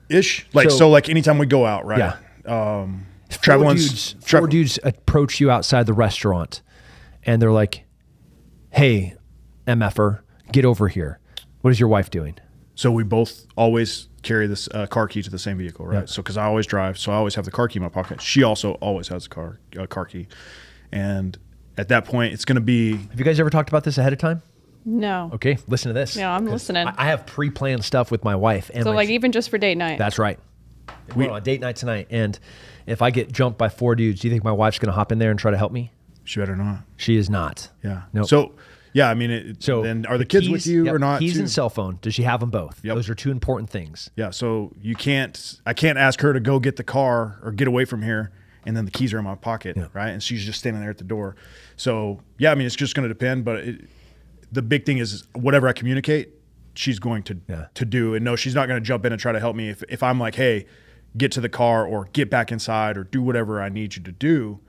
Ish. 0.10 0.46
Like 0.54 0.70
So- 0.70 0.78
so, 0.78 0.90
like 0.90 1.10
anytime 1.10 1.38
we 1.38 1.46
go 1.46 1.66
out, 1.66 1.86
right? 1.86 2.14
Yeah. 2.46 2.80
Um, 2.82 3.08
Four 3.30 3.40
traveling. 3.42 3.78
dudes, 3.78 4.16
four 4.22 4.48
dudes 4.48 4.80
approach 4.84 5.40
you 5.40 5.50
outside 5.52 5.86
the 5.86 5.94
restaurant, 5.94 6.62
and 7.24 7.42
they're 7.42 7.52
like, 7.52 7.86
"Hey, 8.72 9.16
mf'er, 9.68 10.22
get 10.52 10.66
over 10.66 10.88
here. 10.88 11.20
What 11.62 11.72
is 11.72 11.80
your 11.80 11.90
wife 11.90 12.10
doing?" 12.10 12.38
So 12.76 12.92
we 12.92 13.04
both 13.04 13.48
always 13.56 14.10
carry 14.22 14.48
this 14.48 14.68
uh, 14.74 14.86
car 14.88 15.08
key 15.08 15.22
to 15.24 15.30
the 15.30 15.40
same 15.40 15.58
vehicle, 15.58 15.86
right? 15.86 16.02
Yeah. 16.02 16.06
So 16.06 16.22
because 16.22 16.38
I 16.38 16.46
always 16.46 16.66
drive, 16.68 16.98
so 16.98 17.12
I 17.12 17.16
always 17.16 17.36
have 17.36 17.46
the 17.46 17.52
car 17.52 17.68
key 17.68 17.78
in 17.78 17.84
my 17.84 17.90
pocket. 17.90 18.22
She 18.22 18.44
also 18.44 18.74
always 18.74 19.08
has 19.08 19.26
a 19.26 19.30
car 19.30 19.60
uh, 19.80 19.86
car 19.88 20.06
key, 20.06 20.28
and 20.92 21.38
at 21.78 21.88
that 21.90 22.06
point, 22.06 22.34
it's 22.34 22.46
going 22.46 22.56
to 22.56 22.62
be 22.62 22.98
Have 22.98 23.18
you 23.20 23.26
guys 23.26 23.40
ever 23.40 23.50
talked 23.50 23.70
about 23.70 23.84
this 23.84 23.98
ahead 23.98 24.14
of 24.14 24.20
time? 24.20 24.42
No. 24.88 25.32
Okay, 25.34 25.58
listen 25.68 25.90
to 25.90 25.94
this. 25.94 26.16
Yeah, 26.16 26.32
I'm 26.36 26.46
listening. 26.46 26.88
I, 26.88 26.94
I 26.96 27.06
have 27.08 27.26
pre-planned 27.26 27.84
stuff 27.84 28.12
with 28.12 28.24
my 28.24 28.36
wife, 28.36 28.70
and 28.74 28.84
So 28.84 28.92
my 28.92 28.98
like 28.98 29.10
even 29.10 29.32
just 29.32 29.50
for 29.50 29.58
date 29.58 29.78
night. 29.78 29.98
that's 29.98 30.20
right. 30.20 30.38
We- 31.16 31.26
We're 31.26 31.32
on 31.32 31.38
a 31.38 31.42
date 31.42 31.62
night 31.62 31.76
tonight, 31.76 32.08
and 32.10 32.38
if 32.88 33.02
I 33.02 33.12
get 33.12 33.32
jumped 33.32 33.58
by 33.58 33.70
four 33.70 33.96
dudes, 33.96 34.22
do 34.22 34.28
you 34.28 34.34
think 34.34 34.44
my 34.44 34.52
wife's 34.52 34.80
going 34.80 34.88
to 34.88 34.94
hop 34.94 35.12
in 35.12 35.20
there 35.20 35.32
and 35.32 35.40
try 35.40 35.52
to 35.52 35.58
help 35.58 35.72
me? 35.72 35.92
she 36.24 36.40
better 36.40 36.56
not. 36.56 36.80
She 36.98 37.18
is 37.18 37.30
not. 37.30 37.70
Yeah. 37.84 38.04
Nope. 38.12 38.28
So 38.28 38.54
yeah, 38.94 39.10
I 39.10 39.14
mean, 39.14 39.30
it, 39.30 39.62
So 39.64 39.84
then 39.84 40.06
are 40.08 40.18
the, 40.18 40.26
kids 40.26 40.50
with 40.50 40.66
you 40.66 40.86
yep, 40.86 40.96
or 40.96 41.00
not? 41.00 41.20
Keys 41.20 41.34
too? 41.34 41.42
and 41.42 41.52
cell 41.52 41.70
phone. 41.70 42.00
Does 42.02 42.16
she 42.16 42.24
have 42.24 42.40
them 42.40 42.50
both? 42.50 42.80
Yep. 42.84 42.96
Those 42.96 43.10
are 43.10 43.14
two 43.16 43.30
important 43.30 43.70
things. 43.70 44.10
Yeah, 44.16 44.32
so 44.32 44.72
you 44.82 44.96
can't. 44.96 45.60
I 45.68 45.74
can't 45.74 45.98
ask 46.00 46.22
her 46.22 46.34
to 46.34 46.40
go 46.40 46.60
get 46.60 46.78
the 46.78 46.84
car 46.84 47.40
or 47.44 47.52
get 47.52 47.68
away 47.68 47.86
from 47.86 48.02
here, 48.02 48.32
and 48.66 48.76
then 48.76 48.86
the 48.86 48.92
keys 48.92 49.14
are 49.14 49.20
in 49.20 49.24
my 49.26 49.36
pocket, 49.36 49.78
right? 49.94 50.10
And 50.10 50.24
she's 50.24 50.44
just 50.46 50.58
standing 50.60 50.82
there 50.82 50.90
at 50.90 50.98
the 50.98 51.04
door. 51.04 51.36
So 51.76 52.22
yeah, 52.40 52.52
I 52.52 52.56
mean, 52.56 52.66
it's 52.66 52.76
just 52.76 52.96
going 52.96 53.08
to 53.08 53.14
depend. 53.14 53.46
But 53.46 53.58
it, 53.58 53.82
the 54.52 54.62
big 54.64 54.86
thing 54.86 54.98
is 54.98 55.26
whatever 55.34 55.68
I 55.68 55.74
communicate, 55.74 56.30
she's 56.76 57.00
going 57.00 57.24
to 57.24 57.38
Yeah. 57.48 57.68
to 57.74 57.86
do. 57.86 58.14
And 58.16 58.24
no, 58.26 58.36
she's 58.36 58.56
not 58.56 58.68
going 58.68 58.80
to 58.82 58.86
jump 58.86 59.06
in 59.06 59.12
and 59.12 59.20
try 59.22 59.32
to 59.32 59.40
help 59.40 59.56
me 59.56 59.70
if 59.70 59.84
if 59.90 60.04
I'm 60.04 60.20
like, 60.20 60.36
hey, 60.36 60.66
get 61.18 61.32
to 61.34 61.42
the 61.42 61.50
car 61.50 61.86
or 61.86 62.10
get 62.14 62.30
back 62.30 62.52
inside 62.52 62.98
or 62.98 63.04
do 63.04 63.22
whatever 63.22 63.62
I 63.62 63.70
need 63.70 63.96
you 63.96 64.04
to 64.04 64.12
do. 64.12 64.60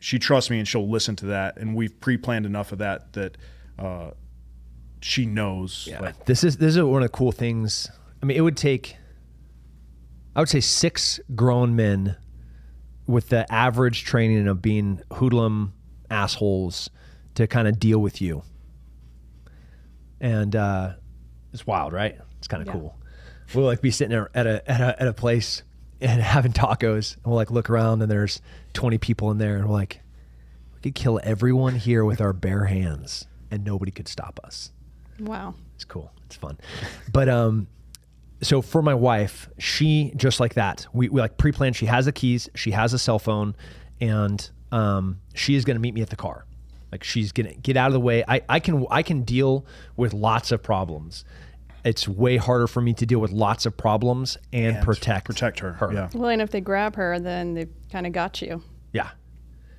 She 0.00 0.18
trusts 0.18 0.50
me 0.50 0.58
and 0.58 0.66
she'll 0.68 0.88
listen 0.88 1.16
to 1.16 1.26
that. 1.26 1.56
And 1.56 1.74
we've 1.74 1.98
pre-planned 2.00 2.46
enough 2.46 2.72
of 2.72 2.78
that 2.78 3.12
that. 3.14 3.36
Uh, 3.78 4.10
she 5.00 5.26
knows 5.26 5.88
like 6.00 6.24
This 6.26 6.42
is 6.42 6.56
this 6.56 6.74
is 6.74 6.82
one 6.82 7.02
of 7.02 7.08
the 7.12 7.16
cool 7.16 7.30
things. 7.30 7.88
I 8.20 8.26
mean, 8.26 8.36
it 8.36 8.40
would 8.40 8.56
take 8.56 8.96
I 10.34 10.40
would 10.40 10.48
say 10.48 10.58
six 10.58 11.20
grown 11.36 11.76
men 11.76 12.16
with 13.06 13.28
the 13.28 13.50
average 13.52 14.02
training 14.04 14.48
of 14.48 14.60
being 14.60 15.00
hoodlum 15.12 15.72
assholes 16.10 16.90
to 17.36 17.46
kind 17.46 17.68
of 17.68 17.78
deal 17.78 18.00
with 18.00 18.20
you. 18.20 18.42
And 20.20 20.56
uh, 20.56 20.94
it's 21.52 21.66
wild, 21.66 21.92
right? 21.92 22.16
It's 22.38 22.48
kind 22.48 22.60
of 22.62 22.66
Yeah. 22.68 22.72
cool. 22.80 22.94
We'll 23.54 23.64
like 23.64 23.80
be 23.80 23.90
sitting 23.90 24.16
at 24.34 24.46
a, 24.46 24.70
at 24.70 24.80
a 24.80 25.02
at 25.02 25.08
a 25.08 25.12
place 25.14 25.62
and 26.00 26.20
having 26.36 26.52
tacos, 26.52 27.16
and 27.16 27.24
we'll 27.26 27.36
like 27.36 27.50
look 27.50 27.70
around 27.70 28.02
and 28.02 28.10
there's 28.10 28.40
20 28.74 28.98
people 28.98 29.30
in 29.30 29.38
there, 29.38 29.56
and 29.56 29.66
we're 29.66 29.72
like, 29.74 30.00
we 30.74 30.80
could 30.82 30.94
kill 30.94 31.18
everyone 31.24 31.74
here 31.76 32.04
with 32.04 32.20
our 32.20 32.32
bare 32.32 32.66
hands, 32.66 33.26
and 33.50 33.64
nobody 33.64 33.90
could 33.90 34.06
stop 34.08 34.38
us. 34.44 34.70
Wow. 35.18 35.54
It's 35.74 35.84
cool. 35.84 36.12
It's 36.26 36.36
fun. 36.36 36.58
But 37.12 37.28
um 37.28 37.66
so 38.40 38.62
for 38.62 38.82
my 38.82 38.94
wife, 38.94 39.48
she 39.58 40.12
just 40.14 40.38
like 40.38 40.54
that. 40.54 40.86
We, 40.92 41.08
we 41.08 41.20
like 41.20 41.36
pre-planned. 41.38 41.74
She 41.74 41.86
has 41.86 42.04
the 42.04 42.12
keys, 42.12 42.48
she 42.54 42.70
has 42.70 42.92
a 42.92 42.98
cell 42.98 43.18
phone, 43.18 43.56
and 44.00 44.48
um 44.70 45.20
she 45.34 45.54
is 45.54 45.64
gonna 45.64 45.80
meet 45.80 45.94
me 45.94 46.02
at 46.02 46.10
the 46.10 46.16
car. 46.16 46.44
Like 46.90 47.04
she's 47.04 47.32
gonna 47.32 47.54
get 47.54 47.76
out 47.76 47.88
of 47.88 47.92
the 47.92 48.00
way. 48.00 48.24
I, 48.26 48.42
I 48.48 48.60
can 48.60 48.86
I 48.90 49.02
can 49.02 49.22
deal 49.22 49.66
with 49.96 50.14
lots 50.14 50.52
of 50.52 50.62
problems. 50.62 51.24
It's 51.84 52.08
way 52.08 52.36
harder 52.36 52.66
for 52.66 52.80
me 52.80 52.92
to 52.94 53.06
deal 53.06 53.20
with 53.20 53.30
lots 53.30 53.64
of 53.66 53.76
problems 53.76 54.36
and, 54.52 54.76
and 54.76 54.84
protect 54.84 55.26
protect 55.26 55.60
her. 55.60 55.76
Yeah. 55.92 56.08
Well, 56.14 56.30
and 56.30 56.42
if 56.42 56.50
they 56.50 56.60
grab 56.60 56.96
her, 56.96 57.18
then 57.18 57.54
they 57.54 57.66
kind 57.90 58.06
of 58.06 58.12
got 58.12 58.42
you. 58.42 58.62
Yeah. 58.92 59.10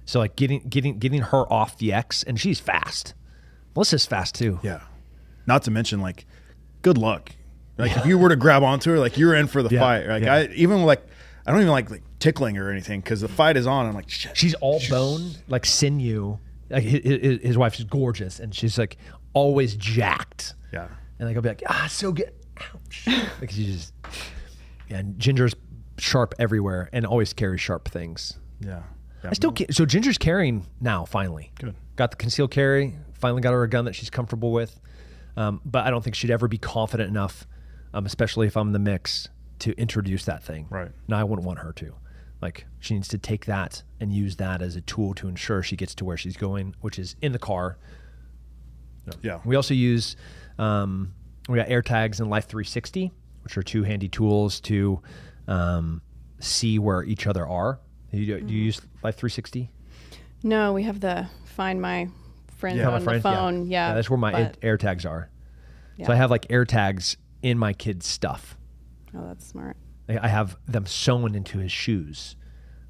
So 0.05 0.19
like 0.19 0.35
getting 0.35 0.61
getting 0.67 0.97
getting 0.99 1.21
her 1.21 1.51
off 1.51 1.77
the 1.77 1.93
X 1.93 2.23
and 2.23 2.39
she's 2.39 2.59
fast. 2.59 3.13
Melissa's 3.75 4.05
fast 4.05 4.35
too. 4.35 4.59
Yeah. 4.63 4.81
Not 5.45 5.63
to 5.63 5.71
mention, 5.71 5.99
like, 5.99 6.25
good 6.81 6.97
luck. 6.97 7.31
Like, 7.77 7.95
if 7.95 8.05
you 8.05 8.17
were 8.17 8.29
to 8.29 8.35
grab 8.35 8.61
onto 8.61 8.91
her, 8.91 8.99
like, 8.99 9.17
you're 9.17 9.33
in 9.33 9.47
for 9.47 9.63
the 9.63 9.73
Yeah, 9.73 9.79
fight. 9.79 10.07
Like, 10.07 10.23
yeah. 10.23 10.33
I 10.33 10.49
even 10.53 10.83
like, 10.83 11.01
I 11.45 11.51
don't 11.51 11.61
even 11.61 11.71
like 11.71 11.89
like 11.89 12.03
tickling 12.19 12.55
her 12.55 12.67
or 12.67 12.71
anything 12.71 12.99
because 12.99 13.21
the 13.21 13.27
fight 13.27 13.57
is 13.57 13.65
on. 13.65 13.85
I'm 13.87 13.95
like, 13.95 14.09
shit. 14.09 14.35
She's 14.37 14.53
all 14.55 14.81
bone, 14.89 15.31
like 15.47 15.65
sinew. 15.65 16.37
Like 16.69 16.83
his, 16.83 17.41
his, 17.41 17.57
wife's 17.57 17.83
gorgeous, 17.83 18.39
and 18.39 18.53
she's 18.53 18.77
like 18.77 18.97
always 19.33 19.75
jacked. 19.75 20.55
yeah. 20.71 20.87
And 21.17 21.27
like 21.27 21.35
I'll 21.35 21.41
be 21.41 21.49
like, 21.49 21.63
ah, 21.67 21.87
so 21.89 22.11
good. 22.11 22.33
Ouch. 22.57 23.07
like 23.41 23.51
she 23.51 23.65
just, 23.65 23.93
yeah. 24.87 24.97
And 24.99 25.19
Ginger's 25.19 25.55
sharp 25.97 26.33
everywhere, 26.39 26.89
and 26.93 27.05
always 27.05 27.33
carries 27.33 27.61
sharp 27.61 27.89
things. 27.89 28.37
Yeah. 28.61 28.83
yeah. 29.23 29.29
I 29.31 29.33
still 29.33 29.51
ca- 29.51 29.67
so 29.71 29.85
Ginger's 29.85 30.17
carrying 30.17 30.65
now. 30.79 31.05
Finally, 31.05 31.51
Good. 31.59 31.75
Got 31.95 32.11
the 32.11 32.17
concealed 32.17 32.51
carry. 32.51 32.95
Finally 33.13 33.41
got 33.41 33.51
her 33.51 33.63
a 33.63 33.69
gun 33.69 33.85
that 33.85 33.95
she's 33.95 34.09
comfortable 34.09 34.51
with. 34.51 34.79
Um, 35.35 35.61
but 35.65 35.85
I 35.85 35.89
don't 35.89 36.03
think 36.03 36.15
she'd 36.15 36.31
ever 36.31 36.47
be 36.47 36.57
confident 36.57 37.09
enough, 37.09 37.47
um, 37.93 38.05
especially 38.05 38.47
if 38.47 38.55
I'm 38.55 38.67
in 38.67 38.73
the 38.73 38.79
mix, 38.79 39.27
to 39.59 39.71
introduce 39.73 40.25
that 40.25 40.43
thing. 40.43 40.67
Right. 40.69 40.91
No, 41.07 41.17
I 41.17 41.23
wouldn't 41.23 41.45
want 41.45 41.59
her 41.59 41.73
to. 41.73 41.93
Like 42.41 42.65
she 42.79 42.93
needs 42.93 43.07
to 43.09 43.17
take 43.17 43.45
that 43.45 43.83
and 43.99 44.13
use 44.13 44.37
that 44.37 44.61
as 44.61 44.75
a 44.75 44.81
tool 44.81 45.13
to 45.15 45.27
ensure 45.27 45.61
she 45.61 45.75
gets 45.75 45.93
to 45.95 46.05
where 46.05 46.17
she's 46.17 46.37
going, 46.37 46.75
which 46.81 46.97
is 46.97 47.15
in 47.21 47.31
the 47.33 47.39
car. 47.39 47.77
Yeah. 49.21 49.39
We 49.43 49.55
also 49.55 49.73
use 49.73 50.15
um, 50.57 51.13
we 51.47 51.57
got 51.57 51.67
AirTags 51.67 52.19
and 52.19 52.29
Life 52.29 52.45
360, 52.45 53.11
which 53.43 53.57
are 53.57 53.63
two 53.63 53.83
handy 53.83 54.07
tools 54.07 54.59
to 54.61 55.01
um, 55.47 56.01
see 56.39 56.77
where 56.79 57.03
each 57.03 57.25
other 57.27 57.45
are. 57.47 57.79
Do 58.11 58.19
you, 58.19 58.39
do 58.39 58.53
you 58.53 58.63
use 58.65 58.79
Life 59.03 59.15
360? 59.15 59.69
No, 60.43 60.73
we 60.73 60.83
have 60.83 60.99
the 60.99 61.27
find 61.45 61.81
my 61.81 62.07
friend 62.57 62.77
Yeah. 62.77 62.87
on 62.87 62.93
My 62.93 62.99
friend? 62.99 63.19
the 63.19 63.23
phone. 63.23 63.67
Yeah. 63.67 63.93
that's 63.93 64.09
where 64.09 64.17
my 64.17 64.31
but- 64.31 64.57
Air 64.61 64.77
AirTags 64.77 65.09
are. 65.09 65.29
So 66.05 66.13
I 66.13 66.15
have 66.15 66.31
like 66.31 66.47
AirTags 66.47 67.17
in 67.41 67.57
my 67.57 67.73
kid's 67.73 68.05
stuff. 68.07 68.57
oh, 69.13 69.27
that's 69.27 69.45
smart. 69.45 69.75
I 70.09 70.25
I 70.25 70.27
have 70.27 70.57
them 70.67 70.85
sewn 70.85 71.35
into 71.35 71.59
his 71.59 71.71
shoes. 71.71 72.35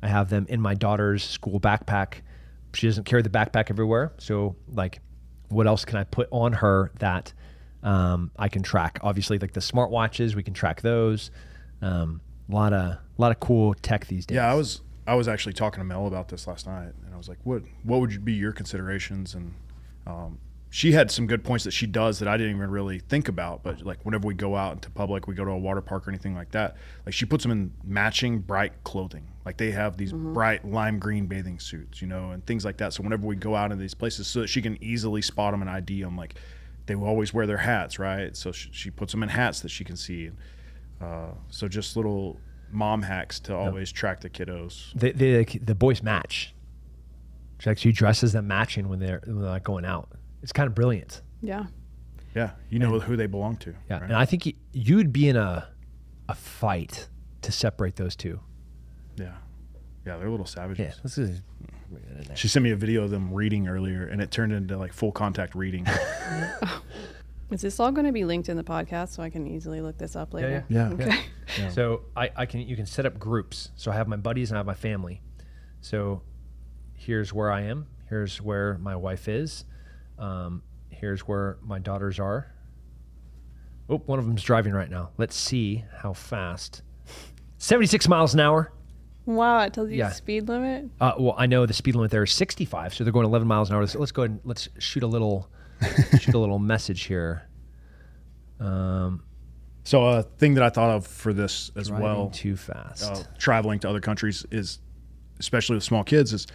I 0.02 0.08
have 0.08 0.30
them 0.30 0.46
in 0.50 0.62
my 0.62 0.74
daughter's 0.74 1.24
school 1.24 1.60
backpack. 1.60 2.22
She 2.74 2.88
doesn't 2.88 3.04
carry 3.04 3.22
the 3.22 3.30
backpack 3.30 3.70
everywhere, 3.70 4.14
so 4.18 4.56
like, 4.68 5.02
what 5.50 5.68
else 5.68 5.86
can 5.86 5.98
I 5.98 6.06
put 6.06 6.30
on 6.32 6.54
her 6.54 6.92
that 7.00 7.34
um, 7.84 8.32
I 8.38 8.48
can 8.48 8.64
track? 8.64 9.00
Obviously, 9.02 9.40
like 9.40 9.54
the 9.54 9.60
smartwatches, 9.60 10.36
we 10.36 10.44
can 10.44 10.54
track 10.54 10.82
those. 10.82 11.32
Um, 11.82 12.22
a 12.50 12.56
lot 12.56 12.74
of 12.74 12.80
a 12.80 13.00
lot 13.18 13.32
of 13.32 13.40
cool 13.40 13.74
tech 13.76 14.08
these 14.08 14.26
days. 14.26 14.36
Yeah. 14.36 14.50
I 14.50 14.54
was, 14.54 14.82
I 15.06 15.16
was 15.16 15.28
actually 15.28 15.54
talking 15.54 15.82
to 15.82 15.84
Mel 15.84 16.08
about 16.08 16.30
this 16.30 16.48
last 16.48 16.66
night, 16.68 16.94
and 17.06 17.14
I 17.14 17.18
was 17.18 17.28
like, 17.28 17.40
what, 17.44 17.64
what 17.84 18.00
would 18.00 18.24
be 18.24 18.34
your 18.34 18.54
considerations? 18.54 19.36
And 19.36 19.54
um, 20.08 20.40
she 20.72 20.92
had 20.92 21.10
some 21.10 21.26
good 21.26 21.44
points 21.44 21.64
that 21.64 21.72
she 21.72 21.88
does 21.88 22.20
that 22.20 22.28
I 22.28 22.38
didn't 22.38 22.56
even 22.56 22.70
really 22.70 23.00
think 23.00 23.28
about. 23.28 23.64
But 23.64 23.84
like, 23.84 24.06
whenever 24.06 24.28
we 24.28 24.36
go 24.36 24.56
out 24.56 24.74
into 24.74 24.92
public, 24.92 25.28
we 25.28 25.34
go 25.34 25.44
to 25.44 25.52
a 25.52 25.58
water 25.58 25.82
park 25.82 26.08
or 26.08 26.12
anything 26.12 26.36
like 26.36 26.52
that, 26.52 26.76
like 27.06 27.14
she 27.14 27.26
puts 27.26 27.44
them 27.44 27.52
in 27.52 27.74
matching 27.84 28.40
bright 28.40 28.84
clothing. 28.84 29.28
Like 29.46 29.58
they 29.58 29.72
have 29.72 29.98
these 29.98 30.14
bright 30.14 30.64
lime 30.66 31.00
green 31.00 31.26
bathing 31.26 31.60
suits, 31.60 32.02
you 32.02 32.08
know, 32.08 32.32
and 32.32 32.46
things 32.46 32.66
like 32.66 32.78
that. 32.78 32.94
So 32.94 33.02
whenever 33.02 33.26
we 33.26 33.36
go 33.36 33.56
out 33.56 33.72
into 33.72 33.82
these 33.82 33.96
places, 33.96 34.28
so 34.28 34.42
that 34.42 34.48
she 34.48 34.62
can 34.62 34.82
easily 34.84 35.24
spot 35.24 35.54
them 35.54 35.62
and 35.62 35.70
ID 35.70 36.04
them, 36.04 36.16
like 36.16 36.36
they 36.86 36.94
will 36.94 37.08
always 37.08 37.34
wear 37.34 37.48
their 37.48 37.58
hats, 37.58 37.98
right? 37.98 38.38
So 38.38 38.52
she, 38.52 38.70
she 38.72 38.92
puts 38.92 39.12
them 39.12 39.24
in 39.24 39.30
hats 39.30 39.62
that 39.62 39.70
she 39.70 39.84
can 39.84 39.98
see. 39.98 40.30
Uh, 41.02 41.32
so 41.50 41.68
just 41.68 41.96
little 41.96 42.40
mom 42.72 43.02
hacks 43.02 43.40
to 43.40 43.56
always 43.56 43.92
track 43.92 44.22
the 44.22 44.30
kiddos. 44.30 44.92
the 44.94 45.14
the, 45.14 45.46
the 45.60 45.74
boys 45.74 46.04
match. 46.04 46.54
She 47.58 47.70
actually 47.72 47.92
dresses 47.94 48.34
them 48.34 48.48
matching 48.48 48.88
when 48.88 49.00
they're 49.00 49.22
when 49.26 49.42
they're 49.42 49.52
not 49.52 49.64
going 49.64 49.86
out. 49.86 50.10
It's 50.42 50.52
kind 50.54 50.68
of 50.68 50.76
brilliant. 50.76 51.22
Yeah. 51.42 51.66
Yeah, 52.36 52.52
you 52.70 52.80
know 52.80 53.00
who 53.00 53.16
they 53.16 53.26
belong 53.26 53.58
to. 53.58 53.74
Yeah, 53.90 53.96
right? 54.00 54.04
and 54.04 54.14
I 54.16 54.26
think 54.26 54.56
you'd 54.72 55.12
be 55.12 55.28
in 55.28 55.36
a 55.36 55.68
a 56.28 56.36
fight 56.36 57.08
to 57.42 57.52
separate 57.52 57.96
those 57.96 58.16
two. 58.16 58.40
yeah, 59.18 59.34
yeah, 60.06 60.18
they're 60.18 60.30
little 60.30 60.46
savages. 60.46 60.94
Yeah, 60.96 61.02
this 61.02 61.18
is 61.18 61.42
She 62.36 62.48
sent 62.48 62.64
me 62.64 62.72
a 62.72 62.76
video 62.76 63.04
of 63.04 63.10
them 63.10 63.34
reading 63.34 63.68
earlier, 63.68 64.06
and 64.06 64.22
it 64.22 64.30
turned 64.30 64.54
into 64.54 64.78
like 64.78 64.94
full 64.94 65.12
contact 65.12 65.56
reading. 65.56 65.88
Is 67.52 67.62
this 67.62 67.80
all 67.80 67.92
going 67.92 68.06
to 68.06 68.12
be 68.12 68.26
linked 68.26 68.48
in 68.48 68.58
the 68.58 68.64
podcast 68.64 69.10
so 69.10 69.24
I 69.24 69.32
can 69.32 69.48
easily 69.48 69.82
look 69.82 69.98
this 69.98 70.16
up 70.16 70.34
later? 70.34 70.66
yeah. 70.70 70.90
Okay. 70.90 71.20
So 71.74 72.04
I, 72.16 72.30
I 72.36 72.46
can 72.46 72.62
you 72.62 72.76
can 72.76 72.86
set 72.86 73.08
up 73.08 73.18
groups. 73.18 73.72
So 73.76 73.90
I 73.90 73.96
have 73.96 74.08
my 74.08 74.18
buddies 74.18 74.52
and 74.52 74.58
I 74.58 74.60
have 74.60 74.68
my 74.68 74.76
family. 74.76 75.24
So 75.82 76.22
here's 76.94 77.34
where 77.34 77.52
I 77.52 77.62
am. 77.62 77.88
Here's 78.08 78.40
where 78.40 78.78
my 78.78 78.96
wife 78.96 79.28
is. 79.28 79.66
Um, 80.20 80.62
here's 80.90 81.22
where 81.22 81.58
my 81.62 81.80
daughters 81.80 82.20
are. 82.20 82.54
Oh, 83.90 83.98
one 84.06 84.20
of 84.20 84.26
them's 84.28 84.44
driving 84.44 84.74
right 84.74 84.90
now. 84.90 85.10
Let's 85.18 85.36
see 85.36 85.84
how 85.98 86.14
fast. 86.14 86.84
76 87.58 88.08
miles 88.08 88.34
an 88.36 88.40
hour. 88.42 88.72
Wow, 89.26 89.62
it 89.62 89.74
tells 89.74 89.90
you 89.90 89.98
Yeah. 89.98 90.10
speed 90.12 90.48
limit. 90.48 90.90
Uh, 91.00 91.14
well, 91.20 91.36
I 91.38 91.46
know 91.46 91.66
the 91.66 91.74
speed 91.74 91.96
limit 91.96 92.12
there 92.12 92.24
is 92.24 92.32
65, 92.32 92.94
so 92.94 93.04
they're 93.04 93.14
going 93.14 93.26
11 93.26 93.48
miles 93.48 93.70
an 93.70 93.76
hour. 93.76 93.82
Let's, 93.82 93.96
let's 93.96 94.12
go 94.12 94.24
ahead 94.24 94.32
and 94.32 94.40
let's 94.44 94.68
shoot 94.80 95.04
a 95.04 95.08
little 95.08 95.50
shoot 96.20 96.34
a 96.36 96.40
little 96.40 96.60
message 96.60 97.04
here. 97.04 97.48
Um, 98.60 99.24
so 99.84 100.04
a 100.06 100.24
thing 100.24 100.56
that 100.56 100.64
I 100.64 100.70
thought 100.70 100.90
of 100.92 101.08
for 101.08 101.34
this 101.34 101.72
as 101.76 101.88
driving 101.88 102.04
well, 102.04 102.30
too 102.30 102.56
fast. 102.58 103.04
uh, 103.04 103.24
traveling 103.38 103.80
to 103.80 103.90
other 103.90 104.02
countries 104.02 104.46
is, 104.52 104.80
especially 105.40 105.76
with 105.76 105.84
small 105.84 106.04
kids, 106.04 106.34
is 106.34 106.48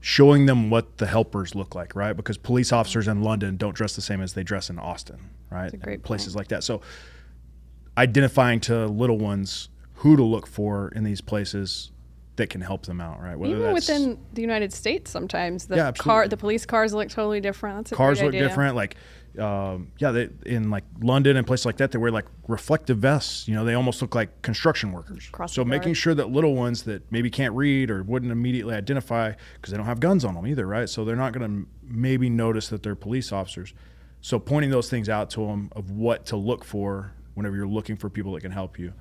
showing 0.00 0.46
them 0.46 0.70
what 0.70 0.96
the 0.98 1.06
helpers 1.06 1.54
look 1.54 1.74
like, 1.74 1.94
right? 1.94 2.14
Because 2.14 2.38
police 2.38 2.72
officers 2.72 3.06
in 3.06 3.22
London 3.22 3.56
don't 3.56 3.74
dress 3.74 3.94
the 3.94 4.02
same 4.02 4.20
as 4.22 4.32
they 4.32 4.42
dress 4.42 4.70
in 4.70 4.78
Austin, 4.78 5.30
right? 5.50 5.72
a 5.72 5.76
great 5.76 5.94
And 5.94 6.02
places 6.04 6.34
like 6.34 6.48
that. 6.48 6.64
So 6.64 6.80
identifying 7.98 8.60
to 8.60 8.86
little 8.86 9.18
ones 9.18 9.68
who 9.96 10.16
to 10.16 10.22
look 10.22 10.46
for 10.46 10.88
in 10.94 11.04
these 11.04 11.20
places 11.20 11.90
that 12.36 12.48
can 12.48 12.62
help 12.62 12.86
them 12.86 13.00
out, 13.00 13.20
right? 13.20 13.38
Whether 13.38 13.56
Even 13.56 13.74
within 13.74 14.18
the 14.32 14.40
United 14.40 14.72
States, 14.72 15.10
sometimes 15.10 15.66
the 15.66 15.76
Yeah, 15.76 15.92
car, 15.92 16.26
the 16.26 16.38
police 16.38 16.64
cars 16.64 16.94
look 16.94 17.10
totally 17.10 17.40
different. 17.40 17.90
Cars 17.90 18.22
look 18.22 18.28
idea. 18.30 18.48
different. 18.48 18.76
Like 18.76 18.96
um, 19.38 19.92
yeah, 19.98 20.10
they, 20.10 20.28
in 20.46 20.70
like 20.70 20.84
London 21.00 21.36
and 21.36 21.46
places 21.46 21.66
like 21.66 21.76
that, 21.76 21.92
they 21.92 21.98
wear 21.98 22.10
like 22.10 22.26
reflective 22.48 22.98
vests. 22.98 23.46
You 23.46 23.54
know, 23.54 23.64
they 23.64 23.74
almost 23.74 24.02
look 24.02 24.14
like 24.14 24.42
construction 24.42 24.92
workers. 24.92 25.28
Cross 25.30 25.54
so 25.54 25.64
making 25.64 25.94
sure 25.94 26.14
that 26.14 26.30
little 26.30 26.54
ones 26.54 26.82
that 26.84 27.10
maybe 27.12 27.30
can't 27.30 27.54
read 27.54 27.90
or 27.90 28.02
wouldn't 28.02 28.32
immediately 28.32 28.74
identify 28.74 29.32
because 29.54 29.70
they 29.70 29.76
don't 29.76 29.86
have 29.86 30.00
guns 30.00 30.24
on 30.24 30.34
them 30.34 30.46
either, 30.46 30.66
right? 30.66 30.88
So 30.88 31.04
they're 31.04 31.16
not 31.16 31.32
going 31.32 31.48
to 31.48 31.68
maybe 31.82 32.28
notice 32.28 32.68
that 32.68 32.82
they're 32.82 32.96
police 32.96 33.32
officers. 33.32 33.72
So 34.20 34.38
pointing 34.38 34.70
those 34.70 34.90
things 34.90 35.08
out 35.08 35.30
to 35.30 35.46
them 35.46 35.70
of 35.72 35.90
what 35.90 36.26
to 36.26 36.36
look 36.36 36.64
for 36.64 37.12
whenever 37.34 37.56
you're 37.56 37.68
looking 37.68 37.96
for 37.96 38.10
people 38.10 38.32
that 38.32 38.40
can 38.40 38.52
help 38.52 38.78
you 38.78 38.92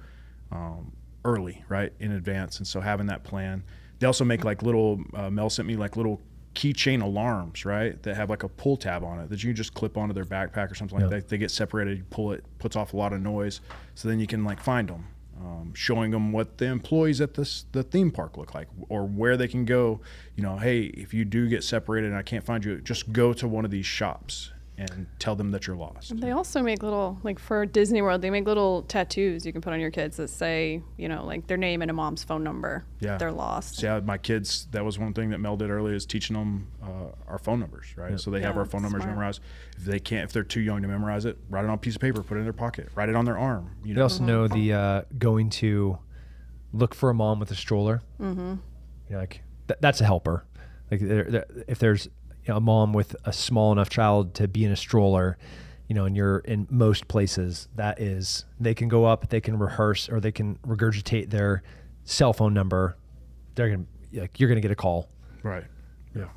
um, 0.51 0.91
early, 1.25 1.63
right, 1.67 1.91
in 1.99 2.11
advance. 2.11 2.57
And 2.57 2.67
so 2.67 2.80
having 2.80 3.07
that 3.07 3.23
plan. 3.23 3.63
They 3.99 4.07
also 4.07 4.23
make 4.23 4.45
like 4.45 4.63
little. 4.63 5.03
Uh, 5.13 5.30
Mel 5.30 5.49
sent 5.49 5.67
me 5.67 5.75
like 5.75 5.97
little 5.97 6.21
keychain 6.56 7.02
alarms, 7.02 7.66
right, 7.66 8.02
that 8.04 8.16
have 8.16 8.30
like 8.30 8.43
a 8.43 8.50
pull 8.50 8.78
tab 8.78 9.04
on 9.04 9.20
it 9.20 9.30
that 9.30 9.43
you 9.43 9.50
can 9.50 9.56
just 9.56 9.74
clip 9.74 9.97
onto 9.97 10.14
their 10.14 10.26
backpack 10.26 10.72
or 10.72 10.76
something 10.76 11.00
like 11.00 11.10
that. 11.10 11.30
They 11.30 11.38
get 11.38 11.52
separated, 11.52 11.97
you 11.97 12.04
pull 12.10 12.32
it, 12.32 12.43
puts 12.58 12.76
off 12.76 12.93
a 12.93 12.97
lot 12.97 13.14
of 13.14 13.22
noise, 13.22 13.62
so 13.95 14.08
then 14.08 14.20
you 14.20 14.28
can 14.28 14.43
like 14.43 14.62
find 14.62 14.89
them. 14.89 15.08
Um, 15.39 15.74
showing 15.74 16.12
them 16.12 16.34
what 16.34 16.58
the 16.58 16.66
employees 16.66 17.22
at 17.22 17.36
this 17.36 17.66
the 17.72 17.82
theme 17.82 18.12
park 18.12 18.36
look 18.36 18.54
like, 18.54 18.68
or 18.89 19.06
where 19.06 19.38
they 19.38 19.47
can 19.47 19.64
go. 19.64 20.02
You 20.36 20.43
know, 20.43 20.58
hey, 20.58 20.82
if 20.82 21.14
you 21.14 21.24
do 21.24 21.47
get 21.47 21.64
separated 21.64 22.08
and 22.08 22.18
I 22.18 22.24
can't 22.24 22.43
find 22.43 22.66
you, 22.66 22.82
just 22.82 23.14
go 23.14 23.32
to 23.32 23.47
one 23.47 23.64
of 23.64 23.72
these 23.72 23.86
shops 23.86 24.52
and 24.80 25.07
tell 25.19 25.36
them 25.36 25.51
that 25.51 25.67
you're 25.67 25.75
lost. 25.75 26.19
They 26.21 26.32
also 26.32 26.61
make 26.61 26.82
little, 26.82 27.19
like 27.23 27.38
for 27.38 27.65
Disney 27.65 28.01
World, 28.01 28.21
they 28.21 28.30
make 28.30 28.45
little 28.45 28.84
tattoos 28.84 29.45
you 29.45 29.51
can 29.51 29.61
put 29.61 29.73
on 29.73 29.80
your 29.82 29.91
kids 29.91 30.15
that 30.17 30.30
say, 30.30 30.82
you 30.97 31.09
know, 31.09 31.25
like 31.25 31.47
their 31.47 31.57
name 31.57 31.82
and 31.82 31.91
a 31.91 31.93
mom's 31.93 32.23
phone 32.23 32.43
number. 32.43 32.86
Yeah. 33.01 33.17
They're 33.17 33.32
lost. 33.32 33.75
So 33.75 33.88
yeah, 33.88 33.99
my 33.99 34.17
kids. 34.17 34.67
That 34.71 34.86
was 34.86 34.97
one 34.97 35.13
thing 35.13 35.32
that 35.32 35.39
Mel 35.39 35.57
did 35.57 35.69
early 35.69 35.93
is 35.93 36.05
teaching 36.05 36.36
them 36.36 36.71
uh, 36.82 37.11
our 37.27 37.38
phone 37.38 37.59
numbers, 37.59 37.88
right? 37.97 38.17
So 38.19 38.32
they 38.32 38.41
have 38.41 38.57
our 38.57 38.65
phone 38.65 38.82
numbers 38.82 39.01
smart. 39.01 39.15
memorized. 39.15 39.41
If 39.77 39.84
they 39.84 39.99
can't, 39.99 40.23
if 40.23 40.32
they're 40.32 40.43
too 40.43 40.61
young 40.61 40.82
to 40.82 40.88
memorize 40.88 41.25
it, 41.25 41.38
write 41.49 41.65
it 41.65 41.67
on 41.67 41.73
a 41.73 41.77
piece 41.77 41.95
of 41.95 42.01
paper, 42.01 42.23
put 42.23 42.38
it 42.38 42.39
in 42.39 42.45
their 42.45 42.53
pocket, 42.53 42.89
write 42.95 43.09
it 43.09 43.15
on 43.15 43.25
their 43.25 43.38
arm. 43.38 43.75
You 43.84 43.93
know? 43.93 43.93
They 43.93 43.99
know, 43.99 44.03
also 44.03 44.23
know 44.23 44.47
the 44.47 44.73
uh, 44.73 45.01
going 45.17 45.49
to 45.51 45.99
look 46.71 46.95
for 46.95 47.09
a 47.09 47.13
mom 47.13 47.39
with 47.39 47.51
a 47.51 47.55
stroller. 47.55 48.01
Mm-hmm. 48.19 48.39
You 48.39 48.57
know, 49.09 49.17
like 49.17 49.41
th- 49.67 49.80
that's 49.82 49.99
a 49.99 50.05
helper. 50.05 50.45
Like 50.89 51.01
there, 51.01 51.23
there, 51.25 51.45
if 51.67 51.80
there's 51.80 52.07
you 52.50 52.54
know, 52.54 52.58
a 52.58 52.62
mom 52.62 52.93
with 52.93 53.16
a 53.26 53.32
small 53.32 53.72
enough 53.72 53.91
child 53.91 54.34
to 54.34 54.47
be 54.47 54.66
in 54.66 54.72
a 54.72 54.76
stroller, 54.76 55.38
you 55.88 55.93
know, 55.93 56.06
and 56.06 56.16
you're 56.16 56.39
in 56.39 56.66
most 56.72 57.08
places, 57.08 57.68
that 57.76 58.02
is 58.02 58.43
they 58.60 58.74
can 58.74 58.88
go 58.88 59.06
up, 59.06 59.30
they 59.30 59.39
can 59.39 59.60
rehearse, 59.60 60.10
or 60.10 60.20
they 60.20 60.32
can 60.32 60.56
regurgitate 60.68 61.30
their 61.30 61.62
cell 62.06 62.34
phone 62.34 62.56
number. 62.56 62.97
They're 63.54 63.70
gonna 63.70 63.86
like 64.14 64.39
you're 64.39 64.50
gonna 64.50 64.62
get 64.62 64.72
a 64.72 64.76
call. 64.76 65.10
right? 65.43 65.66
Yeah. 66.16 66.30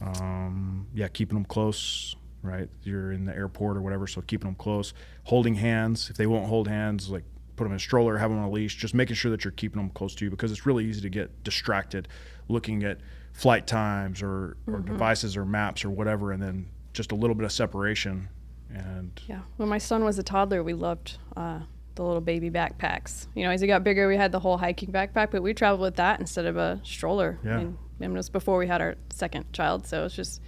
Um, 0.00 0.86
yeah, 0.94 1.08
keeping 1.08 1.34
them 1.34 1.44
close, 1.44 2.16
right? 2.40 2.70
You're 2.82 3.12
in 3.12 3.26
the 3.26 3.36
airport 3.36 3.76
or 3.76 3.82
whatever, 3.82 4.06
so 4.06 4.22
keeping 4.22 4.48
them 4.48 4.56
close, 4.56 4.94
holding 5.24 5.56
hands. 5.56 6.08
If 6.08 6.16
they 6.16 6.26
won't 6.26 6.46
hold 6.46 6.66
hands, 6.66 7.10
like 7.10 7.24
put 7.56 7.64
them 7.64 7.72
in 7.72 7.76
a 7.76 7.78
stroller, 7.78 8.16
have 8.16 8.30
them 8.30 8.38
on 8.38 8.46
a 8.46 8.50
leash. 8.50 8.76
Just 8.76 8.94
making 8.94 9.16
sure 9.16 9.30
that 9.32 9.44
you're 9.44 9.52
keeping 9.52 9.82
them 9.82 9.90
close 9.90 10.14
to 10.14 10.24
you 10.24 10.30
because 10.30 10.50
it's 10.50 10.64
really 10.64 10.86
easy 10.86 11.02
to 11.02 11.10
get 11.10 11.44
distracted 11.44 12.08
looking 12.48 12.84
at 12.84 13.00
flight 13.32 13.66
times 13.66 14.22
or, 14.22 14.56
or 14.66 14.80
devices 14.80 15.36
or 15.36 15.44
maps 15.44 15.84
or 15.84 15.90
whatever, 15.90 16.32
and 16.32 16.42
then 16.42 16.66
just 16.92 17.12
a 17.12 17.14
little 17.14 17.34
bit 17.34 17.44
of 17.44 17.52
separation. 17.52 18.28
And 18.70 19.20
Yeah. 19.26 19.40
When 19.56 19.68
my 19.68 19.78
son 19.78 20.04
was 20.04 20.18
a 20.18 20.22
toddler, 20.22 20.62
we 20.62 20.74
loved 20.74 21.18
uh, 21.36 21.60
the 21.94 22.02
little 22.02 22.20
baby 22.20 22.50
backpacks. 22.50 23.26
You 23.34 23.44
know, 23.44 23.50
as 23.50 23.60
he 23.60 23.66
got 23.66 23.84
bigger, 23.84 24.08
we 24.08 24.16
had 24.16 24.32
the 24.32 24.40
whole 24.40 24.56
hiking 24.58 24.90
backpack, 24.92 25.30
but 25.30 25.42
we 25.42 25.54
traveled 25.54 25.80
with 25.80 25.96
that 25.96 26.20
instead 26.20 26.46
of 26.46 26.56
a 26.56 26.80
stroller. 26.84 27.38
Yeah. 27.44 27.54
I 27.54 27.58
mean, 27.58 27.78
and 28.00 28.12
it 28.14 28.16
was 28.16 28.28
before 28.30 28.58
we 28.58 28.66
had 28.66 28.80
our 28.80 28.96
second 29.10 29.52
child, 29.52 29.86
so 29.86 30.04
it's 30.04 30.14
just 30.14 30.40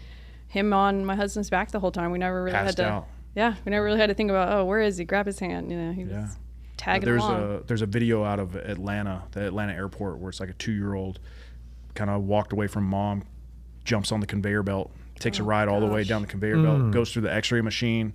him 0.48 0.72
on 0.72 1.04
my 1.06 1.14
husband's 1.14 1.50
back 1.50 1.70
the 1.70 1.80
whole 1.80 1.92
time. 1.92 2.10
We 2.10 2.18
never 2.18 2.42
really 2.42 2.54
Passed 2.56 2.78
had 2.78 2.84
to. 2.84 2.90
out. 2.92 3.08
Yeah, 3.34 3.54
we 3.64 3.70
never 3.70 3.84
really 3.84 3.98
had 3.98 4.08
to 4.08 4.14
think 4.14 4.30
about, 4.30 4.52
oh, 4.52 4.64
where 4.64 4.80
is 4.80 4.96
he? 4.96 5.04
Grab 5.04 5.26
his 5.26 5.38
hand. 5.38 5.70
You 5.70 5.76
know, 5.78 5.92
he 5.92 6.02
Yeah. 6.02 6.22
was 6.22 6.36
tagging 6.76 7.04
there's 7.04 7.22
along. 7.22 7.42
a 7.56 7.60
there's 7.66 7.82
a 7.82 7.86
video 7.86 8.24
out 8.24 8.40
of 8.40 8.56
Atlanta, 8.56 9.22
the 9.32 9.46
Atlanta 9.46 9.72
airport, 9.72 10.18
where 10.18 10.30
it's 10.30 10.40
like 10.40 10.50
a 10.50 10.54
two 10.54 10.72
year 10.72 10.94
old 10.94 11.20
kind 11.94 12.10
of 12.10 12.22
walked 12.22 12.52
away 12.52 12.66
from 12.66 12.84
mom, 12.84 13.24
jumps 13.84 14.12
on 14.12 14.20
the 14.20 14.26
conveyor 14.26 14.62
belt, 14.62 14.90
takes 15.18 15.38
a 15.38 15.42
ride 15.42 15.68
all 15.68 15.80
the 15.80 15.86
way 15.86 16.04
down 16.04 16.22
the 16.22 16.28
conveyor 16.28 16.62
belt, 16.62 16.90
goes 16.90 17.12
through 17.12 17.22
the 17.22 17.32
X-ray 17.32 17.60
machine. 17.60 18.12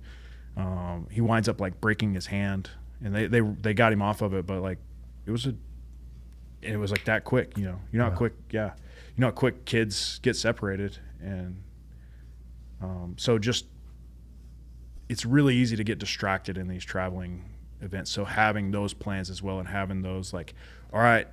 Um, 0.56 1.06
he 1.10 1.20
winds 1.20 1.48
up 1.48 1.60
like 1.60 1.80
breaking 1.80 2.14
his 2.14 2.26
hand, 2.26 2.70
and 3.02 3.14
they 3.14 3.26
they 3.26 3.40
they 3.40 3.74
got 3.74 3.92
him 3.92 4.02
off 4.02 4.20
of 4.20 4.34
it, 4.34 4.46
but 4.46 4.60
like 4.60 4.78
it 5.26 5.30
was 5.30 5.46
a 5.46 5.54
it 6.62 6.76
was 6.76 6.90
like 6.90 7.04
that 7.04 7.24
quick, 7.24 7.56
you 7.56 7.64
know. 7.64 7.80
You 7.92 7.98
know 7.98 8.10
how 8.10 8.16
quick, 8.16 8.34
yeah. 8.50 8.72
You 9.16 9.22
know 9.22 9.28
how 9.28 9.32
quick 9.32 9.64
kids 9.64 10.18
get 10.22 10.36
separated, 10.36 10.98
and 11.20 11.62
um, 12.82 13.14
so 13.18 13.38
just 13.38 13.66
it's 15.08 15.24
really 15.24 15.56
easy 15.56 15.76
to 15.76 15.84
get 15.84 15.98
distracted 15.98 16.58
in 16.58 16.68
these 16.68 16.84
traveling 16.84 17.44
events. 17.80 18.10
So 18.10 18.24
having 18.24 18.70
those 18.70 18.92
plans 18.92 19.30
as 19.30 19.42
well, 19.42 19.58
and 19.58 19.68
having 19.68 20.02
those 20.02 20.32
like, 20.32 20.54
all 20.92 21.00
right, 21.00 21.26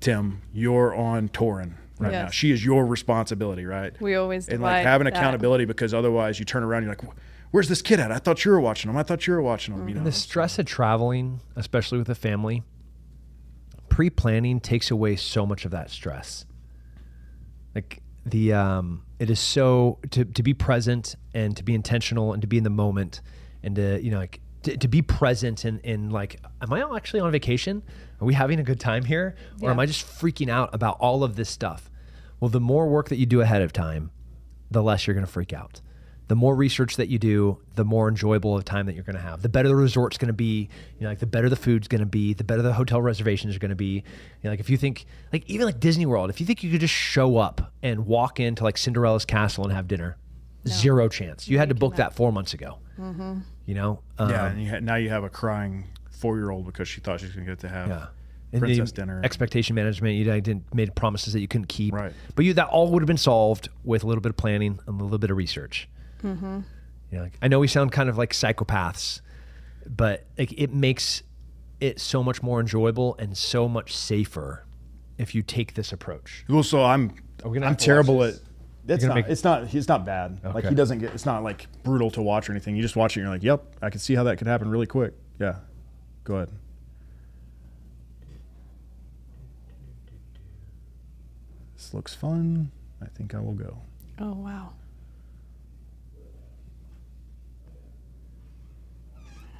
Tim, 0.00 0.42
you're 0.52 0.94
on 0.94 1.28
Torin 1.28 1.74
right 2.02 2.12
now. 2.12 2.28
She 2.30 2.50
is 2.50 2.64
your 2.64 2.86
responsibility, 2.86 3.64
right? 3.64 3.98
we 4.00 4.14
always 4.14 4.48
and 4.48 4.60
like 4.62 4.80
divide 4.80 4.90
having 4.90 5.06
accountability 5.06 5.64
because 5.64 5.94
otherwise 5.94 6.38
you 6.38 6.44
turn 6.44 6.62
around, 6.62 6.82
you're 6.84 6.92
like, 6.92 7.02
where's 7.50 7.68
this 7.68 7.82
kid 7.82 8.00
at? 8.00 8.10
I 8.10 8.18
thought 8.18 8.44
you 8.44 8.50
were 8.50 8.60
watching 8.60 8.90
him. 8.90 8.96
I 8.96 9.02
thought 9.02 9.26
you 9.26 9.32
were 9.34 9.42
watching 9.42 9.74
him. 9.74 9.88
You 9.88 9.94
know, 9.94 10.04
The 10.04 10.12
stress 10.12 10.58
of 10.58 10.66
traveling, 10.66 11.40
especially 11.56 11.98
with 11.98 12.08
a 12.08 12.14
family, 12.14 12.62
pre-planning 13.88 14.60
takes 14.60 14.90
away 14.90 15.16
so 15.16 15.44
much 15.46 15.64
of 15.64 15.70
that 15.70 15.90
stress. 15.90 16.46
Like 17.74 18.02
the 18.24 18.52
um 18.52 19.02
it 19.18 19.30
is 19.30 19.40
so 19.40 19.98
to 20.10 20.24
to 20.24 20.42
be 20.42 20.54
present 20.54 21.16
and 21.34 21.56
to 21.56 21.64
be 21.64 21.74
intentional 21.74 22.32
and 22.32 22.40
to 22.40 22.46
be 22.46 22.56
in 22.56 22.64
the 22.64 22.70
moment 22.70 23.20
and 23.62 23.74
to 23.76 24.00
you 24.00 24.10
know 24.10 24.18
like 24.18 24.40
to, 24.62 24.76
to 24.76 24.86
be 24.86 25.02
present 25.02 25.64
and 25.64 25.80
in 25.80 26.10
like 26.10 26.40
am 26.60 26.72
I 26.72 26.96
actually 26.96 27.20
on 27.20 27.32
vacation? 27.32 27.82
Are 28.20 28.24
we 28.24 28.34
having 28.34 28.60
a 28.60 28.62
good 28.62 28.78
time 28.78 29.04
here? 29.04 29.34
Or 29.60 29.70
am 29.70 29.80
I 29.80 29.86
just 29.86 30.06
freaking 30.06 30.48
out 30.48 30.72
about 30.72 30.98
all 31.00 31.24
of 31.24 31.34
this 31.34 31.50
stuff? 31.50 31.90
Well, 32.42 32.48
the 32.48 32.58
more 32.58 32.88
work 32.88 33.08
that 33.10 33.18
you 33.18 33.26
do 33.26 33.40
ahead 33.40 33.62
of 33.62 33.72
time, 33.72 34.10
the 34.68 34.82
less 34.82 35.06
you're 35.06 35.14
going 35.14 35.24
to 35.24 35.30
freak 35.30 35.52
out. 35.52 35.80
The 36.26 36.34
more 36.34 36.56
research 36.56 36.96
that 36.96 37.08
you 37.08 37.16
do, 37.20 37.58
the 37.76 37.84
more 37.84 38.08
enjoyable 38.08 38.56
of 38.56 38.64
time 38.64 38.86
that 38.86 38.96
you're 38.96 39.04
going 39.04 39.14
to 39.14 39.22
have. 39.22 39.42
The 39.42 39.48
better 39.48 39.68
the 39.68 39.76
resort's 39.76 40.18
going 40.18 40.26
to 40.26 40.32
be, 40.32 40.68
you 40.98 41.02
know, 41.02 41.08
like 41.10 41.20
the 41.20 41.26
better 41.26 41.48
the 41.48 41.54
food's 41.54 41.86
going 41.86 42.00
to 42.00 42.06
be, 42.06 42.34
the 42.34 42.42
better 42.42 42.62
the 42.62 42.72
hotel 42.72 43.00
reservations 43.00 43.54
are 43.54 43.60
going 43.60 43.68
to 43.68 43.76
be. 43.76 43.92
You 43.94 44.02
know, 44.42 44.50
like 44.50 44.58
if 44.58 44.68
you 44.68 44.76
think, 44.76 45.04
like 45.32 45.48
even 45.48 45.66
like 45.66 45.78
Disney 45.78 46.04
World, 46.04 46.30
if 46.30 46.40
you 46.40 46.46
think 46.46 46.64
you 46.64 46.72
could 46.72 46.80
just 46.80 46.92
show 46.92 47.36
up 47.36 47.72
and 47.80 48.06
walk 48.06 48.40
into 48.40 48.64
like 48.64 48.76
Cinderella's 48.76 49.24
castle 49.24 49.62
and 49.62 49.72
have 49.72 49.86
dinner, 49.86 50.16
zero 50.66 51.08
chance. 51.08 51.46
You 51.46 51.58
had 51.58 51.68
to 51.68 51.76
book 51.76 51.94
that 51.94 52.12
four 52.12 52.32
months 52.32 52.54
ago. 52.54 52.78
You 53.66 53.74
know, 53.76 54.02
um, 54.18 54.30
yeah. 54.30 54.46
And 54.46 54.60
you 54.60 54.68
ha- 54.68 54.80
now 54.80 54.96
you 54.96 55.10
have 55.10 55.22
a 55.22 55.30
crying 55.30 55.84
four 56.10 56.38
year 56.38 56.50
old 56.50 56.66
because 56.66 56.88
she 56.88 57.00
thought 57.00 57.20
she 57.20 57.26
was 57.26 57.36
going 57.36 57.46
to 57.46 57.52
get 57.52 57.60
to 57.60 57.68
have 57.68 57.88
Yeah. 57.88 58.06
And 58.52 58.60
princess 58.60 58.92
the 58.92 59.00
dinner. 59.02 59.20
Expectation 59.24 59.74
management. 59.74 60.14
You 60.16 60.24
didn't 60.40 60.74
made 60.74 60.94
promises 60.94 61.32
that 61.32 61.40
you 61.40 61.48
couldn't 61.48 61.68
keep. 61.68 61.94
Right. 61.94 62.12
But 62.34 62.44
you 62.44 62.52
that 62.54 62.68
all 62.68 62.90
would 62.90 63.02
have 63.02 63.06
been 63.06 63.16
solved 63.16 63.68
with 63.84 64.04
a 64.04 64.06
little 64.06 64.20
bit 64.20 64.30
of 64.30 64.36
planning 64.36 64.78
and 64.86 65.00
a 65.00 65.04
little 65.04 65.18
bit 65.18 65.30
of 65.30 65.36
research. 65.36 65.88
Mm-hmm. 66.22 66.60
You 67.10 67.18
know, 67.18 67.24
like, 67.24 67.32
I 67.42 67.48
know 67.48 67.58
we 67.60 67.68
sound 67.68 67.92
kind 67.92 68.08
of 68.08 68.18
like 68.18 68.32
psychopaths, 68.32 69.20
but 69.86 70.24
like 70.38 70.52
it 70.58 70.72
makes 70.72 71.22
it 71.80 72.00
so 72.00 72.22
much 72.22 72.42
more 72.42 72.60
enjoyable 72.60 73.16
and 73.18 73.36
so 73.36 73.68
much 73.68 73.96
safer 73.96 74.64
if 75.18 75.34
you 75.34 75.42
take 75.42 75.74
this 75.74 75.92
approach. 75.92 76.44
Well, 76.48 76.62
so 76.62 76.84
I'm 76.84 77.12
Are 77.44 77.50
we 77.50 77.58
gonna 77.58 77.70
I'm 77.70 77.76
terrible 77.76 78.22
at. 78.24 78.34
It's 78.88 79.04
not. 79.04 79.14
make- 79.14 79.26
It's 79.28 79.44
not. 79.44 79.74
It's 79.74 79.88
not 79.88 80.04
bad. 80.04 80.40
Like 80.54 80.66
he 80.68 80.74
doesn't 80.74 80.98
get. 80.98 81.12
It's 81.14 81.24
not 81.26 81.42
like 81.42 81.66
brutal 81.84 82.10
to 82.12 82.22
watch 82.22 82.48
or 82.48 82.52
anything. 82.52 82.76
You 82.76 82.82
just 82.82 82.96
watch 82.96 83.16
it. 83.16 83.20
and 83.20 83.26
You're 83.26 83.34
like, 83.34 83.42
yep, 83.42 83.62
I 83.80 83.90
can 83.90 84.00
see 84.00 84.14
how 84.14 84.24
that 84.24 84.38
could 84.38 84.46
happen 84.46 84.68
really 84.70 84.86
quick. 84.86 85.14
Yeah, 85.40 85.56
go 86.24 86.36
ahead. 86.36 86.50
This 91.92 91.96
looks 91.96 92.14
fun. 92.14 92.70
I 93.02 93.06
think 93.06 93.34
I 93.34 93.38
will 93.38 93.52
go. 93.52 93.76
Oh 94.18 94.32
wow. 94.32 94.70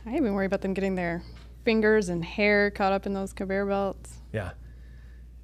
I 0.07 0.17
even 0.17 0.33
worry 0.33 0.47
about 0.47 0.63
them 0.63 0.73
getting 0.73 0.95
their 0.95 1.23
fingers 1.67 2.09
and 2.09 2.25
hair 2.25 2.71
caught 2.71 2.91
up 2.95 3.05
in 3.05 3.13
those 3.13 3.35
conveyor 3.35 3.67
belts. 3.67 4.15
Yeah. 4.33 4.53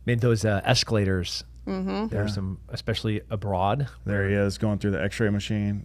Made 0.07 0.21
those 0.21 0.47
uh, 0.47 0.63
escalators. 0.65 1.45
Mm-hmm. 1.67 2.07
There's 2.07 2.31
Yeah. 2.31 2.35
some, 2.35 2.59
especially 2.71 3.21
abroad. 3.29 3.89
There 4.07 4.27
he 4.27 4.35
is 4.35 4.57
going 4.57 4.79
through 4.79 4.93
the 4.93 5.03
X-ray 5.03 5.29
machine. 5.29 5.85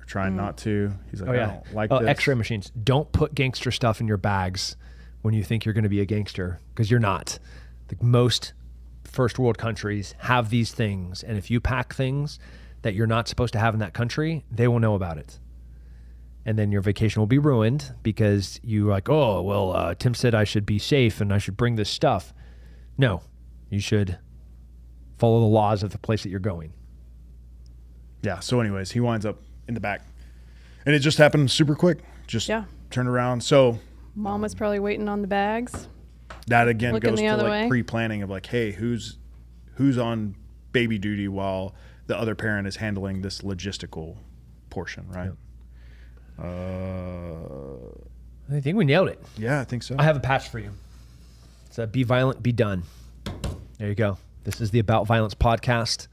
Or 0.00 0.04
trying 0.06 0.34
not 0.34 0.56
to. 0.58 0.92
He's 1.12 1.20
like, 1.20 1.30
Oh 1.30 1.32
I 1.34 1.36
yeah, 1.36 1.46
don't 1.46 1.74
like 1.74 1.92
oh, 1.92 2.00
this. 2.00 2.08
X-ray 2.08 2.34
machines. 2.34 2.72
Don't 2.82 3.12
put 3.12 3.36
gangster 3.36 3.70
stuff 3.70 4.00
in 4.00 4.08
your 4.08 4.16
bags 4.16 4.74
when 5.20 5.34
you 5.34 5.44
think 5.44 5.64
you're 5.64 5.72
going 5.72 5.84
to 5.84 5.88
be 5.88 6.00
a 6.00 6.04
gangster 6.04 6.58
because 6.74 6.90
you're 6.90 6.98
not. 6.98 7.38
The 7.86 7.96
most 8.04 8.54
first 9.04 9.38
world 9.38 9.58
countries 9.58 10.14
have 10.20 10.50
these 10.50 10.72
things, 10.72 11.22
and 11.22 11.36
if 11.38 11.50
you 11.50 11.60
pack 11.60 11.94
things 11.94 12.38
that 12.82 12.94
you're 12.94 13.06
not 13.06 13.28
supposed 13.28 13.52
to 13.52 13.58
have 13.58 13.74
in 13.74 13.80
that 13.80 13.94
country, 13.94 14.44
they 14.50 14.66
will 14.68 14.80
know 14.80 14.94
about 14.94 15.18
it. 15.18 15.38
And 16.44 16.58
then 16.58 16.72
your 16.72 16.80
vacation 16.82 17.20
will 17.20 17.26
be 17.28 17.38
ruined 17.38 17.94
because 18.02 18.58
you're 18.64 18.90
like, 18.90 19.08
oh 19.08 19.40
well, 19.42 19.72
uh, 19.72 19.94
Tim 19.94 20.14
said 20.14 20.34
I 20.34 20.42
should 20.44 20.66
be 20.66 20.78
safe 20.78 21.20
and 21.20 21.32
I 21.32 21.38
should 21.38 21.56
bring 21.56 21.76
this 21.76 21.88
stuff. 21.90 22.34
No, 22.98 23.22
you 23.70 23.78
should 23.78 24.18
follow 25.18 25.38
the 25.40 25.46
laws 25.46 25.82
of 25.84 25.90
the 25.90 25.98
place 25.98 26.24
that 26.24 26.30
you're 26.30 26.40
going. 26.40 26.72
Yeah. 28.22 28.40
So, 28.40 28.60
anyways, 28.60 28.90
he 28.90 29.00
winds 29.00 29.24
up 29.26 29.38
in 29.68 29.74
the 29.74 29.80
back, 29.80 30.02
and 30.86 30.94
it 30.94 30.98
just 31.00 31.18
happened 31.18 31.50
super 31.50 31.74
quick. 31.76 31.98
Just 32.26 32.48
Yeah. 32.48 32.64
turned 32.90 33.08
around. 33.08 33.42
So 33.42 33.78
Mom 34.14 34.42
was 34.42 34.54
probably 34.54 34.78
waiting 34.80 35.08
on 35.08 35.22
the 35.22 35.28
bags. 35.28 35.88
That 36.48 36.68
again 36.68 36.92
Looking 36.94 37.10
goes 37.10 37.20
to 37.20 37.36
like 37.36 37.42
way. 37.44 37.68
pre-planning 37.68 38.22
of 38.22 38.30
like, 38.30 38.46
hey, 38.46 38.72
who's 38.72 39.18
who's 39.74 39.98
on 39.98 40.34
baby 40.72 40.98
duty 40.98 41.28
while 41.28 41.74
the 42.06 42.16
other 42.18 42.34
parent 42.34 42.66
is 42.66 42.76
handling 42.76 43.22
this 43.22 43.42
logistical 43.42 44.16
portion, 44.70 45.06
right? 45.08 45.30
Uh, 46.38 48.54
I 48.54 48.60
think 48.60 48.76
we 48.76 48.84
nailed 48.84 49.08
it. 49.08 49.22
yeah, 49.38 49.60
I 49.60 49.64
think 49.64 49.82
so. 49.82 49.96
I 49.98 50.02
have 50.02 50.16
a 50.16 50.20
patch 50.20 50.48
for 50.48 50.58
you. 50.58 50.70
It's 51.66 51.78
a 51.78 51.86
be 51.86 52.02
violent, 52.02 52.42
be 52.42 52.52
done. 52.52 52.82
There 53.78 53.88
you 53.88 53.94
go. 53.94 54.18
This 54.44 54.60
is 54.60 54.70
the 54.70 54.78
About 54.78 55.06
Violence 55.06 55.34
podcast. 55.34 56.08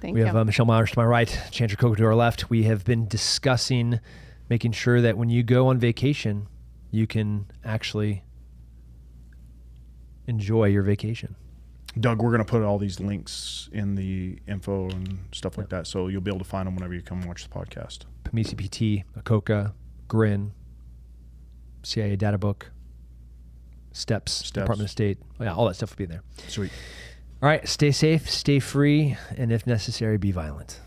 Thank 0.00 0.14
We 0.14 0.20
you. 0.20 0.26
have 0.26 0.36
uh, 0.36 0.44
Michelle 0.44 0.66
Myers 0.66 0.90
to 0.90 0.98
my 0.98 1.04
right, 1.04 1.40
Chantry 1.50 1.76
Coker 1.76 1.96
to 1.96 2.04
our 2.04 2.14
left. 2.14 2.50
We 2.50 2.64
have 2.64 2.84
been 2.84 3.08
discussing 3.08 4.00
making 4.50 4.72
sure 4.72 5.00
that 5.00 5.16
when 5.16 5.30
you 5.30 5.42
go 5.42 5.68
on 5.68 5.78
vacation, 5.78 6.48
you 6.90 7.06
can 7.06 7.46
actually 7.64 8.22
enjoy 10.26 10.66
your 10.66 10.82
vacation. 10.82 11.36
Doug, 11.98 12.22
we're 12.22 12.30
gonna 12.30 12.44
put 12.44 12.62
all 12.62 12.78
these 12.78 13.00
links 13.00 13.70
in 13.72 13.94
the 13.94 14.38
info 14.46 14.90
and 14.90 15.18
stuff 15.32 15.56
like 15.56 15.70
that, 15.70 15.86
so 15.86 16.08
you'll 16.08 16.20
be 16.20 16.30
able 16.30 16.40
to 16.40 16.44
find 16.44 16.66
them 16.66 16.74
whenever 16.74 16.94
you 16.94 17.00
come 17.00 17.22
watch 17.22 17.48
the 17.48 17.50
podcast. 17.50 18.00
Pamisi 18.24 18.54
PT, 18.54 19.04
OCOKA, 19.16 19.72
Grin, 20.08 20.52
CIA 21.82 22.16
data 22.16 22.36
book, 22.36 22.70
Steps, 23.92 24.32
Steps. 24.32 24.50
Department 24.52 24.88
of 24.88 24.90
State. 24.90 25.18
Yeah, 25.40 25.54
all 25.54 25.66
that 25.66 25.74
stuff 25.74 25.90
will 25.90 25.96
be 25.96 26.04
there. 26.06 26.22
Sweet. 26.48 26.70
All 27.42 27.48
right, 27.48 27.66
stay 27.66 27.92
safe, 27.92 28.30
stay 28.30 28.58
free, 28.58 29.16
and 29.36 29.50
if 29.50 29.66
necessary, 29.66 30.18
be 30.18 30.32
violent. 30.32 30.80